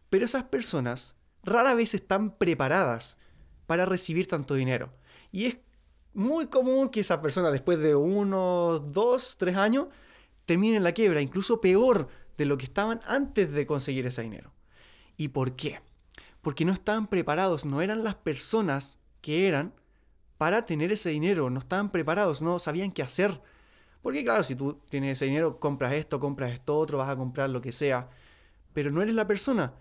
Pero 0.10 0.26
esas 0.26 0.44
personas 0.44 1.16
rara 1.44 1.74
vez 1.74 1.94
están 1.94 2.38
preparadas 2.38 3.18
para 3.66 3.86
recibir 3.86 4.28
tanto 4.28 4.54
dinero. 4.54 4.94
Y 5.32 5.46
es 5.46 5.58
muy 6.14 6.48
común 6.48 6.90
que 6.90 7.00
esa 7.00 7.22
persona 7.22 7.52
después 7.52 7.80
de 7.80 7.96
unos 7.96 8.92
dos, 8.92 9.38
tres 9.38 9.56
años 9.56 9.88
termine 10.46 10.78
en 10.78 10.84
la 10.84 10.92
quiebra, 10.92 11.22
incluso 11.22 11.62
peor 11.62 12.10
de 12.38 12.46
lo 12.46 12.58
que 12.58 12.66
estaban 12.66 13.00
antes 13.06 13.52
de 13.52 13.66
conseguir 13.66 14.06
ese 14.06 14.22
dinero. 14.22 14.54
¿Y 15.18 15.30
por 15.30 15.56
qué? 15.56 15.80
Porque 16.42 16.66
no 16.66 16.74
estaban 16.74 17.08
preparados, 17.08 17.66
no 17.66 17.82
eran 17.82 18.04
las 18.04 18.16
personas 18.16 18.98
que 19.22 19.48
eran 19.48 19.74
para 20.38 20.66
tener 20.66 20.92
ese 20.92 21.10
dinero, 21.10 21.50
no 21.50 21.60
estaban 21.60 21.92
preparados, 21.92 22.42
no 22.42 22.60
sabían 22.60 22.92
qué 22.92 23.04
hacer. 23.04 23.42
Porque 24.02 24.24
claro, 24.24 24.44
si 24.44 24.56
tú 24.56 24.80
tienes 24.90 25.18
ese 25.18 25.26
dinero, 25.26 25.60
compras 25.60 25.94
esto, 25.94 26.20
compras 26.20 26.52
esto 26.52 26.78
otro, 26.78 26.98
vas 26.98 27.10
a 27.10 27.16
comprar 27.16 27.50
lo 27.50 27.62
que 27.62 27.72
sea, 27.72 28.10
pero 28.74 28.92
no 28.92 29.02
eres 29.02 29.14
la 29.14 29.28
persona. 29.28 29.74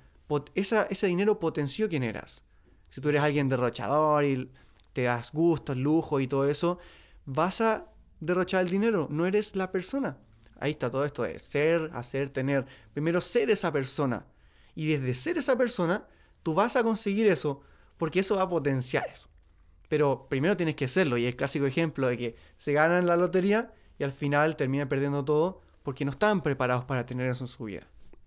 ese 0.55 1.07
dinero 1.07 1.41
potenció 1.41 1.89
quién 1.89 2.03
eras. 2.03 2.45
Si 2.91 3.01
tú 3.01 3.09
eres 3.09 3.23
alguien 3.23 3.49
derrochador 3.49 4.25
y 4.25 4.51
te 4.93 5.03
das 5.03 5.33
gustos, 5.33 5.77
lujo 5.77 6.21
y 6.21 6.27
todo 6.27 6.49
eso, 6.49 6.79
vas 7.25 7.61
a 7.61 7.87
derrochar 8.19 8.65
el 8.65 8.71
dinero, 8.71 9.07
no 9.11 9.27
eres 9.27 9.57
la 9.57 9.71
persona. 9.71 10.19
Ahí 10.59 10.73
está 10.73 10.91
todo 10.91 11.05
esto 11.05 11.23
de 11.23 11.39
ser, 11.39 11.91
hacer, 11.95 12.29
tener. 12.29 12.67
Primero 12.93 13.21
ser 13.23 13.49
esa 13.51 13.73
persona. 13.73 14.27
Y 14.75 14.89
desde 14.89 15.15
ser 15.15 15.39
esa 15.39 15.57
persona, 15.57 16.07
tú 16.43 16.53
vas 16.53 16.77
a 16.77 16.83
conseguir 16.83 17.27
eso, 17.27 17.63
porque 17.97 18.21
eso 18.21 18.37
va 18.37 18.43
a 18.43 18.49
potenciar 18.49 19.09
eso. 19.09 19.29
Pero 19.89 20.27
primero 20.29 20.57
tienes 20.57 20.77
que 20.77 20.87
serlo, 20.87 21.17
y 21.17 21.27
el 21.27 21.37
clásico 21.37 21.67
ejemplo 21.67 22.09
de 22.09 22.17
que 22.17 22.37
se 22.57 22.73
ganan 22.73 23.07
la 23.07 23.17
lotería 23.17 23.73
y 24.01 24.05
al 24.05 24.13
final 24.13 24.57
terminan 24.57 24.89
perdiendo 24.89 25.25
todo 25.27 25.61
porque 25.83 26.07
no 26.07 26.11
están 26.11 26.41
preparados 26.41 26.87
para 26.87 27.05
tener 27.05 27.31
eso 27.31 27.45
en 27.45 27.49
su 27.49 27.65
vida. 27.65 27.83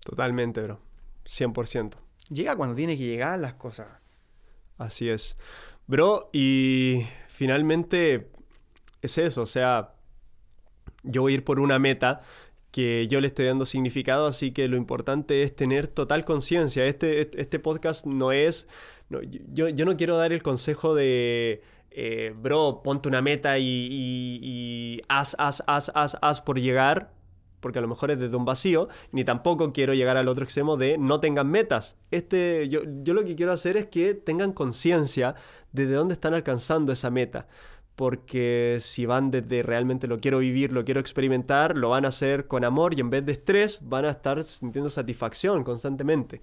Totalmente, 0.06 0.62
bro. 0.62 0.80
100%. 1.26 1.96
Llega 2.30 2.56
cuando 2.56 2.76
tiene 2.76 2.96
que 2.96 3.04
llegar 3.04 3.40
las 3.40 3.56
cosas. 3.56 3.88
Así 4.78 5.10
es. 5.10 5.36
Bro, 5.88 6.30
y 6.32 7.08
finalmente 7.28 8.30
es 9.02 9.18
eso, 9.18 9.42
o 9.42 9.46
sea, 9.48 9.96
yo 11.02 11.24
voy 11.24 11.34
a 11.34 11.36
ir 11.36 11.44
por 11.44 11.60
una 11.60 11.80
meta 11.80 12.22
que 12.70 13.08
yo 13.08 13.20
le 13.20 13.28
estoy 13.28 13.48
dando 13.48 13.66
significado, 13.66 14.28
así 14.28 14.52
que 14.52 14.68
lo 14.68 14.78
importante 14.78 15.42
es 15.42 15.56
tener 15.56 15.88
total 15.88 16.24
conciencia. 16.24 16.86
Este, 16.86 17.22
este, 17.22 17.42
este 17.42 17.60
podcast 17.60 18.06
no 18.06 18.32
es, 18.32 18.68
yo, 19.10 19.70
yo, 19.70 19.86
no 19.86 19.98
quiero 19.98 20.18
dar 20.18 20.34
el 20.34 20.44
consejo 20.44 20.94
de, 20.94 21.64
eh, 21.96 22.34
bro, 22.36 22.82
ponte 22.84 23.08
una 23.08 23.22
meta 23.22 23.58
y, 23.60 23.64
y, 23.64 25.02
haz, 25.08 25.36
haz, 25.38 25.64
haz, 25.68 25.92
haz, 25.94 26.18
haz 26.22 26.42
por 26.42 26.60
llegar, 26.60 27.12
porque 27.60 27.80
a 27.80 27.82
lo 27.82 27.88
mejor 27.88 28.12
es 28.12 28.20
desde 28.20 28.36
un 28.36 28.46
vacío, 28.46 28.90
ni 29.12 29.24
tampoco 29.24 29.72
quiero 29.72 29.94
llegar 29.94 30.18
al 30.18 30.28
otro 30.28 30.44
extremo 30.44 30.76
de 30.76 30.98
no 30.98 31.20
tengan 31.20 31.50
metas. 31.50 31.98
Este, 32.12 32.68
yo, 32.70 32.82
yo 33.04 33.14
lo 33.14 33.24
que 33.24 33.36
quiero 33.36 33.52
hacer 33.52 33.78
es 33.78 33.86
que 33.88 34.14
tengan 34.14 34.54
conciencia 34.54 35.36
de 35.72 35.86
dónde 35.86 36.14
están 36.14 36.34
alcanzando 36.34 36.92
esa 36.92 37.10
meta 37.10 37.48
porque 37.96 38.78
si 38.80 39.06
van 39.06 39.32
desde 39.32 39.62
realmente 39.62 40.08
lo 40.08 40.18
quiero 40.18 40.40
vivir, 40.40 40.72
lo 40.72 40.84
quiero 40.84 41.00
experimentar, 41.00 41.78
lo 41.78 41.90
van 41.90 42.06
a 42.06 42.10
hacer 42.10 42.48
con 42.48 42.64
amor 42.64 42.94
y 42.96 43.02
en 43.02 43.10
vez 43.10 43.26
de 43.26 43.34
estrés 43.34 43.82
van 43.84 44.06
a 44.06 44.12
estar 44.12 44.44
sintiendo 44.44 44.90
satisfacción 44.90 45.64
constantemente. 45.64 46.42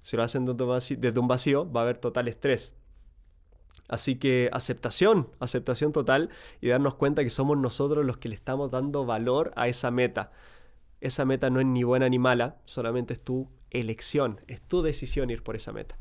Si 0.00 0.16
lo 0.16 0.22
hacen 0.22 0.46
desde 0.46 1.20
un 1.20 1.28
vacío, 1.28 1.70
va 1.70 1.80
a 1.80 1.84
haber 1.84 1.98
total 1.98 2.28
estrés. 2.28 2.74
Así 3.88 4.16
que 4.16 4.50
aceptación, 4.52 5.28
aceptación 5.40 5.92
total 5.92 6.30
y 6.60 6.68
darnos 6.68 6.94
cuenta 6.94 7.24
que 7.24 7.30
somos 7.30 7.56
nosotros 7.56 8.04
los 8.04 8.18
que 8.18 8.28
le 8.28 8.34
estamos 8.34 8.70
dando 8.70 9.06
valor 9.06 9.52
a 9.56 9.66
esa 9.68 9.90
meta. 9.90 10.30
Esa 11.00 11.24
meta 11.24 11.48
no 11.48 11.60
es 11.60 11.66
ni 11.66 11.84
buena 11.84 12.08
ni 12.08 12.18
mala, 12.18 12.58
solamente 12.66 13.14
es 13.14 13.20
tu 13.20 13.48
elección, 13.70 14.40
es 14.46 14.60
tu 14.60 14.82
decisión 14.82 15.30
ir 15.30 15.42
por 15.42 15.56
esa 15.56 15.72
meta. 15.72 15.96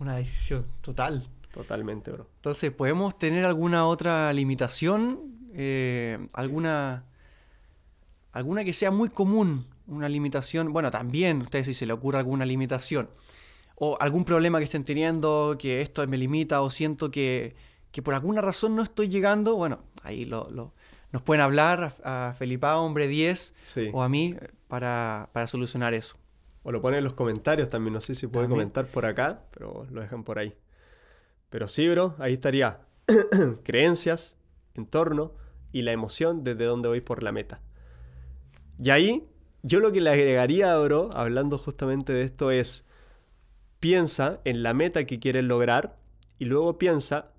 Una 0.00 0.16
decisión 0.16 0.66
total. 0.80 1.22
Totalmente, 1.52 2.10
bro. 2.10 2.26
Entonces, 2.36 2.72
¿podemos 2.72 3.16
tener 3.18 3.44
alguna 3.44 3.86
otra 3.86 4.32
limitación? 4.32 5.20
Eh, 5.54 6.26
¿Alguna 6.32 7.04
alguna 8.32 8.64
que 8.64 8.72
sea 8.72 8.90
muy 8.90 9.10
común? 9.10 9.66
Una 9.86 10.08
limitación. 10.08 10.72
Bueno, 10.72 10.90
también, 10.90 11.42
ustedes 11.42 11.66
si 11.66 11.74
se 11.74 11.86
le 11.86 11.92
ocurre 11.92 12.18
alguna 12.18 12.46
limitación. 12.46 13.10
O 13.84 13.96
algún 13.98 14.24
problema 14.24 14.58
que 14.58 14.64
estén 14.64 14.84
teniendo, 14.84 15.56
que 15.58 15.80
esto 15.80 16.06
me 16.06 16.16
limita, 16.16 16.62
o 16.62 16.70
siento 16.70 17.10
que, 17.10 17.56
que 17.90 18.00
por 18.00 18.14
alguna 18.14 18.40
razón 18.40 18.76
no 18.76 18.82
estoy 18.84 19.08
llegando. 19.08 19.56
Bueno, 19.56 19.82
ahí 20.04 20.24
lo, 20.24 20.72
nos 21.10 21.22
pueden 21.22 21.42
hablar 21.42 21.92
a, 22.04 22.32
Felipa, 22.38 22.76
hombre 22.76 23.08
10, 23.08 23.54
o 23.92 24.04
a 24.04 24.08
mí, 24.08 24.36
para, 24.68 25.30
para, 25.32 25.48
solucionar 25.48 25.94
eso. 25.94 26.16
O 26.62 26.70
lo 26.70 26.80
ponen 26.80 26.98
en 26.98 27.04
los 27.04 27.14
comentarios 27.14 27.70
también. 27.70 27.92
No 27.94 28.00
sé 28.00 28.14
si 28.14 28.28
puede 28.28 28.48
comentar 28.48 28.86
por 28.86 29.04
acá, 29.04 29.42
pero 29.50 29.84
lo 29.90 30.00
dejan 30.00 30.22
por 30.22 30.38
ahí. 30.38 30.54
Pero 31.50 31.66
sí, 31.66 31.88
bro, 31.88 32.14
ahí 32.20 32.34
estaría 32.34 32.82
creencias, 33.64 34.38
entorno 34.74 35.32
y 35.72 35.82
la 35.82 35.90
emoción 35.90 36.44
desde 36.44 36.66
donde 36.66 36.86
voy 36.86 37.00
por 37.00 37.24
la 37.24 37.32
meta. 37.32 37.60
Y 38.78 38.90
ahí, 38.90 39.28
yo 39.64 39.80
lo 39.80 39.90
que 39.90 40.00
le 40.00 40.10
agregaría, 40.10 40.78
bro, 40.78 41.10
hablando 41.14 41.58
justamente 41.58 42.12
de 42.12 42.22
esto 42.22 42.52
es, 42.52 42.86
piensa 43.82 44.40
en 44.44 44.62
la 44.62 44.72
meta 44.72 45.04
que 45.04 45.18
quieres 45.18 45.42
lograr 45.44 45.98
y 46.38 46.44
luego 46.46 46.78
piensa 46.78 47.32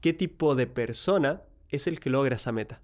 qué 0.00 0.12
tipo 0.12 0.56
de 0.56 0.66
persona 0.66 1.42
es 1.68 1.86
el 1.86 2.00
que 2.00 2.10
logra 2.10 2.36
esa 2.36 2.50
meta. 2.50 2.80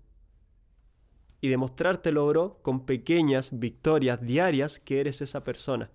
Y 1.40 1.48
demostrártelo, 1.48 2.26
bro, 2.28 2.58
con 2.62 2.84
pequeñas 2.84 3.58
victorias 3.58 4.20
diarias 4.20 4.78
que 4.78 5.00
eres 5.00 5.22
esa 5.22 5.44
persona 5.44 5.90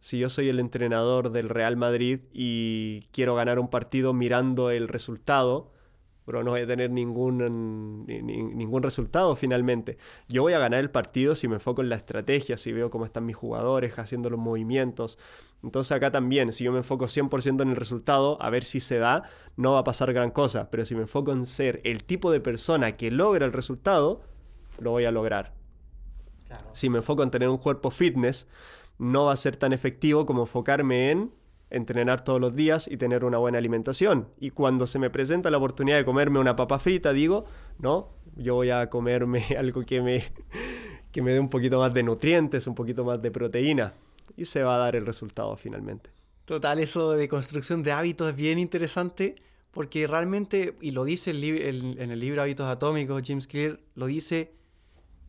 si 0.00 0.18
yo 0.18 0.28
soy 0.28 0.48
el 0.48 0.60
entrenador 0.60 1.32
del 1.32 1.48
Real 1.48 1.76
Madrid 1.76 2.20
y 2.32 3.02
quiero 3.12 3.34
ganar 3.34 3.58
un 3.58 3.68
partido 3.68 4.12
mirando 4.12 4.70
el 4.70 4.88
resultado, 4.88 5.72
pero 6.28 6.44
no 6.44 6.50
voy 6.50 6.60
a 6.60 6.66
tener 6.66 6.90
ningún, 6.90 8.04
ningún 8.06 8.82
resultado 8.82 9.34
finalmente. 9.34 9.96
Yo 10.28 10.42
voy 10.42 10.52
a 10.52 10.58
ganar 10.58 10.80
el 10.80 10.90
partido 10.90 11.34
si 11.34 11.48
me 11.48 11.54
enfoco 11.54 11.80
en 11.80 11.88
la 11.88 11.96
estrategia, 11.96 12.58
si 12.58 12.70
veo 12.70 12.90
cómo 12.90 13.06
están 13.06 13.24
mis 13.24 13.34
jugadores 13.34 13.98
haciendo 13.98 14.28
los 14.28 14.38
movimientos. 14.38 15.18
Entonces 15.62 15.90
acá 15.90 16.10
también, 16.10 16.52
si 16.52 16.64
yo 16.64 16.70
me 16.70 16.76
enfoco 16.76 17.06
100% 17.06 17.62
en 17.62 17.70
el 17.70 17.76
resultado, 17.76 18.36
a 18.42 18.50
ver 18.50 18.64
si 18.64 18.78
se 18.78 18.98
da, 18.98 19.22
no 19.56 19.72
va 19.72 19.78
a 19.78 19.84
pasar 19.84 20.12
gran 20.12 20.30
cosa. 20.30 20.68
Pero 20.68 20.84
si 20.84 20.94
me 20.94 21.00
enfoco 21.00 21.32
en 21.32 21.46
ser 21.46 21.80
el 21.84 22.04
tipo 22.04 22.30
de 22.30 22.40
persona 22.40 22.98
que 22.98 23.10
logra 23.10 23.46
el 23.46 23.54
resultado, 23.54 24.20
lo 24.80 24.90
voy 24.90 25.06
a 25.06 25.10
lograr. 25.10 25.54
Si 26.72 26.90
me 26.90 26.98
enfoco 26.98 27.22
en 27.22 27.30
tener 27.30 27.48
un 27.48 27.56
cuerpo 27.56 27.90
fitness, 27.90 28.48
no 28.98 29.24
va 29.24 29.32
a 29.32 29.36
ser 29.36 29.56
tan 29.56 29.72
efectivo 29.72 30.26
como 30.26 30.42
enfocarme 30.42 31.10
en 31.10 31.32
entrenar 31.70 32.22
todos 32.24 32.40
los 32.40 32.54
días 32.54 32.88
y 32.88 32.96
tener 32.96 33.24
una 33.24 33.38
buena 33.38 33.58
alimentación. 33.58 34.28
Y 34.38 34.50
cuando 34.50 34.86
se 34.86 34.98
me 34.98 35.10
presenta 35.10 35.50
la 35.50 35.58
oportunidad 35.58 35.96
de 35.96 36.04
comerme 36.04 36.38
una 36.38 36.56
papa 36.56 36.78
frita, 36.78 37.12
digo, 37.12 37.44
no, 37.78 38.08
yo 38.36 38.54
voy 38.54 38.70
a 38.70 38.88
comerme 38.88 39.44
algo 39.58 39.82
que 39.82 40.00
me, 40.00 40.24
que 41.12 41.22
me 41.22 41.32
dé 41.32 41.40
un 41.40 41.48
poquito 41.48 41.78
más 41.78 41.92
de 41.92 42.02
nutrientes, 42.02 42.66
un 42.66 42.74
poquito 42.74 43.04
más 43.04 43.20
de 43.20 43.30
proteína 43.30 43.92
y 44.36 44.44
se 44.44 44.62
va 44.62 44.76
a 44.76 44.78
dar 44.78 44.96
el 44.96 45.04
resultado 45.04 45.56
finalmente. 45.56 46.10
Total, 46.44 46.78
eso 46.78 47.12
de 47.12 47.28
construcción 47.28 47.82
de 47.82 47.92
hábitos 47.92 48.30
es 48.30 48.36
bien 48.36 48.58
interesante 48.58 49.36
porque 49.70 50.06
realmente, 50.06 50.76
y 50.80 50.92
lo 50.92 51.04
dice 51.04 51.30
en 51.30 52.10
el 52.10 52.20
libro 52.20 52.40
Hábitos 52.40 52.66
Atómicos, 52.66 53.22
James 53.24 53.46
Clear 53.46 53.78
lo 53.94 54.06
dice, 54.06 54.52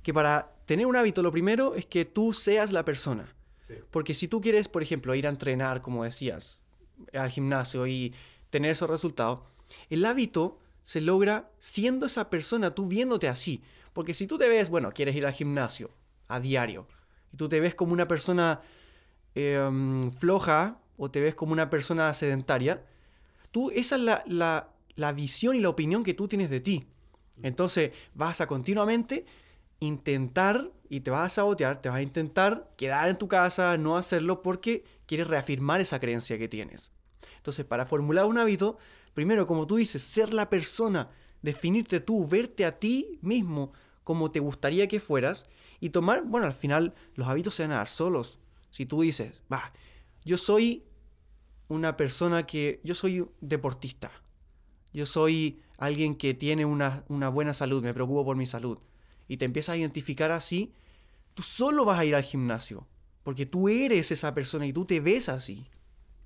que 0.02 0.14
para 0.14 0.56
tener 0.66 0.86
un 0.86 0.96
hábito 0.96 1.22
lo 1.22 1.32
primero 1.32 1.76
es 1.76 1.86
que 1.86 2.06
tú 2.06 2.32
seas 2.32 2.72
la 2.72 2.86
persona. 2.86 3.36
Porque 3.92 4.14
si 4.14 4.28
tú 4.28 4.42
quieres, 4.42 4.68
por 4.68 4.84
ejemplo, 4.84 5.16
ir 5.16 5.28
a 5.28 5.30
entrenar, 5.30 5.82
como 5.82 6.04
decías, 6.04 6.62
al 7.14 7.30
gimnasio 7.30 7.88
y 7.88 8.14
tener 8.50 8.72
esos 8.72 8.90
resultados, 8.90 9.40
el 9.90 10.06
hábito 10.06 10.60
se 10.84 11.02
logra 11.02 11.52
siendo 11.60 12.06
esa 12.06 12.30
persona, 12.30 12.74
tú 12.74 12.88
viéndote 12.88 13.28
así. 13.28 13.62
Porque 13.94 14.14
si 14.14 14.28
tú 14.28 14.38
te 14.38 14.50
ves, 14.50 14.70
bueno, 14.70 14.92
quieres 14.92 15.16
ir 15.16 15.26
al 15.26 15.34
gimnasio 15.34 15.92
a 16.28 16.40
diario, 16.40 16.88
y 17.32 17.38
tú 17.38 17.50
te 17.50 17.60
ves 17.60 17.76
como 17.76 17.94
una 17.94 18.08
persona 18.08 18.62
em, 19.36 20.12
floja 20.12 20.80
o 20.98 21.12
te 21.12 21.22
ves 21.22 21.36
como 21.36 21.54
una 21.54 21.70
persona 21.70 22.14
sedentaria, 22.14 22.86
tú, 23.52 23.72
esa 23.72 23.96
es 23.96 24.02
la, 24.02 24.24
la, 24.28 24.70
la 24.96 25.14
visión 25.14 25.56
y 25.56 25.60
la 25.60 25.70
opinión 25.70 26.04
que 26.04 26.14
tú 26.14 26.28
tienes 26.28 26.50
de 26.50 26.60
ti. 26.60 26.88
Entonces 27.42 27.92
vas 28.14 28.42
a 28.42 28.48
continuamente 28.48 29.26
intentar 29.80 30.72
y 30.90 31.02
te 31.02 31.12
vas 31.12 31.28
a 31.28 31.36
sabotear, 31.36 31.82
te 31.82 31.90
vas 31.90 32.00
a 32.00 32.02
intentar 32.02 32.72
quedar 32.76 33.10
en 33.10 33.18
tu 33.18 33.28
casa, 33.28 33.78
no 33.78 33.96
hacerlo 33.96 34.42
porque 34.42 34.84
quieres 35.06 35.28
reafirmar 35.28 35.80
esa 35.82 36.00
creencia 36.00 36.40
que 36.40 36.48
tienes. 36.48 36.92
Entonces, 37.38 37.64
para 37.66 37.86
formular 37.86 38.26
un 38.26 38.40
hábito, 38.40 38.78
primero, 39.14 39.46
como 39.46 39.68
tú 39.68 39.76
dices, 39.76 40.02
ser 40.02 40.34
la 40.34 40.50
persona, 40.50 41.12
definirte 41.44 42.00
tú, 42.00 42.28
verte 42.28 42.66
a 42.66 42.80
ti 42.80 43.20
mismo 43.22 43.72
como 44.04 44.32
te 44.32 44.40
gustaría 44.40 44.88
que 44.88 45.00
fueras 45.00 45.48
y 45.80 45.92
tomar, 45.92 46.24
bueno, 46.26 46.48
al 46.48 46.54
final 46.54 46.96
los 47.14 47.28
hábitos 47.28 47.54
se 47.54 47.64
van 47.64 47.74
a 47.74 47.78
dar 47.78 47.88
solos. 47.88 48.40
Si 48.72 48.88
tú 48.88 49.02
dices, 49.02 49.44
va, 49.52 49.72
yo 50.26 50.38
soy 50.38 50.86
una 51.68 51.96
persona 51.96 52.48
que, 52.48 52.82
yo 52.84 52.96
soy 52.96 53.28
deportista, 53.42 54.12
yo 54.92 55.06
soy 55.06 55.62
alguien 55.78 56.16
que 56.16 56.34
tiene 56.34 56.66
una, 56.66 57.04
una 57.08 57.30
buena 57.30 57.54
salud, 57.54 57.84
me 57.84 57.94
preocupo 57.94 58.26
por 58.26 58.36
mi 58.36 58.48
salud 58.48 58.80
y 59.30 59.38
te 59.38 59.46
empiezas 59.46 59.76
a 59.76 59.78
identificar 59.78 60.32
así, 60.32 60.74
tú 61.36 61.44
solo 61.44 61.86
vas 61.86 62.00
a 62.00 62.04
ir 62.04 62.16
al 62.16 62.24
gimnasio. 62.24 62.88
Porque 63.24 63.46
tú 63.46 63.70
eres 63.70 64.12
esa 64.12 64.34
persona 64.34 64.66
y 64.66 64.74
tú 64.74 64.86
te 64.86 65.00
ves 65.00 65.30
así. 65.30 65.68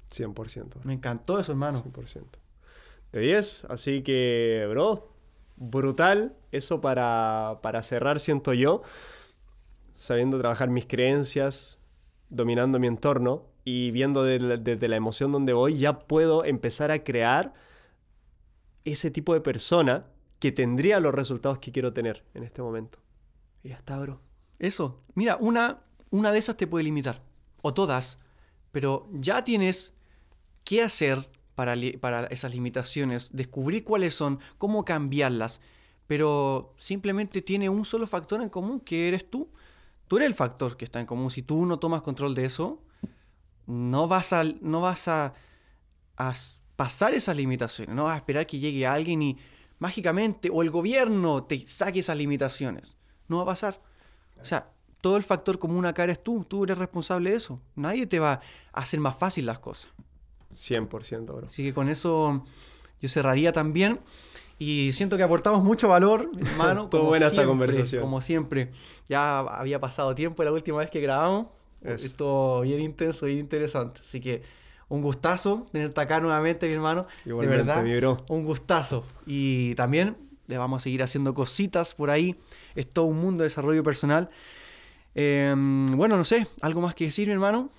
100%. 0.09 0.83
Me 0.83 0.93
encantó 0.93 1.37
eso, 1.37 1.51
hermano. 1.51 1.83
100%. 1.83 2.23
De 3.11 3.19
10, 3.19 3.65
así 3.65 4.03
que, 4.03 4.65
bro, 4.69 5.11
brutal. 5.57 6.35
Eso 6.51 6.79
para, 6.79 7.59
para 7.61 7.83
cerrar, 7.83 8.21
siento 8.21 8.53
yo, 8.53 8.83
sabiendo 9.95 10.39
trabajar 10.39 10.69
mis 10.69 10.85
creencias, 10.85 11.79
dominando 12.29 12.79
mi 12.79 12.87
entorno 12.87 13.45
y 13.65 13.91
viendo 13.91 14.23
desde 14.23 14.87
la 14.87 14.95
emoción 14.95 15.33
donde 15.33 15.51
voy, 15.51 15.77
ya 15.77 15.99
puedo 15.99 16.45
empezar 16.45 16.89
a 16.91 17.03
crear 17.03 17.53
ese 18.85 19.11
tipo 19.11 19.33
de 19.33 19.41
persona 19.41 20.05
que 20.43 20.51
tendría 20.51 20.99
los 20.99 21.15
resultados 21.15 21.59
que 21.59 21.71
quiero 21.71 21.93
tener 21.93 22.25
en 22.33 22.43
este 22.43 22.61
momento. 22.61 22.99
Y 23.63 23.69
ya 23.69 23.75
está, 23.75 23.97
bro. 23.97 24.19
Eso. 24.59 24.99
Mira, 25.15 25.37
una, 25.37 25.83
una 26.09 26.33
de 26.33 26.39
esas 26.39 26.57
te 26.57 26.67
puede 26.67 26.83
limitar. 26.83 27.23
O 27.61 27.73
todas. 27.73 28.17
Pero 28.73 29.07
ya 29.13 29.45
tienes 29.45 29.93
qué 30.65 30.81
hacer 30.81 31.29
para, 31.55 31.75
para 32.01 32.25
esas 32.25 32.53
limitaciones. 32.53 33.29
Descubrir 33.31 33.85
cuáles 33.85 34.15
son, 34.15 34.41
cómo 34.57 34.83
cambiarlas. 34.83 35.61
Pero 36.07 36.75
simplemente 36.77 37.41
tiene 37.41 37.69
un 37.69 37.85
solo 37.85 38.05
factor 38.05 38.41
en 38.41 38.49
común, 38.49 38.81
que 38.81 39.07
eres 39.07 39.29
tú. 39.29 39.49
Tú 40.09 40.17
eres 40.17 40.27
el 40.27 40.35
factor 40.35 40.75
que 40.75 40.83
está 40.83 40.99
en 40.99 41.05
común. 41.05 41.31
Si 41.31 41.41
tú 41.41 41.65
no 41.65 41.79
tomas 41.79 42.01
control 42.01 42.35
de 42.35 42.43
eso, 42.43 42.83
no 43.65 44.09
vas 44.09 44.33
a, 44.33 44.43
no 44.43 44.81
vas 44.81 45.07
a, 45.07 45.35
a 46.17 46.33
pasar 46.75 47.13
esas 47.13 47.37
limitaciones. 47.37 47.95
No 47.95 48.03
vas 48.03 48.15
a 48.15 48.17
esperar 48.17 48.45
que 48.45 48.59
llegue 48.59 48.85
alguien 48.85 49.21
y 49.21 49.37
mágicamente 49.83 50.49
o 50.49 50.61
el 50.61 50.71
gobierno 50.71 51.43
te 51.43 51.67
saque 51.67 51.99
esas 51.99 52.17
limitaciones. 52.17 52.95
No 53.27 53.37
va 53.37 53.43
a 53.43 53.47
pasar. 53.47 53.81
O 54.41 54.45
sea, 54.45 54.69
todo 55.01 55.17
el 55.17 55.23
factor 55.23 55.59
común 55.59 55.85
acá 55.85 56.05
eres 56.05 56.23
tú, 56.23 56.45
tú 56.45 56.63
eres 56.63 56.77
responsable 56.77 57.31
de 57.31 57.35
eso. 57.35 57.59
Nadie 57.75 58.07
te 58.07 58.17
va 58.17 58.39
a 58.71 58.81
hacer 58.81 59.01
más 59.01 59.17
fácil 59.17 59.45
las 59.45 59.59
cosas. 59.59 59.89
100%, 60.55 61.25
bro. 61.25 61.47
Así 61.47 61.63
que 61.63 61.73
con 61.73 61.89
eso 61.89 62.45
yo 63.01 63.09
cerraría 63.09 63.51
también. 63.51 63.99
Y 64.57 64.91
siento 64.93 65.17
que 65.17 65.23
aportamos 65.23 65.61
mucho 65.61 65.89
valor, 65.89 66.31
hermano. 66.39 66.87
Todo 66.87 67.03
buena 67.03 67.27
esta 67.27 67.45
conversación. 67.45 68.01
Como 68.01 68.21
siempre. 68.21 68.71
Ya 69.09 69.39
había 69.39 69.81
pasado 69.81 70.15
tiempo 70.15 70.45
la 70.45 70.53
última 70.53 70.77
vez 70.77 70.89
que 70.89 71.01
grabamos. 71.01 71.47
Esto 71.81 72.61
bien 72.61 72.79
intenso, 72.79 73.25
bien 73.25 73.39
interesante. 73.39 73.99
Así 73.99 74.21
que 74.21 74.43
un 74.89 75.01
gustazo 75.01 75.65
tenerte 75.71 75.99
acá 76.01 76.19
nuevamente, 76.19 76.67
mi 76.67 76.73
hermano. 76.73 77.07
de 77.25 77.33
verdad, 77.47 77.83
un 78.29 78.43
gustazo. 78.43 79.05
Y 79.25 79.75
también 79.75 80.15
le 80.47 80.57
vamos 80.57 80.81
a 80.81 80.83
seguir 80.83 81.03
haciendo 81.03 81.33
cositas 81.33 81.93
por 81.93 82.09
ahí. 82.09 82.35
Es 82.75 82.89
todo 82.89 83.05
un 83.05 83.19
mundo 83.19 83.43
de 83.43 83.49
desarrollo 83.49 83.83
personal. 83.83 84.29
Em, 85.15 85.87
bueno, 85.95 86.17
no 86.17 86.25
sé, 86.25 86.47
¿algo 86.61 86.81
más 86.81 86.95
que 86.95 87.05
decir, 87.05 87.27
mi 87.27 87.33
hermano? 87.33 87.69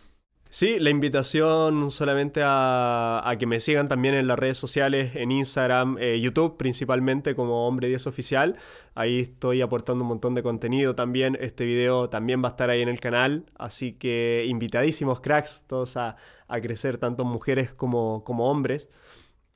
Sí, 0.54 0.78
la 0.78 0.90
invitación 0.90 1.90
solamente 1.90 2.40
a, 2.44 3.34
que 3.40 3.44
me 3.44 3.58
sigan 3.58 3.88
también 3.88 4.14
en 4.14 4.28
las 4.28 4.38
redes 4.38 4.56
sociales, 4.56 5.16
en 5.16 5.32
Instagram, 5.32 5.96
eh, 5.98 6.20
YouTube 6.20 6.56
principalmente 6.56 7.34
como 7.34 7.66
Hombre 7.66 7.88
10 7.88 8.06
Oficial. 8.06 8.54
Ahí 8.94 9.18
estoy 9.18 9.62
aportando 9.62 10.04
un 10.04 10.08
montón 10.10 10.36
de 10.36 10.44
contenido 10.44 10.94
también. 10.94 11.36
Este 11.40 11.64
video 11.64 12.08
también 12.08 12.40
va 12.40 12.46
a 12.46 12.50
estar 12.52 12.70
ahí 12.70 12.82
en 12.82 12.88
el 12.88 13.00
canal. 13.00 13.46
Así 13.58 13.94
que 13.94 14.44
invitadísimos 14.46 15.20
cracks 15.20 15.64
todos 15.66 15.96
a, 15.96 16.14
crecer, 16.62 16.98
tanto 16.98 17.24
mujeres 17.24 17.74
como, 17.74 18.22
como 18.22 18.48
hombres 18.48 18.88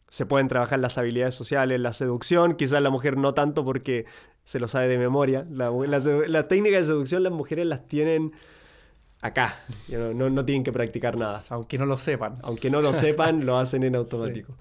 se 0.09 0.27
pueden 0.27 0.49
trabajar 0.49 0.81
las 0.81 0.99
habilidades 0.99 1.37
sociales, 1.37 1.79
la 1.79 1.93
seducción, 1.93 2.57
quizás 2.57 2.83
la 2.83 2.91
mujer 2.91 3.17
no 3.19 3.35
tanto 3.35 3.65
porque 3.65 4.07
se 4.43 4.59
lo 4.59 4.67
sabe 4.67 4.89
de 4.89 4.99
memoria. 4.99 5.47
La, 5.49 5.71
la 5.71 6.49
técnica 6.49 6.79
de 6.79 6.83
seducción 6.83 7.23
las 7.23 7.33
mujeres 7.33 7.67
las 7.67 7.87
tienen 7.87 8.33
acá. 9.21 9.61
No, 9.89 10.31
no, 10.31 10.45
tienen 10.45 10.65
que 10.65 10.73
practicar 10.73 11.17
nada. 11.17 11.43
Aunque 11.49 11.79
no 11.79 11.87
lo 11.87 11.97
sepan. 11.97 12.35
Aunque 12.43 12.71
no 12.71 12.81
lo 12.81 12.93
sepan, 12.95 13.45
lo 13.47 13.59
hacen 13.59 13.83
en 13.83 13.97
automático. 13.97 14.55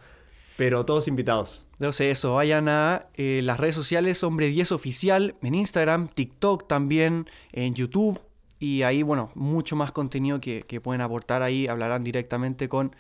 Pero 0.56 0.86
todos 0.86 1.08
invitados. 1.08 1.66
No 1.80 1.94
sé, 1.94 2.10
eso. 2.10 2.34
Vayan 2.36 2.68
a 2.68 3.08
eh, 3.14 3.42
las 3.44 3.60
redes 3.60 3.76
sociales 3.76 4.24
Hombre 4.24 4.48
10 4.48 4.72
Oficial, 4.72 5.36
en 5.44 5.54
Instagram, 5.54 6.08
TikTok 6.08 6.68
también, 6.68 7.30
en 7.52 7.76
YouTube. 7.76 8.20
Y 8.60 8.82
ahí, 8.82 9.04
bueno, 9.04 9.30
mucho 9.36 9.76
más 9.76 9.92
contenido 9.92 10.40
que, 10.40 10.64
que 10.64 10.82
pueden 10.82 11.02
aportar 11.02 11.44
ahí. 11.44 11.68
Hablarán 11.68 12.04
directamente 12.04 12.68
con 12.68 12.96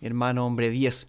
mi 0.00 0.06
hermano 0.06 0.46
Hombre 0.46 0.70
10. 0.70 1.08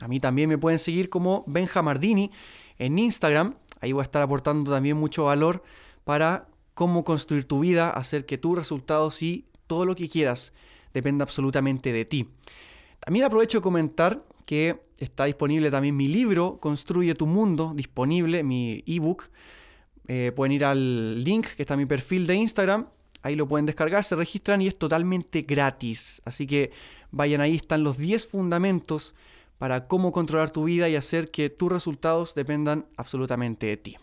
A 0.00 0.08
mí 0.08 0.20
también 0.20 0.48
me 0.48 0.56
pueden 0.56 0.78
seguir 0.78 1.10
como 1.10 1.42
Benjamardini 1.48 2.30
en 2.78 2.98
Instagram. 2.98 3.56
Ahí 3.80 3.92
voy 3.92 4.02
a 4.02 4.04
estar 4.04 4.22
aportando 4.22 4.70
también 4.70 4.96
mucho 4.96 5.24
valor 5.24 5.64
para 6.04 6.46
cómo 6.74 7.04
construir 7.04 7.44
tu 7.44 7.60
vida, 7.60 7.90
hacer 7.90 8.26
que 8.26 8.38
tus 8.38 8.56
resultados 8.56 9.22
y 9.22 9.46
todo 9.66 9.84
lo 9.84 9.94
que 9.94 10.08
quieras 10.08 10.52
dependa 10.92 11.22
absolutamente 11.22 11.92
de 11.92 12.04
ti. 12.04 12.28
También 13.00 13.24
aprovecho 13.24 13.58
de 13.58 13.62
comentar 13.62 14.24
que 14.46 14.80
está 14.98 15.24
disponible 15.24 15.70
también 15.70 15.96
mi 15.96 16.08
libro, 16.08 16.58
Construye 16.60 17.14
tu 17.14 17.26
Mundo, 17.26 17.72
disponible, 17.74 18.42
mi 18.42 18.82
ebook. 18.86 19.30
Eh, 20.08 20.32
pueden 20.34 20.52
ir 20.52 20.64
al 20.64 21.22
link 21.22 21.46
que 21.56 21.62
está 21.62 21.74
en 21.74 21.80
mi 21.80 21.86
perfil 21.86 22.26
de 22.26 22.34
Instagram, 22.34 22.88
ahí 23.22 23.36
lo 23.36 23.46
pueden 23.46 23.66
descargar, 23.66 24.02
se 24.02 24.16
registran 24.16 24.60
y 24.60 24.66
es 24.66 24.76
totalmente 24.76 25.42
gratis. 25.42 26.20
Así 26.24 26.46
que 26.46 26.72
vayan 27.10 27.40
ahí, 27.40 27.54
están 27.54 27.84
los 27.84 27.96
10 27.96 28.26
fundamentos 28.26 29.14
para 29.58 29.86
cómo 29.86 30.10
controlar 30.10 30.50
tu 30.50 30.64
vida 30.64 30.88
y 30.88 30.96
hacer 30.96 31.30
que 31.30 31.50
tus 31.50 31.70
resultados 31.70 32.34
dependan 32.34 32.86
absolutamente 32.96 33.66
de 33.66 33.76
ti. 33.76 33.96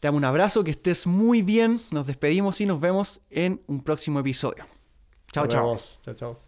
Te 0.00 0.08
damos 0.08 0.18
un 0.18 0.24
abrazo, 0.24 0.62
que 0.64 0.72
estés 0.72 1.06
muy 1.06 1.42
bien. 1.42 1.80
Nos 1.90 2.06
despedimos 2.06 2.60
y 2.60 2.66
nos 2.66 2.80
vemos 2.80 3.20
en 3.30 3.62
un 3.66 3.82
próximo 3.82 4.20
episodio. 4.20 4.64
Chao, 5.32 5.46
chao. 5.46 5.76
Chao, 6.02 6.14
chao. 6.14 6.45